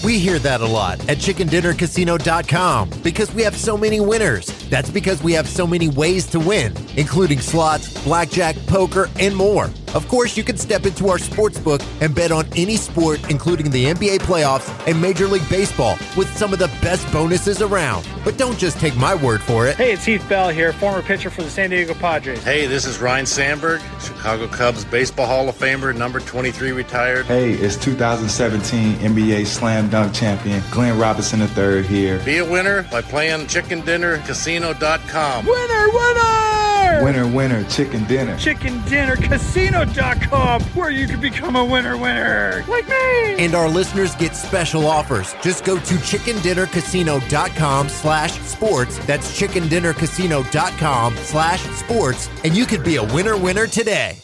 We 0.03 0.17
hear 0.17 0.39
that 0.39 0.61
a 0.61 0.65
lot 0.65 0.99
at 1.09 1.17
chickendinnercasino.com 1.17 2.89
because 3.03 3.33
we 3.33 3.43
have 3.43 3.55
so 3.55 3.77
many 3.77 3.99
winners. 3.99 4.47
That's 4.69 4.89
because 4.89 5.21
we 5.21 5.33
have 5.33 5.47
so 5.47 5.67
many 5.67 5.89
ways 5.89 6.25
to 6.27 6.39
win, 6.39 6.73
including 6.95 7.39
slots, 7.39 8.01
blackjack, 8.03 8.55
poker, 8.67 9.09
and 9.19 9.35
more. 9.35 9.69
Of 9.93 10.07
course, 10.07 10.37
you 10.37 10.43
can 10.43 10.57
step 10.57 10.85
into 10.85 11.09
our 11.09 11.17
sports 11.17 11.59
book 11.59 11.81
and 12.01 12.13
bet 12.13 12.31
on 12.31 12.45
any 12.55 12.75
sport, 12.75 13.29
including 13.29 13.71
the 13.71 13.85
NBA 13.85 14.19
playoffs 14.19 14.69
and 14.87 15.01
Major 15.01 15.27
League 15.27 15.47
Baseball, 15.49 15.97
with 16.15 16.31
some 16.37 16.53
of 16.53 16.59
the 16.59 16.67
best 16.81 17.11
bonuses 17.11 17.61
around. 17.61 18.07
But 18.23 18.37
don't 18.37 18.57
just 18.57 18.79
take 18.79 18.95
my 18.95 19.15
word 19.15 19.41
for 19.41 19.67
it. 19.67 19.75
Hey, 19.77 19.93
it's 19.93 20.05
Heath 20.05 20.27
Bell 20.29 20.49
here, 20.49 20.73
former 20.73 21.01
pitcher 21.01 21.29
for 21.29 21.41
the 21.41 21.49
San 21.49 21.69
Diego 21.71 21.93
Padres. 21.93 22.43
Hey, 22.43 22.67
this 22.67 22.85
is 22.85 22.99
Ryne 22.99 23.25
Sandberg, 23.25 23.81
Chicago 23.99 24.47
Cubs 24.47 24.85
Baseball 24.85 25.25
Hall 25.25 25.49
of 25.49 25.55
Famer, 25.55 25.95
number 25.95 26.19
23 26.19 26.71
retired. 26.71 27.25
Hey, 27.25 27.53
it's 27.53 27.75
2017 27.77 28.95
NBA 28.95 29.45
Slam 29.45 29.89
Dunk 29.89 30.13
Champion 30.13 30.61
Glenn 30.71 30.99
Robinson 30.99 31.41
III 31.41 31.83
here. 31.83 32.19
Be 32.25 32.37
a 32.37 32.45
winner 32.49 32.83
by 32.91 33.01
playing 33.01 33.47
chickendinnercasino.com. 33.47 35.45
Winner, 35.45 35.89
winner! 35.89 36.68
Winner, 37.03 37.27
winner, 37.27 37.63
chicken 37.65 38.05
dinner. 38.05 38.35
ChickenDinnerCasino.com, 38.35 40.61
where 40.75 40.89
you 40.89 41.07
can 41.07 41.21
become 41.21 41.55
a 41.55 41.63
winner, 41.63 41.95
winner, 41.97 42.65
like 42.67 42.87
me. 42.87 43.35
And 43.43 43.53
our 43.55 43.69
listeners 43.69 44.15
get 44.15 44.35
special 44.35 44.85
offers. 44.85 45.33
Just 45.41 45.63
go 45.63 45.75
to 45.75 45.95
chickendinnercasino.com 45.95 47.89
slash 47.89 48.33
sports. 48.41 48.97
That's 49.05 49.39
chickendinnercasino.com 49.39 51.15
slash 51.17 51.61
sports. 51.61 52.29
And 52.43 52.57
you 52.57 52.65
could 52.65 52.83
be 52.83 52.95
a 52.97 53.03
winner 53.03 53.37
winner 53.37 53.67
today. 53.67 54.17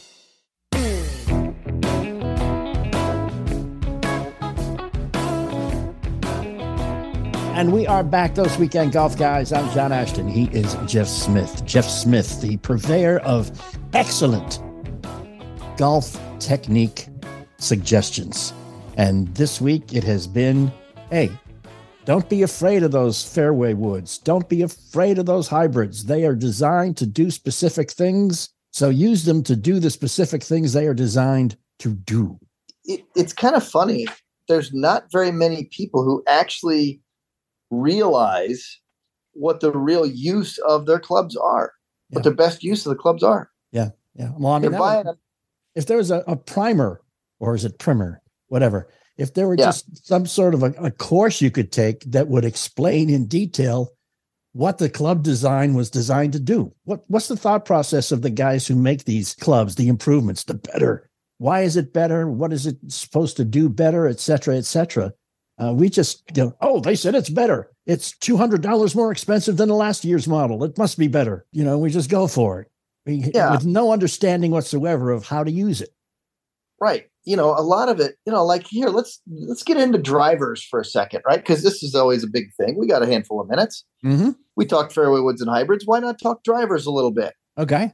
And 7.55 7.71
we 7.71 7.87
are 7.87 8.03
back, 8.03 8.35
those 8.35 8.57
weekend 8.57 8.91
golf 8.91 9.17
guys. 9.17 9.53
I'm 9.53 9.73
John 9.73 9.93
Ashton. 9.93 10.27
He 10.27 10.47
is 10.47 10.75
Jeff 10.87 11.07
Smith. 11.07 11.63
Jeff 11.63 11.85
Smith, 11.85 12.41
the 12.41 12.57
purveyor 12.57 13.19
of 13.19 13.49
excellent 13.93 14.59
golf 15.77 16.19
technique 16.39 17.07
suggestions. 17.57 18.53
And 18.97 19.33
this 19.35 19.61
week 19.61 19.93
it 19.93 20.03
has 20.03 20.27
been 20.27 20.69
hey, 21.09 21.31
don't 22.03 22.29
be 22.29 22.43
afraid 22.43 22.83
of 22.83 22.91
those 22.91 23.23
fairway 23.23 23.73
woods. 23.73 24.17
Don't 24.17 24.49
be 24.49 24.61
afraid 24.61 25.17
of 25.17 25.25
those 25.25 25.47
hybrids. 25.47 26.03
They 26.03 26.25
are 26.25 26.35
designed 26.35 26.97
to 26.97 27.05
do 27.05 27.31
specific 27.31 27.89
things. 27.89 28.49
So 28.73 28.89
use 28.89 29.23
them 29.23 29.43
to 29.43 29.55
do 29.55 29.79
the 29.79 29.91
specific 29.91 30.43
things 30.43 30.73
they 30.73 30.87
are 30.87 30.93
designed 30.93 31.55
to 31.79 31.93
do. 31.93 32.37
It, 32.83 33.05
it's 33.15 33.31
kind 33.31 33.55
of 33.55 33.65
funny. 33.65 34.07
There's 34.49 34.73
not 34.73 35.05
very 35.09 35.31
many 35.31 35.69
people 35.71 36.03
who 36.03 36.21
actually 36.27 36.99
realize 37.71 38.79
what 39.33 39.59
the 39.59 39.71
real 39.71 40.05
use 40.05 40.57
of 40.59 40.85
their 40.85 40.99
clubs 40.99 41.35
are, 41.35 41.73
Yeah. 42.09 42.15
what 42.15 42.23
the 42.23 42.31
best 42.31 42.63
use 42.63 42.85
of 42.85 42.91
the 42.91 42.95
clubs 43.01 43.23
are. 43.23 43.49
Yeah. 43.71 43.89
Yeah. 44.15 44.31
Well, 44.37 44.53
I 44.53 44.59
mean, 44.59 44.71
They're 44.71 44.79
buying 44.79 44.97
would- 44.99 45.07
them. 45.07 45.19
if 45.75 45.85
there 45.87 45.97
was 45.97 46.11
a, 46.11 46.23
a 46.27 46.35
primer 46.35 47.01
or 47.39 47.55
is 47.55 47.65
it 47.65 47.77
primer, 47.79 48.21
whatever, 48.47 48.87
if 49.17 49.33
there 49.33 49.47
were 49.47 49.55
Yeah. 49.57 49.65
just 49.65 50.05
some 50.07 50.25
sort 50.25 50.53
of 50.53 50.63
a, 50.63 50.71
a 50.77 50.91
course 50.91 51.41
you 51.41 51.51
could 51.51 51.71
take 51.71 52.01
that 52.11 52.27
would 52.29 52.45
explain 52.45 53.09
in 53.09 53.25
detail 53.27 53.91
what 54.53 54.77
the 54.77 54.89
club 54.89 55.21
design 55.21 55.73
was 55.73 55.89
designed 55.89 56.31
to 56.31 56.39
do. 56.39 56.73
What 56.85 57.03
what's 57.09 57.27
the 57.27 57.35
thought 57.35 57.65
process 57.65 58.13
of 58.13 58.21
the 58.21 58.29
guys 58.29 58.65
who 58.65 58.75
make 58.75 59.03
these 59.03 59.35
clubs, 59.35 59.75
the 59.75 59.89
improvements, 59.89 60.45
the 60.45 60.53
better? 60.53 61.09
Why 61.39 61.61
is 61.63 61.75
it 61.75 61.91
better? 61.91 62.29
What 62.31 62.53
is 62.53 62.65
it 62.65 62.77
supposed 62.87 63.35
to 63.35 63.43
do 63.43 63.67
better, 63.67 64.07
et 64.07 64.21
cetera, 64.21 64.55
et 64.55 64.63
cetera? 64.63 65.11
Uh, 65.57 65.73
we 65.73 65.89
just 65.89 66.23
go, 66.33 66.53
oh, 66.61 66.79
they 66.81 66.95
said 66.95 67.15
it's 67.15 67.29
better. 67.29 67.71
It's 67.85 68.17
two 68.17 68.35
hundred 68.37 68.61
dollars 68.61 68.95
more 68.95 69.11
expensive 69.11 69.57
than 69.57 69.69
the 69.69 69.75
last 69.75 70.03
year's 70.03 70.27
model. 70.27 70.63
It 70.63 70.77
must 70.77 70.97
be 70.97 71.07
better. 71.07 71.45
You 71.51 71.63
know, 71.63 71.77
we 71.77 71.89
just 71.89 72.09
go 72.09 72.27
for 72.27 72.61
it, 72.61 72.67
we, 73.05 73.31
Yeah. 73.33 73.51
with 73.51 73.65
no 73.65 73.91
understanding 73.93 74.51
whatsoever 74.51 75.11
of 75.11 75.25
how 75.25 75.43
to 75.43 75.51
use 75.51 75.81
it. 75.81 75.89
right 76.81 77.05
you 77.27 77.35
know 77.35 77.51
a 77.57 77.63
lot 77.63 77.89
of 77.89 77.99
it 77.99 78.17
you 78.25 78.31
know 78.33 78.45
like 78.45 78.67
here 78.67 78.89
let's 78.89 79.19
let's 79.47 79.63
get 79.63 79.77
into 79.77 79.97
drivers 79.97 80.61
for 80.63 80.79
a 80.79 80.85
second 80.85 81.21
right 81.25 81.39
because 81.39 81.63
this 81.63 81.81
is 81.81 81.95
always 81.95 82.23
a 82.23 82.27
big 82.27 82.53
thing 82.53 82.77
we 82.77 82.85
got 82.85 83.01
a 83.01 83.07
handful 83.07 83.39
of 83.41 83.47
minutes 83.49 83.83
Mm-hmm. 84.03 84.31
we 84.55 84.65
talked 84.65 84.93
fairway 84.93 85.21
woods 85.21 85.41
and 85.41 85.49
hybrids 85.49 85.85
why 85.87 85.99
not 85.99 86.19
talk 86.21 86.43
drivers 86.43 86.85
a 86.85 86.91
little 86.91 87.09
bit 87.11 87.33
Okay. 87.57 87.91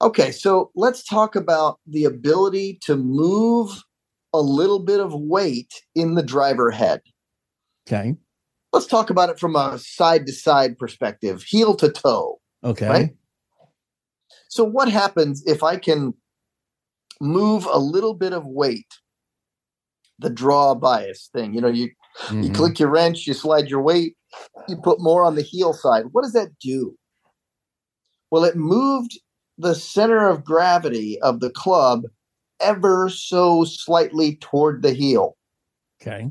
okay 0.00 0.30
so 0.30 0.70
let's 0.76 1.02
talk 1.02 1.34
about 1.34 1.80
the 1.88 2.04
ability 2.04 2.78
to 2.82 2.94
move 2.96 3.82
a 4.34 4.40
little 4.40 4.78
bit 4.80 5.00
of 5.00 5.12
weight 5.14 5.72
in 5.94 6.14
the 6.14 6.22
driver 6.22 6.70
head 6.70 7.00
Okay. 7.88 8.16
let's 8.72 8.86
talk 8.86 9.10
about 9.10 9.30
it 9.30 9.38
from 9.38 9.56
a 9.56 9.78
side 9.78 10.26
to 10.26 10.32
side 10.32 10.78
perspective 10.78 11.42
heel 11.42 11.74
to 11.76 11.90
toe 11.90 12.38
Okay. 12.64 12.88
Right? 12.88 13.16
so 14.48 14.64
what 14.64 14.90
happens 14.90 15.42
if 15.46 15.62
i 15.62 15.76
can 15.76 16.12
move 17.20 17.66
a 17.70 17.78
little 17.78 18.14
bit 18.14 18.32
of 18.32 18.44
weight 18.46 18.86
the 20.18 20.30
draw 20.30 20.74
bias 20.74 21.30
thing 21.32 21.54
you 21.54 21.60
know 21.60 21.68
you 21.68 21.90
you 22.30 22.50
Mhm. 22.50 22.54
click 22.54 22.78
your 22.80 22.90
wrench 22.90 23.26
you 23.26 23.34
slide 23.34 23.68
your 23.68 23.80
weight 23.82 24.16
you 24.68 24.76
put 24.76 25.00
more 25.00 25.22
on 25.24 25.34
the 25.36 25.42
heel 25.42 25.72
side 25.72 26.06
what 26.12 26.22
does 26.22 26.32
that 26.32 26.50
do 26.60 26.96
well 28.30 28.44
it 28.44 28.56
moved 28.56 29.18
the 29.56 29.74
center 29.74 30.28
of 30.28 30.44
gravity 30.44 31.20
of 31.22 31.40
the 31.40 31.50
club 31.50 32.02
ever 32.60 33.08
so 33.08 33.64
slightly 33.64 34.36
toward 34.36 34.82
the 34.82 34.92
heel 34.92 35.36
Okay. 36.00 36.30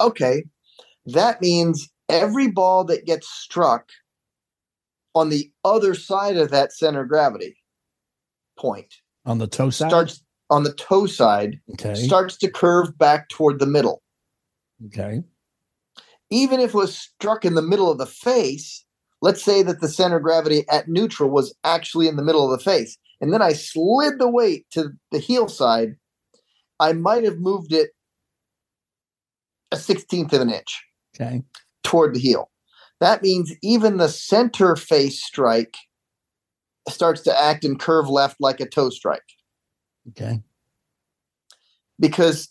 okay 0.00 0.44
that 1.06 1.40
means 1.40 1.88
every 2.08 2.48
ball 2.48 2.84
that 2.84 3.06
gets 3.06 3.28
struck 3.28 3.88
on 5.14 5.28
the 5.30 5.50
other 5.64 5.94
side 5.94 6.36
of 6.36 6.50
that 6.50 6.72
center 6.72 7.02
of 7.02 7.08
gravity 7.08 7.56
point 8.58 8.94
On 9.24 9.38
the 9.38 9.46
toe 9.46 9.70
side. 9.70 9.88
starts 9.90 10.22
on 10.50 10.62
the 10.64 10.72
toe 10.74 11.06
side 11.06 11.60
Okay. 11.72 11.94
starts 11.94 12.36
to 12.38 12.50
curve 12.50 12.96
back 12.98 13.28
toward 13.28 13.58
the 13.58 13.66
middle 13.66 14.02
Okay. 14.86 15.22
even 16.30 16.60
if 16.60 16.70
it 16.70 16.74
was 16.74 16.96
struck 16.96 17.44
in 17.44 17.54
the 17.54 17.62
middle 17.62 17.90
of 17.90 17.98
the 17.98 18.06
face, 18.06 18.84
let's 19.22 19.42
say 19.42 19.62
that 19.62 19.80
the 19.80 19.88
center 19.88 20.16
of 20.16 20.22
gravity 20.22 20.64
at 20.68 20.88
neutral 20.88 21.30
was 21.30 21.54
actually 21.64 22.08
in 22.08 22.16
the 22.16 22.22
middle 22.22 22.44
of 22.44 22.50
the 22.58 22.62
face, 22.64 22.98
and 23.20 23.32
then 23.32 23.42
I 23.42 23.52
slid 23.52 24.18
the 24.18 24.28
weight 24.28 24.66
to 24.72 24.90
the 25.10 25.18
heel 25.18 25.48
side, 25.48 25.96
I 26.78 26.92
might 26.92 27.24
have 27.24 27.38
moved 27.38 27.72
it 27.72 27.90
a 29.72 29.76
sixteenth 29.76 30.32
of 30.32 30.42
an 30.42 30.50
inch, 30.50 30.84
Okay. 31.14 31.42
toward 31.82 32.14
the 32.14 32.20
heel. 32.20 32.50
That 33.00 33.22
means 33.22 33.52
even 33.62 33.96
the 33.96 34.08
center 34.08 34.76
face 34.76 35.22
strike 35.24 35.76
starts 36.88 37.20
to 37.22 37.42
act 37.42 37.64
and 37.64 37.78
curve 37.78 38.08
left 38.08 38.36
like 38.40 38.60
a 38.60 38.68
toe 38.68 38.90
strike. 38.90 39.22
Okay. 40.10 40.40
Because 41.98 42.48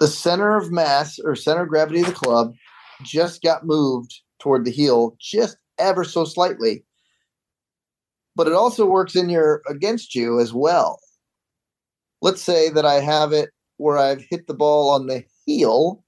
the 0.00 0.08
center 0.08 0.56
of 0.56 0.72
mass 0.72 1.18
or 1.18 1.36
center 1.36 1.62
of 1.62 1.68
gravity 1.68 2.00
of 2.00 2.06
the 2.06 2.12
club 2.12 2.54
just 3.02 3.42
got 3.42 3.64
moved 3.66 4.20
toward 4.40 4.64
the 4.64 4.70
heel 4.70 5.16
just 5.20 5.56
ever 5.78 6.04
so 6.04 6.24
slightly. 6.24 6.84
But 8.36 8.46
it 8.46 8.52
also 8.52 8.86
works 8.86 9.16
in 9.16 9.28
your 9.28 9.62
against 9.68 10.14
you 10.14 10.38
as 10.38 10.52
well. 10.52 11.00
Let's 12.22 12.42
say 12.42 12.68
that 12.70 12.84
I 12.84 13.00
have 13.00 13.32
it 13.32 13.50
where 13.78 13.98
I've 13.98 14.24
hit 14.30 14.46
the 14.46 14.54
ball 14.54 14.90
on 14.90 15.06
the 15.06 15.24
heel 15.44 16.04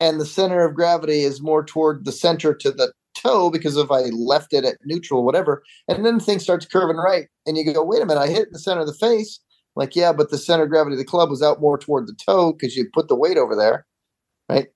and 0.00 0.18
the 0.18 0.26
center 0.26 0.64
of 0.64 0.74
gravity 0.74 1.20
is 1.20 1.42
more 1.42 1.62
toward 1.62 2.04
the 2.04 2.12
center 2.12 2.54
to 2.54 2.70
the 2.70 2.92
toe 3.14 3.50
because 3.50 3.76
if 3.76 3.90
I 3.90 4.04
left 4.10 4.52
it 4.52 4.64
at 4.64 4.78
neutral, 4.84 5.24
whatever, 5.24 5.62
and 5.86 6.04
then 6.04 6.18
the 6.18 6.24
thing 6.24 6.38
starts 6.38 6.66
curving 6.66 6.96
right, 6.96 7.28
and 7.46 7.56
you 7.56 7.72
go, 7.72 7.84
wait 7.84 8.02
a 8.02 8.06
minute, 8.06 8.20
I 8.20 8.28
hit 8.28 8.50
the 8.50 8.58
center 8.58 8.80
of 8.80 8.86
the 8.86 8.94
face. 8.94 9.38
Like, 9.76 9.94
yeah, 9.94 10.12
but 10.12 10.30
the 10.30 10.38
center 10.38 10.64
of 10.64 10.70
gravity 10.70 10.94
of 10.94 10.98
the 10.98 11.04
club 11.04 11.30
was 11.30 11.42
out 11.42 11.60
more 11.60 11.78
toward 11.78 12.08
the 12.08 12.14
toe 12.14 12.52
because 12.52 12.76
you 12.76 12.88
put 12.92 13.08
the 13.08 13.14
weight 13.14 13.36
over 13.36 13.54
there, 13.54 13.86
right? 14.48 14.68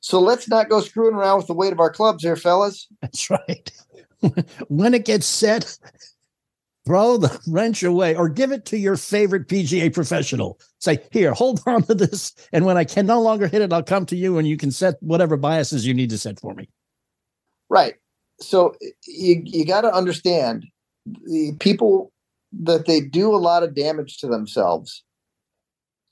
So 0.00 0.18
let's 0.18 0.48
not 0.48 0.70
go 0.70 0.80
screwing 0.80 1.14
around 1.14 1.38
with 1.38 1.46
the 1.46 1.54
weight 1.54 1.72
of 1.72 1.80
our 1.80 1.92
clubs 1.92 2.24
here, 2.24 2.36
fellas. 2.36 2.88
That's 3.02 3.30
right. 3.30 3.70
when 4.68 4.94
it 4.94 5.04
gets 5.04 5.26
set, 5.26 5.78
throw 6.86 7.16
the 7.16 7.40
wrench 7.48 7.82
away 7.82 8.14
or 8.14 8.28
give 8.28 8.52
it 8.52 8.64
to 8.66 8.78
your 8.78 8.96
favorite 8.96 9.48
PGA 9.48 9.92
professional. 9.92 10.58
Say, 10.78 10.98
here, 11.10 11.32
hold 11.32 11.60
on 11.66 11.82
to 11.84 11.94
this. 11.94 12.34
And 12.52 12.64
when 12.64 12.76
I 12.76 12.84
can 12.84 13.06
no 13.06 13.20
longer 13.20 13.46
hit 13.46 13.62
it, 13.62 13.72
I'll 13.72 13.82
come 13.82 14.06
to 14.06 14.16
you 14.16 14.38
and 14.38 14.46
you 14.48 14.56
can 14.56 14.70
set 14.70 14.96
whatever 15.00 15.36
biases 15.36 15.86
you 15.86 15.94
need 15.94 16.10
to 16.10 16.18
set 16.18 16.40
for 16.40 16.54
me. 16.54 16.68
Right. 17.68 17.94
So 18.40 18.74
you, 19.06 19.42
you 19.44 19.64
got 19.64 19.82
to 19.82 19.92
understand 19.92 20.66
the 21.06 21.52
people 21.60 22.12
that 22.52 22.86
they 22.86 23.00
do 23.00 23.34
a 23.34 23.36
lot 23.36 23.62
of 23.62 23.74
damage 23.74 24.18
to 24.18 24.26
themselves 24.26 25.04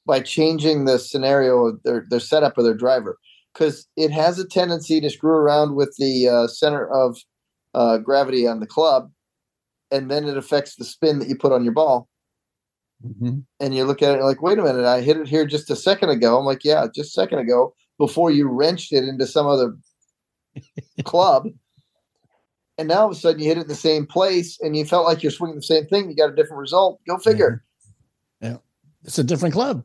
by 0.07 0.21
changing 0.21 0.85
the 0.85 0.99
scenario 0.99 1.67
of 1.67 1.83
their, 1.83 2.07
their 2.09 2.21
setup 2.21 2.57
of 2.57 2.65
their 2.65 2.75
driver 2.75 3.19
because 3.53 3.87
it 3.97 4.11
has 4.11 4.39
a 4.39 4.47
tendency 4.47 5.01
to 5.01 5.11
screw 5.11 5.33
around 5.33 5.75
with 5.75 5.95
the 5.99 6.29
uh, 6.29 6.47
center 6.47 6.89
of 6.89 7.19
uh, 7.75 7.99
gravity 7.99 8.47
on 8.47 8.61
the 8.61 8.67
club 8.67 9.11
and 9.91 10.11
then 10.11 10.27
it 10.27 10.37
affects 10.37 10.77
the 10.77 10.85
spin 10.85 11.19
that 11.19 11.29
you 11.29 11.37
put 11.37 11.53
on 11.53 11.65
your 11.65 11.73
ball. 11.73 12.09
Mm-hmm. 13.05 13.41
And 13.61 13.75
you 13.75 13.85
look 13.85 14.03
at 14.03 14.19
it 14.19 14.23
like, 14.23 14.43
wait 14.43 14.59
a 14.59 14.63
minute, 14.63 14.85
I 14.85 15.01
hit 15.01 15.17
it 15.17 15.29
here 15.29 15.47
just 15.47 15.71
a 15.71 15.77
second 15.77 16.11
ago. 16.11 16.39
I'm 16.39 16.45
like, 16.45 16.65
yeah, 16.65 16.87
just 16.95 17.11
a 17.11 17.21
second 17.21 17.39
ago 17.39 17.75
before 17.97 18.31
you 18.31 18.49
wrenched 18.49 18.93
it 18.93 19.05
into 19.05 19.27
some 19.27 19.47
other 19.47 19.77
club. 21.05 21.47
And 22.77 22.89
now 22.89 23.03
all 23.03 23.07
of 23.07 23.13
a 23.13 23.15
sudden 23.15 23.41
you 23.41 23.49
hit 23.49 23.59
it 23.59 23.63
in 23.63 23.69
the 23.69 23.75
same 23.75 24.07
place 24.07 24.59
and 24.61 24.77
you 24.77 24.85
felt 24.85 25.07
like 25.07 25.23
you're 25.23 25.33
swinging 25.33 25.57
the 25.57 25.63
same 25.63 25.87
thing. 25.87 26.09
You 26.09 26.17
got 26.17 26.31
a 26.31 26.37
different 26.37 26.61
result. 26.61 27.01
Go 27.07 27.19
figure. 27.19 27.65
Yeah. 28.41 28.51
yeah. 28.51 28.57
It's 29.05 29.19
a 29.19 29.25
different 29.25 29.55
club. 29.55 29.85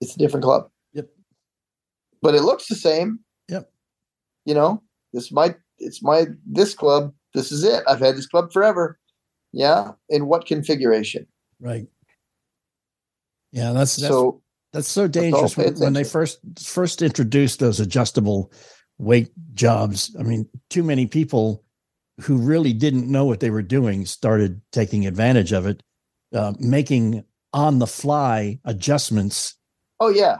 It's 0.00 0.14
a 0.14 0.18
different 0.18 0.44
club. 0.44 0.70
Yep. 0.92 1.08
But 2.20 2.34
it 2.34 2.42
looks 2.42 2.68
the 2.68 2.74
same. 2.74 3.20
Yep. 3.48 3.70
You 4.44 4.54
know, 4.54 4.82
this 5.12 5.32
might, 5.32 5.56
it's 5.78 6.02
my, 6.02 6.26
this 6.46 6.74
club, 6.74 7.12
this 7.34 7.50
is 7.52 7.64
it. 7.64 7.82
I've 7.86 8.00
had 8.00 8.16
this 8.16 8.26
club 8.26 8.52
forever. 8.52 8.98
Yeah. 9.52 9.92
In 10.08 10.26
what 10.26 10.46
configuration? 10.46 11.26
Right. 11.60 11.86
Yeah. 13.52 13.72
That's, 13.72 13.96
that's 13.96 14.08
so, 14.08 14.42
that's 14.72 14.88
so 14.88 15.06
dangerous 15.06 15.56
when, 15.56 15.74
when 15.76 15.92
they 15.92 16.04
first, 16.04 16.40
first 16.60 17.02
introduced 17.02 17.60
those 17.60 17.80
adjustable 17.80 18.52
weight 18.98 19.30
jobs. 19.54 20.14
I 20.18 20.22
mean, 20.22 20.48
too 20.70 20.82
many 20.82 21.06
people 21.06 21.64
who 22.20 22.36
really 22.36 22.72
didn't 22.72 23.10
know 23.10 23.24
what 23.24 23.40
they 23.40 23.50
were 23.50 23.62
doing 23.62 24.06
started 24.06 24.60
taking 24.70 25.06
advantage 25.06 25.52
of 25.52 25.66
it, 25.66 25.82
uh, 26.32 26.52
making 26.58 27.24
on 27.52 27.78
the 27.78 27.86
fly 27.86 28.58
adjustments. 28.64 29.54
Oh, 30.00 30.10
yeah. 30.10 30.38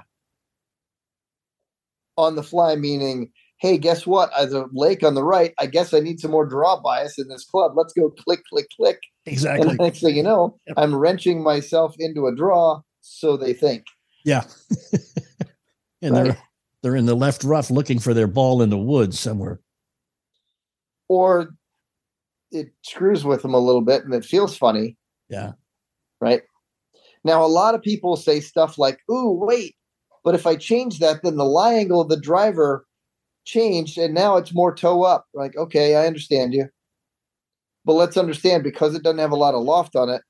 On 2.17 2.37
the 2.37 2.43
fly, 2.45 2.77
meaning, 2.77 3.33
hey, 3.59 3.79
guess 3.79 4.07
what? 4.07 4.31
As 4.37 4.53
a 4.53 4.67
lake 4.73 5.03
on 5.03 5.15
the 5.15 5.25
right, 5.25 5.55
I 5.59 5.67
guess 5.67 5.95
I 5.95 6.01
need 6.01 6.21
some 6.21 6.31
more 6.31 6.47
draw 6.47 6.81
bias 6.81 7.19
in 7.19 7.29
this 7.29 7.45
club. 7.45 7.73
Let's 7.77 7.93
go 7.93 8.11
click, 8.11 8.43
click, 8.51 8.67
click. 8.77 9.01
Exactly. 9.27 9.71
And 9.71 9.79
next 9.79 10.01
thing 10.01 10.17
you 10.17 10.23
know, 10.23 10.59
yep. 10.67 10.75
I'm 10.79 10.95
wrenching 10.95 11.43
myself 11.43 11.95
into 11.99 12.27
a 12.27 12.35
draw, 12.35 12.83
so 13.01 13.37
they 13.37 13.53
think. 13.53 13.85
Yeah. 14.25 14.45
and 16.03 16.15
right. 16.15 16.25
they're 16.25 16.39
they're 16.83 16.97
in 16.97 17.07
the 17.07 17.15
left 17.15 17.45
rough 17.45 17.71
looking 17.71 17.99
for 17.99 18.13
their 18.13 18.27
ball 18.27 18.61
in 18.61 18.69
the 18.69 18.79
woods 18.79 19.19
somewhere. 19.19 19.61
Or 21.09 21.55
it 22.51 22.73
screws 22.83 23.25
with 23.25 23.43
them 23.43 23.55
a 23.55 23.59
little 23.59 23.81
bit 23.81 24.05
and 24.05 24.13
it 24.13 24.25
feels 24.25 24.57
funny. 24.57 24.97
Yeah. 25.29 25.53
Right. 26.21 26.43
Now, 27.25 27.43
a 27.43 27.49
lot 27.49 27.75
of 27.75 27.83
people 27.83 28.17
say 28.17 28.41
stuff 28.41 28.77
like, 28.77 28.99
ooh, 29.11 29.31
wait, 29.31 29.77
but 30.25 30.35
if 30.35 30.47
I 30.47 30.57
change 30.57 30.99
that, 30.99 31.23
then 31.23 31.37
the 31.37 31.45
lie 31.45 31.75
angle 31.75 32.03
of 32.03 32.11
the 32.11 32.21
driver 32.21 32.87
changed 33.45 33.99
and 33.99 34.15
now 34.15 34.37
it's 34.37 34.55
more 34.55 34.75
toe 34.75 35.03
up. 35.03 35.27
Like, 35.35 35.57
okay, 35.57 35.97
I 35.97 36.07
understand 36.07 36.55
you. 36.55 36.69
But 37.85 37.95
let's 37.95 38.17
understand 38.17 38.63
because 38.63 38.95
it 38.95 39.03
doesn't 39.03 39.19
have 39.19 39.33
a 39.33 39.37
lot 39.37 39.55
of 39.55 39.63
loft 39.63 39.95
on 39.95 40.09
it, 40.09 40.23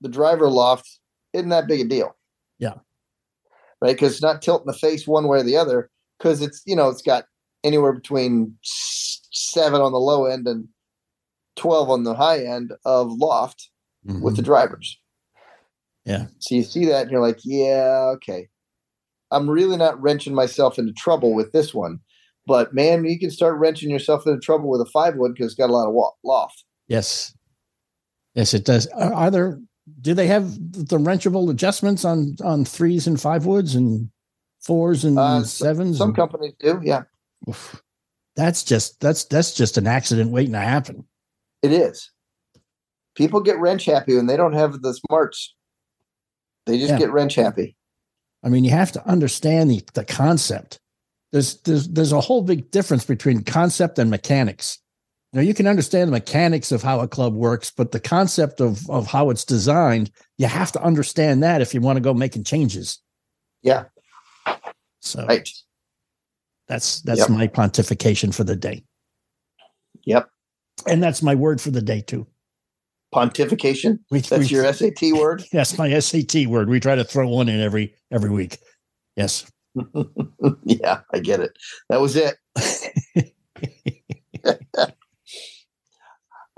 the 0.00 0.08
driver 0.08 0.48
loft 0.48 0.88
isn't 1.32 1.48
that 1.48 1.66
big 1.66 1.80
a 1.80 1.84
deal. 1.84 2.16
Yeah. 2.58 2.74
Right. 3.80 3.94
Because 3.94 4.12
it's 4.12 4.22
not 4.22 4.42
tilting 4.42 4.66
the 4.66 4.78
face 4.78 5.06
one 5.06 5.26
way 5.26 5.38
or 5.38 5.42
the 5.42 5.56
other 5.56 5.90
because 6.22 6.40
it's 6.40 6.62
you 6.64 6.76
know 6.76 6.88
it's 6.88 7.02
got 7.02 7.24
anywhere 7.64 7.92
between 7.92 8.56
seven 8.62 9.80
on 9.80 9.92
the 9.92 9.98
low 9.98 10.26
end 10.26 10.46
and 10.46 10.68
12 11.56 11.90
on 11.90 12.04
the 12.04 12.14
high 12.14 12.44
end 12.44 12.72
of 12.84 13.12
loft 13.12 13.70
mm-hmm. 14.06 14.22
with 14.22 14.36
the 14.36 14.42
drivers 14.42 14.98
yeah 16.04 16.26
so 16.38 16.54
you 16.54 16.62
see 16.62 16.84
that 16.86 17.02
and 17.02 17.10
you're 17.10 17.20
like 17.20 17.40
yeah 17.44 18.10
okay 18.14 18.48
i'm 19.30 19.48
really 19.48 19.76
not 19.76 20.00
wrenching 20.00 20.34
myself 20.34 20.78
into 20.78 20.92
trouble 20.92 21.34
with 21.34 21.52
this 21.52 21.74
one 21.74 21.98
but 22.46 22.74
man 22.74 23.04
you 23.04 23.18
can 23.18 23.30
start 23.30 23.58
wrenching 23.58 23.90
yourself 23.90 24.26
into 24.26 24.40
trouble 24.40 24.68
with 24.68 24.80
a 24.80 24.90
five 24.92 25.16
wood 25.16 25.32
because 25.34 25.46
it's 25.46 25.54
got 25.54 25.70
a 25.70 25.72
lot 25.72 25.88
of 25.88 26.12
loft 26.24 26.64
yes 26.88 27.34
yes 28.34 28.54
it 28.54 28.64
does 28.64 28.86
are, 28.88 29.12
are 29.12 29.30
there 29.30 29.58
do 30.00 30.14
they 30.14 30.26
have 30.26 30.54
the 30.72 30.98
wrenchable 30.98 31.50
adjustments 31.50 32.04
on 32.04 32.36
on 32.44 32.64
threes 32.64 33.06
and 33.06 33.20
five 33.20 33.46
woods 33.46 33.74
and 33.74 34.10
fours 34.60 35.04
and 35.04 35.18
uh, 35.18 35.42
sevens? 35.42 35.98
Some 35.98 36.10
and, 36.10 36.16
companies 36.16 36.54
do, 36.60 36.80
yeah. 36.82 37.02
Oof, 37.48 37.82
that's 38.36 38.62
just 38.62 39.00
that's 39.00 39.24
that's 39.24 39.54
just 39.54 39.78
an 39.78 39.86
accident 39.86 40.30
waiting 40.30 40.52
to 40.52 40.60
happen. 40.60 41.04
It 41.62 41.72
is. 41.72 42.10
People 43.14 43.40
get 43.40 43.58
wrench 43.58 43.84
happy 43.84 44.16
when 44.16 44.26
they 44.26 44.36
don't 44.36 44.54
have 44.54 44.80
the 44.82 44.94
smarts. 44.94 45.54
They 46.66 46.78
just 46.78 46.92
yeah. 46.92 46.98
get 46.98 47.12
wrench 47.12 47.34
happy. 47.34 47.76
I 48.44 48.48
mean, 48.48 48.64
you 48.64 48.70
have 48.70 48.92
to 48.92 49.06
understand 49.06 49.70
the, 49.70 49.82
the 49.94 50.04
concept. 50.04 50.80
There's 51.32 51.60
there's 51.62 51.88
there's 51.88 52.12
a 52.12 52.20
whole 52.20 52.42
big 52.42 52.70
difference 52.70 53.04
between 53.04 53.42
concept 53.42 53.98
and 53.98 54.10
mechanics. 54.10 54.78
Now 55.32 55.40
you 55.40 55.54
can 55.54 55.66
understand 55.66 56.08
the 56.08 56.12
mechanics 56.12 56.72
of 56.72 56.82
how 56.82 57.00
a 57.00 57.08
club 57.08 57.34
works, 57.34 57.70
but 57.70 57.92
the 57.92 58.00
concept 58.00 58.60
of 58.60 58.88
of 58.90 59.06
how 59.06 59.30
it's 59.30 59.44
designed, 59.44 60.10
you 60.36 60.46
have 60.46 60.72
to 60.72 60.82
understand 60.82 61.42
that 61.42 61.62
if 61.62 61.72
you 61.72 61.80
want 61.80 61.96
to 61.96 62.02
go 62.02 62.12
making 62.12 62.44
changes. 62.44 63.00
Yeah. 63.62 63.84
So 65.00 65.24
right. 65.26 65.48
that's 66.68 67.00
that's 67.00 67.20
yep. 67.20 67.30
my 67.30 67.48
pontification 67.48 68.34
for 68.34 68.44
the 68.44 68.56
day. 68.56 68.84
Yep. 70.04 70.28
And 70.86 71.02
that's 71.02 71.22
my 71.22 71.34
word 71.34 71.60
for 71.60 71.70
the 71.70 71.82
day 71.82 72.02
too. 72.02 72.26
Pontification. 73.14 74.00
We, 74.10 74.20
that's 74.20 74.50
we, 74.50 74.56
your 74.56 74.70
SAT 74.72 75.12
word. 75.12 75.44
That's 75.52 75.76
my 75.76 75.98
SAT 75.98 76.46
word. 76.46 76.70
We 76.70 76.80
try 76.80 76.94
to 76.94 77.04
throw 77.04 77.28
one 77.28 77.50
in 77.50 77.60
every 77.60 77.94
every 78.10 78.30
week. 78.30 78.56
Yes. 79.16 79.44
yeah, 80.64 81.00
I 81.12 81.18
get 81.18 81.40
it. 81.40 81.52
That 81.88 82.00
was 82.00 82.16
it. 82.16 82.36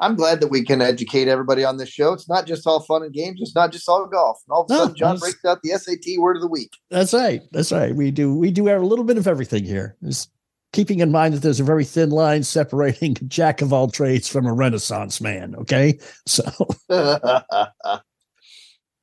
I'm 0.01 0.17
glad 0.17 0.41
that 0.41 0.49
we 0.49 0.65
can 0.65 0.83
educate 0.83 1.29
everybody 1.29 1.65
on 1.65 1.77
this 1.77 1.89
show. 1.89 2.12
It's 2.12 2.29
not 2.29 2.47
just 2.47 2.67
all 2.67 2.81
fun 2.81 3.05
and 3.05 3.12
games. 3.12 3.41
It's 3.41 3.55
not 3.55 3.71
just 3.73 3.89
all 3.89 4.07
golf. 4.07 4.41
And 4.47 4.55
all 4.55 4.65
of 4.65 4.71
a 4.71 4.73
no, 4.73 4.79
sudden, 4.81 4.97
John 4.97 5.19
breaks 5.19 5.45
out 5.45 5.62
the 5.62 5.71
SAT 5.71 6.19
word 6.19 6.37
of 6.37 6.43
the 6.43 6.49
week. 6.49 6.73
That's 6.91 7.15
right. 7.15 7.43
That's 7.53 7.71
right. 7.71 7.95
We 7.95 8.11
do. 8.11 8.35
We 8.35 8.51
do 8.51 8.67
have 8.67 8.83
a 8.83 8.87
little 8.87 9.05
bit 9.05 9.19
of 9.19 9.29
everything 9.29 9.65
here. 9.65 9.97
Just 10.05 10.31
keeping 10.73 10.99
in 10.99 11.12
mind 11.12 11.35
that 11.35 11.43
there's 11.43 11.61
a 11.61 11.65
very 11.65 11.85
thin 11.85 12.11
line 12.11 12.43
separating 12.43 13.15
jack 13.29 13.62
of 13.62 13.73
all 13.73 13.89
trades 13.89 14.29
from 14.29 14.47
a 14.47 14.53
Renaissance 14.53 15.21
man. 15.21 15.55
Okay, 15.57 16.01
so. 16.27 16.43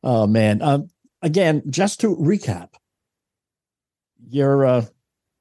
oh 0.04 0.28
man. 0.28 0.62
Um. 0.62 0.90
Again, 1.24 1.62
just 1.70 2.02
to 2.02 2.16
recap, 2.16 2.70
your 4.30 4.66
uh, 4.66 4.86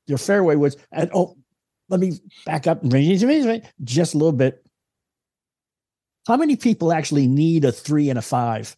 your 0.06 0.18
fairway 0.18 0.56
was 0.56 0.76
and 0.92 1.10
oh, 1.14 1.36
let 1.88 2.00
me 2.00 2.12
back 2.46 2.66
up 2.66 2.82
just 3.84 4.14
a 4.14 4.18
little 4.18 4.32
bit 4.32 4.64
how 6.26 6.36
many 6.36 6.56
people 6.56 6.92
actually 6.92 7.26
need 7.26 7.64
a 7.64 7.72
three 7.72 8.10
and 8.10 8.18
a 8.18 8.22
five? 8.22 8.76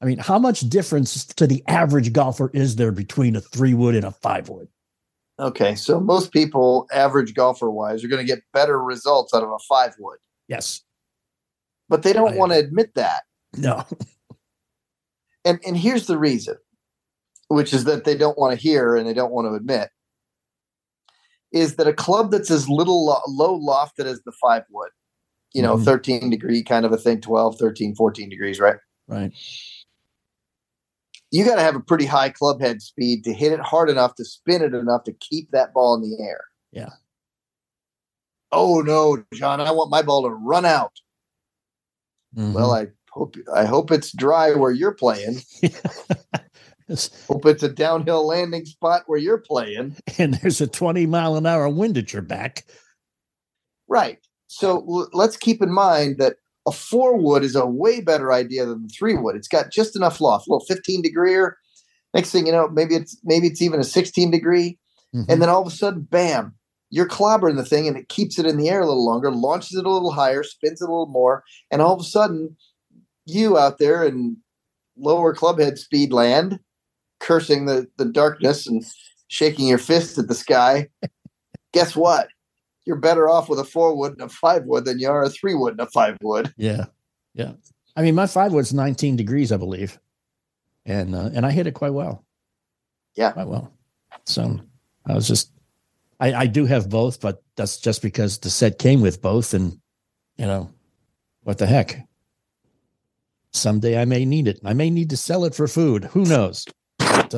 I 0.00 0.04
mean, 0.04 0.18
how 0.18 0.38
much 0.38 0.60
difference 0.60 1.24
to 1.24 1.46
the 1.46 1.62
average 1.66 2.12
golfer 2.12 2.50
is 2.52 2.76
there 2.76 2.92
between 2.92 3.34
a 3.34 3.40
three 3.40 3.74
wood 3.74 3.94
and 3.94 4.04
a 4.04 4.12
five 4.12 4.48
wood? 4.48 4.68
Okay, 5.38 5.74
so 5.74 6.00
most 6.00 6.32
people, 6.32 6.86
average 6.92 7.34
golfer 7.34 7.70
wise, 7.70 8.04
are 8.04 8.08
going 8.08 8.24
to 8.24 8.26
get 8.26 8.42
better 8.52 8.82
results 8.82 9.34
out 9.34 9.42
of 9.42 9.50
a 9.50 9.58
five 9.68 9.94
wood. 9.98 10.18
Yes. 10.48 10.82
But 11.88 12.02
they 12.02 12.12
don't 12.12 12.36
want 12.36 12.52
to 12.52 12.58
admit 12.58 12.94
that. 12.94 13.24
No. 13.56 13.84
and 15.44 15.58
and 15.66 15.76
here's 15.76 16.06
the 16.06 16.18
reason, 16.18 16.56
which 17.48 17.72
is 17.72 17.84
that 17.84 18.04
they 18.04 18.16
don't 18.16 18.38
want 18.38 18.52
to 18.52 18.60
hear 18.62 18.96
and 18.96 19.06
they 19.06 19.14
don't 19.14 19.32
want 19.32 19.46
to 19.46 19.54
admit, 19.54 19.90
is 21.52 21.76
that 21.76 21.86
a 21.86 21.92
club 21.92 22.30
that's 22.30 22.50
as 22.50 22.68
little 22.68 23.06
lo- 23.06 23.20
low 23.28 23.58
lofted 23.58 24.04
as 24.04 24.20
the 24.22 24.32
five 24.32 24.64
wood, 24.70 24.90
you 25.54 25.62
know, 25.62 25.76
Mhm. 25.76 25.84
13 25.84 26.30
degree 26.30 26.62
kind 26.62 26.84
of 26.84 26.92
a 26.92 26.96
thing, 26.96 27.20
12, 27.20 27.58
13, 27.58 27.94
14 27.94 28.28
degrees, 28.28 28.58
right? 28.60 28.76
Right. 29.08 29.32
You 31.30 31.44
got 31.44 31.56
to 31.56 31.62
have 31.62 31.76
a 31.76 31.80
pretty 31.80 32.06
high 32.06 32.30
club 32.30 32.60
head 32.60 32.80
speed 32.82 33.24
to 33.24 33.32
hit 33.32 33.52
it 33.52 33.60
hard 33.60 33.90
enough 33.90 34.14
to 34.16 34.24
spin 34.24 34.62
it 34.62 34.74
enough 34.74 35.04
to 35.04 35.12
keep 35.12 35.50
that 35.50 35.72
ball 35.74 35.94
in 35.94 36.02
the 36.02 36.16
air. 36.22 36.44
Yeah. 36.72 36.90
Oh 38.52 38.80
no, 38.80 39.24
John, 39.34 39.60
I 39.60 39.70
want 39.72 39.90
my 39.90 40.02
ball 40.02 40.22
to 40.22 40.30
run 40.30 40.64
out. 40.64 40.92
Mm-hmm. 42.36 42.52
Well, 42.52 42.72
I 42.72 42.86
hope 43.10 43.34
I 43.54 43.64
hope 43.64 43.90
it's 43.90 44.12
dry 44.12 44.52
where 44.54 44.70
you're 44.70 44.94
playing. 44.94 45.40
hope 47.26 47.46
it's 47.46 47.62
a 47.62 47.68
downhill 47.68 48.26
landing 48.26 48.64
spot 48.64 49.02
where 49.06 49.18
you're 49.18 49.38
playing. 49.38 49.96
and 50.18 50.34
there's 50.34 50.60
a 50.60 50.66
20 50.66 51.06
mile 51.06 51.36
an 51.36 51.46
hour 51.46 51.68
wind 51.68 51.98
at 51.98 52.12
your 52.12 52.22
back. 52.22 52.64
Right. 53.88 54.18
So 54.48 54.78
l- 54.88 55.08
let's 55.12 55.36
keep 55.36 55.62
in 55.62 55.72
mind 55.72 56.18
that 56.18 56.36
a 56.66 56.72
four 56.72 57.16
wood 57.16 57.44
is 57.44 57.54
a 57.54 57.66
way 57.66 58.00
better 58.00 58.32
idea 58.32 58.66
than 58.66 58.82
the 58.82 58.88
three 58.88 59.14
wood. 59.14 59.36
It's 59.36 59.48
got 59.48 59.70
just 59.70 59.94
enough 59.96 60.20
loft, 60.20 60.48
a 60.48 60.52
little 60.52 60.66
15 60.66 61.02
degree. 61.02 61.34
Or 61.34 61.56
next 62.14 62.30
thing 62.30 62.46
you 62.46 62.52
know, 62.52 62.68
maybe 62.68 62.94
it's 62.94 63.18
maybe 63.24 63.46
it's 63.46 63.62
even 63.62 63.80
a 63.80 63.84
16 63.84 64.30
degree, 64.30 64.78
Mhm. 65.14 65.26
and 65.28 65.42
then 65.42 65.48
all 65.48 65.62
of 65.62 65.68
a 65.68 65.76
sudden, 65.76 66.02
bam, 66.02 66.54
you're 66.90 67.06
clobbering 67.08 67.56
the 67.56 67.64
thing, 67.64 67.86
and 67.86 67.96
it 67.96 68.08
keeps 68.08 68.38
it 68.38 68.46
in 68.46 68.56
the 68.56 68.68
air 68.68 68.80
a 68.80 68.86
little 68.86 69.04
longer, 69.06 69.30
launches 69.30 69.76
it 69.76 69.86
a 69.86 69.90
little 69.90 70.10
higher, 70.12 70.42
spins 70.42 70.80
it 70.82 70.88
a 70.88 70.90
little 70.90 71.06
more, 71.06 71.44
and 71.70 71.80
all 71.82 71.94
of 71.94 72.00
a 72.00 72.04
sudden, 72.04 72.56
you 73.26 73.56
out 73.58 73.78
there 73.78 74.04
in 74.04 74.38
lower 74.96 75.34
clubhead 75.34 75.78
speed 75.78 76.12
land, 76.12 76.58
cursing 77.20 77.66
the 77.66 77.86
the 77.96 78.04
darkness 78.04 78.66
and 78.66 78.84
shaking 79.28 79.66
your 79.66 79.78
fist 79.78 80.18
at 80.18 80.28
the 80.28 80.34
sky. 80.34 80.88
Guess 81.72 81.96
what? 81.96 82.28
You're 82.84 82.96
better 82.96 83.28
off 83.28 83.48
with 83.48 83.58
a 83.58 83.64
four 83.64 83.96
wood 83.96 84.12
and 84.12 84.22
a 84.22 84.28
five 84.28 84.64
wood 84.64 84.84
than 84.84 84.98
you 84.98 85.10
are 85.10 85.24
a 85.24 85.28
three 85.28 85.54
wood 85.54 85.72
and 85.72 85.80
a 85.80 85.86
five 85.86 86.16
wood. 86.22 86.52
Yeah. 86.56 86.86
Yeah. 87.34 87.52
I 87.96 88.02
mean, 88.02 88.14
my 88.14 88.26
five 88.26 88.52
was 88.52 88.72
19 88.72 89.16
degrees, 89.16 89.50
I 89.50 89.56
believe. 89.56 89.98
And, 90.84 91.14
uh, 91.14 91.30
and 91.34 91.44
I 91.44 91.50
hit 91.50 91.66
it 91.66 91.74
quite 91.74 91.92
well. 91.92 92.24
Yeah. 93.16 93.32
Quite 93.32 93.48
well. 93.48 93.72
So 94.24 94.60
I 95.04 95.14
was 95.14 95.26
just, 95.26 95.50
I, 96.20 96.32
I 96.32 96.46
do 96.46 96.64
have 96.64 96.88
both, 96.88 97.20
but 97.20 97.42
that's 97.56 97.78
just 97.78 98.02
because 98.02 98.38
the 98.38 98.50
set 98.50 98.78
came 98.78 99.00
with 99.00 99.20
both. 99.20 99.52
And, 99.52 99.80
you 100.36 100.46
know, 100.46 100.70
what 101.42 101.58
the 101.58 101.66
heck? 101.66 102.06
Someday 103.52 104.00
I 104.00 104.04
may 104.04 104.24
need 104.24 104.46
it. 104.46 104.60
I 104.64 104.74
may 104.74 104.90
need 104.90 105.10
to 105.10 105.16
sell 105.16 105.44
it 105.44 105.54
for 105.54 105.66
food. 105.66 106.04
Who 106.04 106.24
knows? 106.24 106.66
But, 107.10 107.34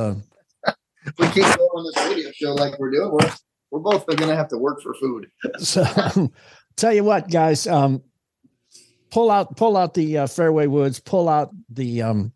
If 1.07 1.19
we 1.19 1.27
keep 1.29 1.45
going 1.45 1.59
on 1.59 1.93
this 1.95 2.05
radio 2.07 2.31
show 2.33 2.55
like 2.55 2.79
we're 2.79 2.91
doing, 2.91 3.11
we're, 3.11 3.33
we're 3.71 3.81
both 3.81 4.07
going 4.07 4.29
to 4.29 4.37
have 4.37 4.49
to 4.49 4.59
work 4.59 4.83
for 4.83 4.95
food. 4.95 5.31
so 5.59 5.85
tell 6.77 6.93
you 6.93 7.05
what 7.05 7.31
guys 7.31 7.67
um 7.67 8.03
pull 9.11 9.31
out 9.31 9.57
pull 9.57 9.77
out 9.77 9.95
the 9.95 10.19
uh, 10.19 10.27
fairway 10.27 10.67
woods 10.67 11.01
pull 11.01 11.29
out 11.29 11.51
the 11.71 12.03
um 12.03 12.33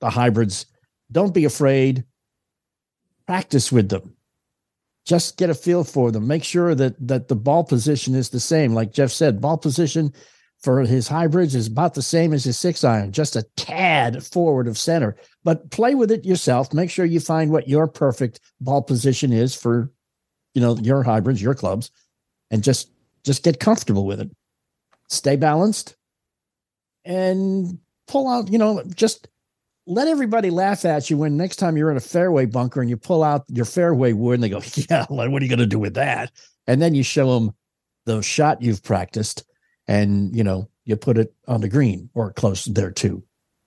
the 0.00 0.10
hybrids. 0.10 0.66
Don't 1.10 1.32
be 1.32 1.44
afraid. 1.44 2.04
Practice 3.26 3.70
with 3.72 3.88
them. 3.88 4.14
Just 5.06 5.36
get 5.36 5.50
a 5.50 5.54
feel 5.54 5.84
for 5.84 6.10
them. 6.10 6.26
Make 6.26 6.44
sure 6.44 6.74
that 6.74 6.94
that 7.06 7.28
the 7.28 7.36
ball 7.36 7.64
position 7.64 8.14
is 8.14 8.30
the 8.30 8.40
same. 8.40 8.74
Like 8.74 8.92
jeff 8.92 9.10
said 9.10 9.40
ball 9.40 9.58
position 9.58 10.12
for 10.64 10.80
his 10.80 11.06
hybrids 11.06 11.54
is 11.54 11.66
about 11.66 11.92
the 11.92 12.00
same 12.00 12.32
as 12.32 12.44
his 12.44 12.56
six 12.56 12.84
iron 12.84 13.12
just 13.12 13.36
a 13.36 13.42
tad 13.56 14.24
forward 14.24 14.66
of 14.66 14.78
center. 14.78 15.14
But 15.44 15.70
play 15.70 15.94
with 15.94 16.10
it 16.10 16.24
yourself. 16.24 16.72
Make 16.72 16.90
sure 16.90 17.04
you 17.04 17.20
find 17.20 17.50
what 17.50 17.68
your 17.68 17.86
perfect 17.86 18.40
ball 18.62 18.80
position 18.80 19.30
is 19.30 19.54
for 19.54 19.92
you 20.54 20.62
know 20.62 20.76
your 20.78 21.02
hybrids 21.02 21.42
your 21.42 21.54
clubs 21.54 21.90
and 22.50 22.64
just 22.64 22.90
just 23.24 23.44
get 23.44 23.60
comfortable 23.60 24.06
with 24.06 24.20
it. 24.20 24.30
Stay 25.10 25.36
balanced 25.36 25.96
and 27.04 27.78
pull 28.08 28.26
out 28.26 28.50
you 28.50 28.56
know 28.56 28.82
just 28.94 29.28
let 29.86 30.08
everybody 30.08 30.48
laugh 30.48 30.86
at 30.86 31.10
you 31.10 31.18
when 31.18 31.36
next 31.36 31.56
time 31.56 31.76
you're 31.76 31.90
in 31.90 31.98
a 31.98 32.00
fairway 32.00 32.46
bunker 32.46 32.80
and 32.80 32.88
you 32.88 32.96
pull 32.96 33.22
out 33.22 33.44
your 33.48 33.66
fairway 33.66 34.14
wood 34.14 34.34
and 34.34 34.42
they 34.42 34.48
go 34.48 34.62
yeah 34.88 35.04
what 35.10 35.42
are 35.42 35.44
you 35.44 35.50
going 35.50 35.58
to 35.58 35.66
do 35.66 35.78
with 35.78 35.94
that? 35.94 36.32
And 36.66 36.80
then 36.80 36.94
you 36.94 37.02
show 37.02 37.34
them 37.34 37.54
the 38.06 38.22
shot 38.22 38.62
you've 38.62 38.82
practiced 38.82 39.44
and 39.86 40.34
you 40.34 40.44
know 40.44 40.68
you 40.84 40.96
put 40.96 41.18
it 41.18 41.34
on 41.48 41.60
the 41.60 41.68
green 41.68 42.10
or 42.14 42.32
close 42.32 42.64
there 42.66 42.90
too 42.90 43.22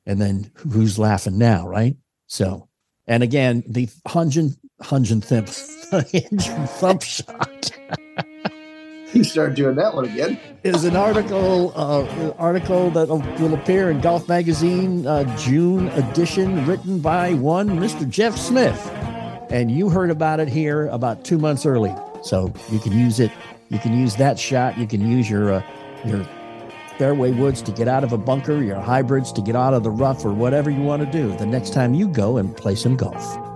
and 0.05 0.19
then 0.21 0.49
who's 0.55 0.97
laughing 0.99 1.37
now 1.37 1.67
right 1.67 1.95
so 2.27 2.67
and 3.07 3.23
again 3.23 3.63
the 3.67 3.89
hinge 4.09 4.37
and 4.37 4.57
hunjin 4.81 5.23
thump 5.23 5.47
hinge 6.09 6.47
and 6.49 6.69
thump 6.79 7.01
shot 7.01 7.71
You 9.13 9.23
start 9.23 9.55
doing 9.55 9.75
that 9.77 9.95
one 9.95 10.03
again. 10.05 10.37
is 10.63 10.83
an 10.83 10.97
article 10.97 11.71
uh, 11.75 12.31
article 12.37 12.91
that 12.91 13.07
will 13.07 13.53
appear 13.53 13.89
in 13.89 14.01
Golf 14.01 14.27
Magazine 14.27 15.07
uh, 15.07 15.23
June 15.37 15.87
edition, 15.89 16.65
written 16.65 16.99
by 16.99 17.33
one 17.35 17.69
Mr. 17.79 18.07
Jeff 18.07 18.37
Smith, 18.37 18.77
and 19.49 19.71
you 19.71 19.89
heard 19.89 20.11
about 20.11 20.41
it 20.41 20.49
here 20.49 20.87
about 20.87 21.23
two 21.23 21.37
months 21.37 21.65
early. 21.65 21.95
So 22.21 22.53
you 22.69 22.79
can 22.79 22.91
use 22.91 23.21
it. 23.21 23.31
You 23.69 23.79
can 23.79 23.97
use 23.97 24.17
that 24.17 24.37
shot. 24.37 24.77
You 24.77 24.85
can 24.85 25.09
use 25.09 25.29
your 25.29 25.53
uh, 25.53 25.63
your 26.05 26.23
fairway 26.97 27.31
woods 27.31 27.61
to 27.63 27.71
get 27.71 27.87
out 27.87 28.03
of 28.03 28.13
a 28.13 28.17
bunker, 28.17 28.61
your 28.61 28.79
hybrids 28.79 29.31
to 29.33 29.41
get 29.41 29.55
out 29.55 29.73
of 29.73 29.83
the 29.83 29.91
rough, 29.91 30.25
or 30.25 30.33
whatever 30.33 30.69
you 30.69 30.81
want 30.81 31.03
to 31.03 31.11
do 31.11 31.35
the 31.37 31.45
next 31.45 31.73
time 31.73 31.93
you 31.93 32.07
go 32.07 32.37
and 32.37 32.55
play 32.55 32.75
some 32.75 32.95
golf. 32.95 33.46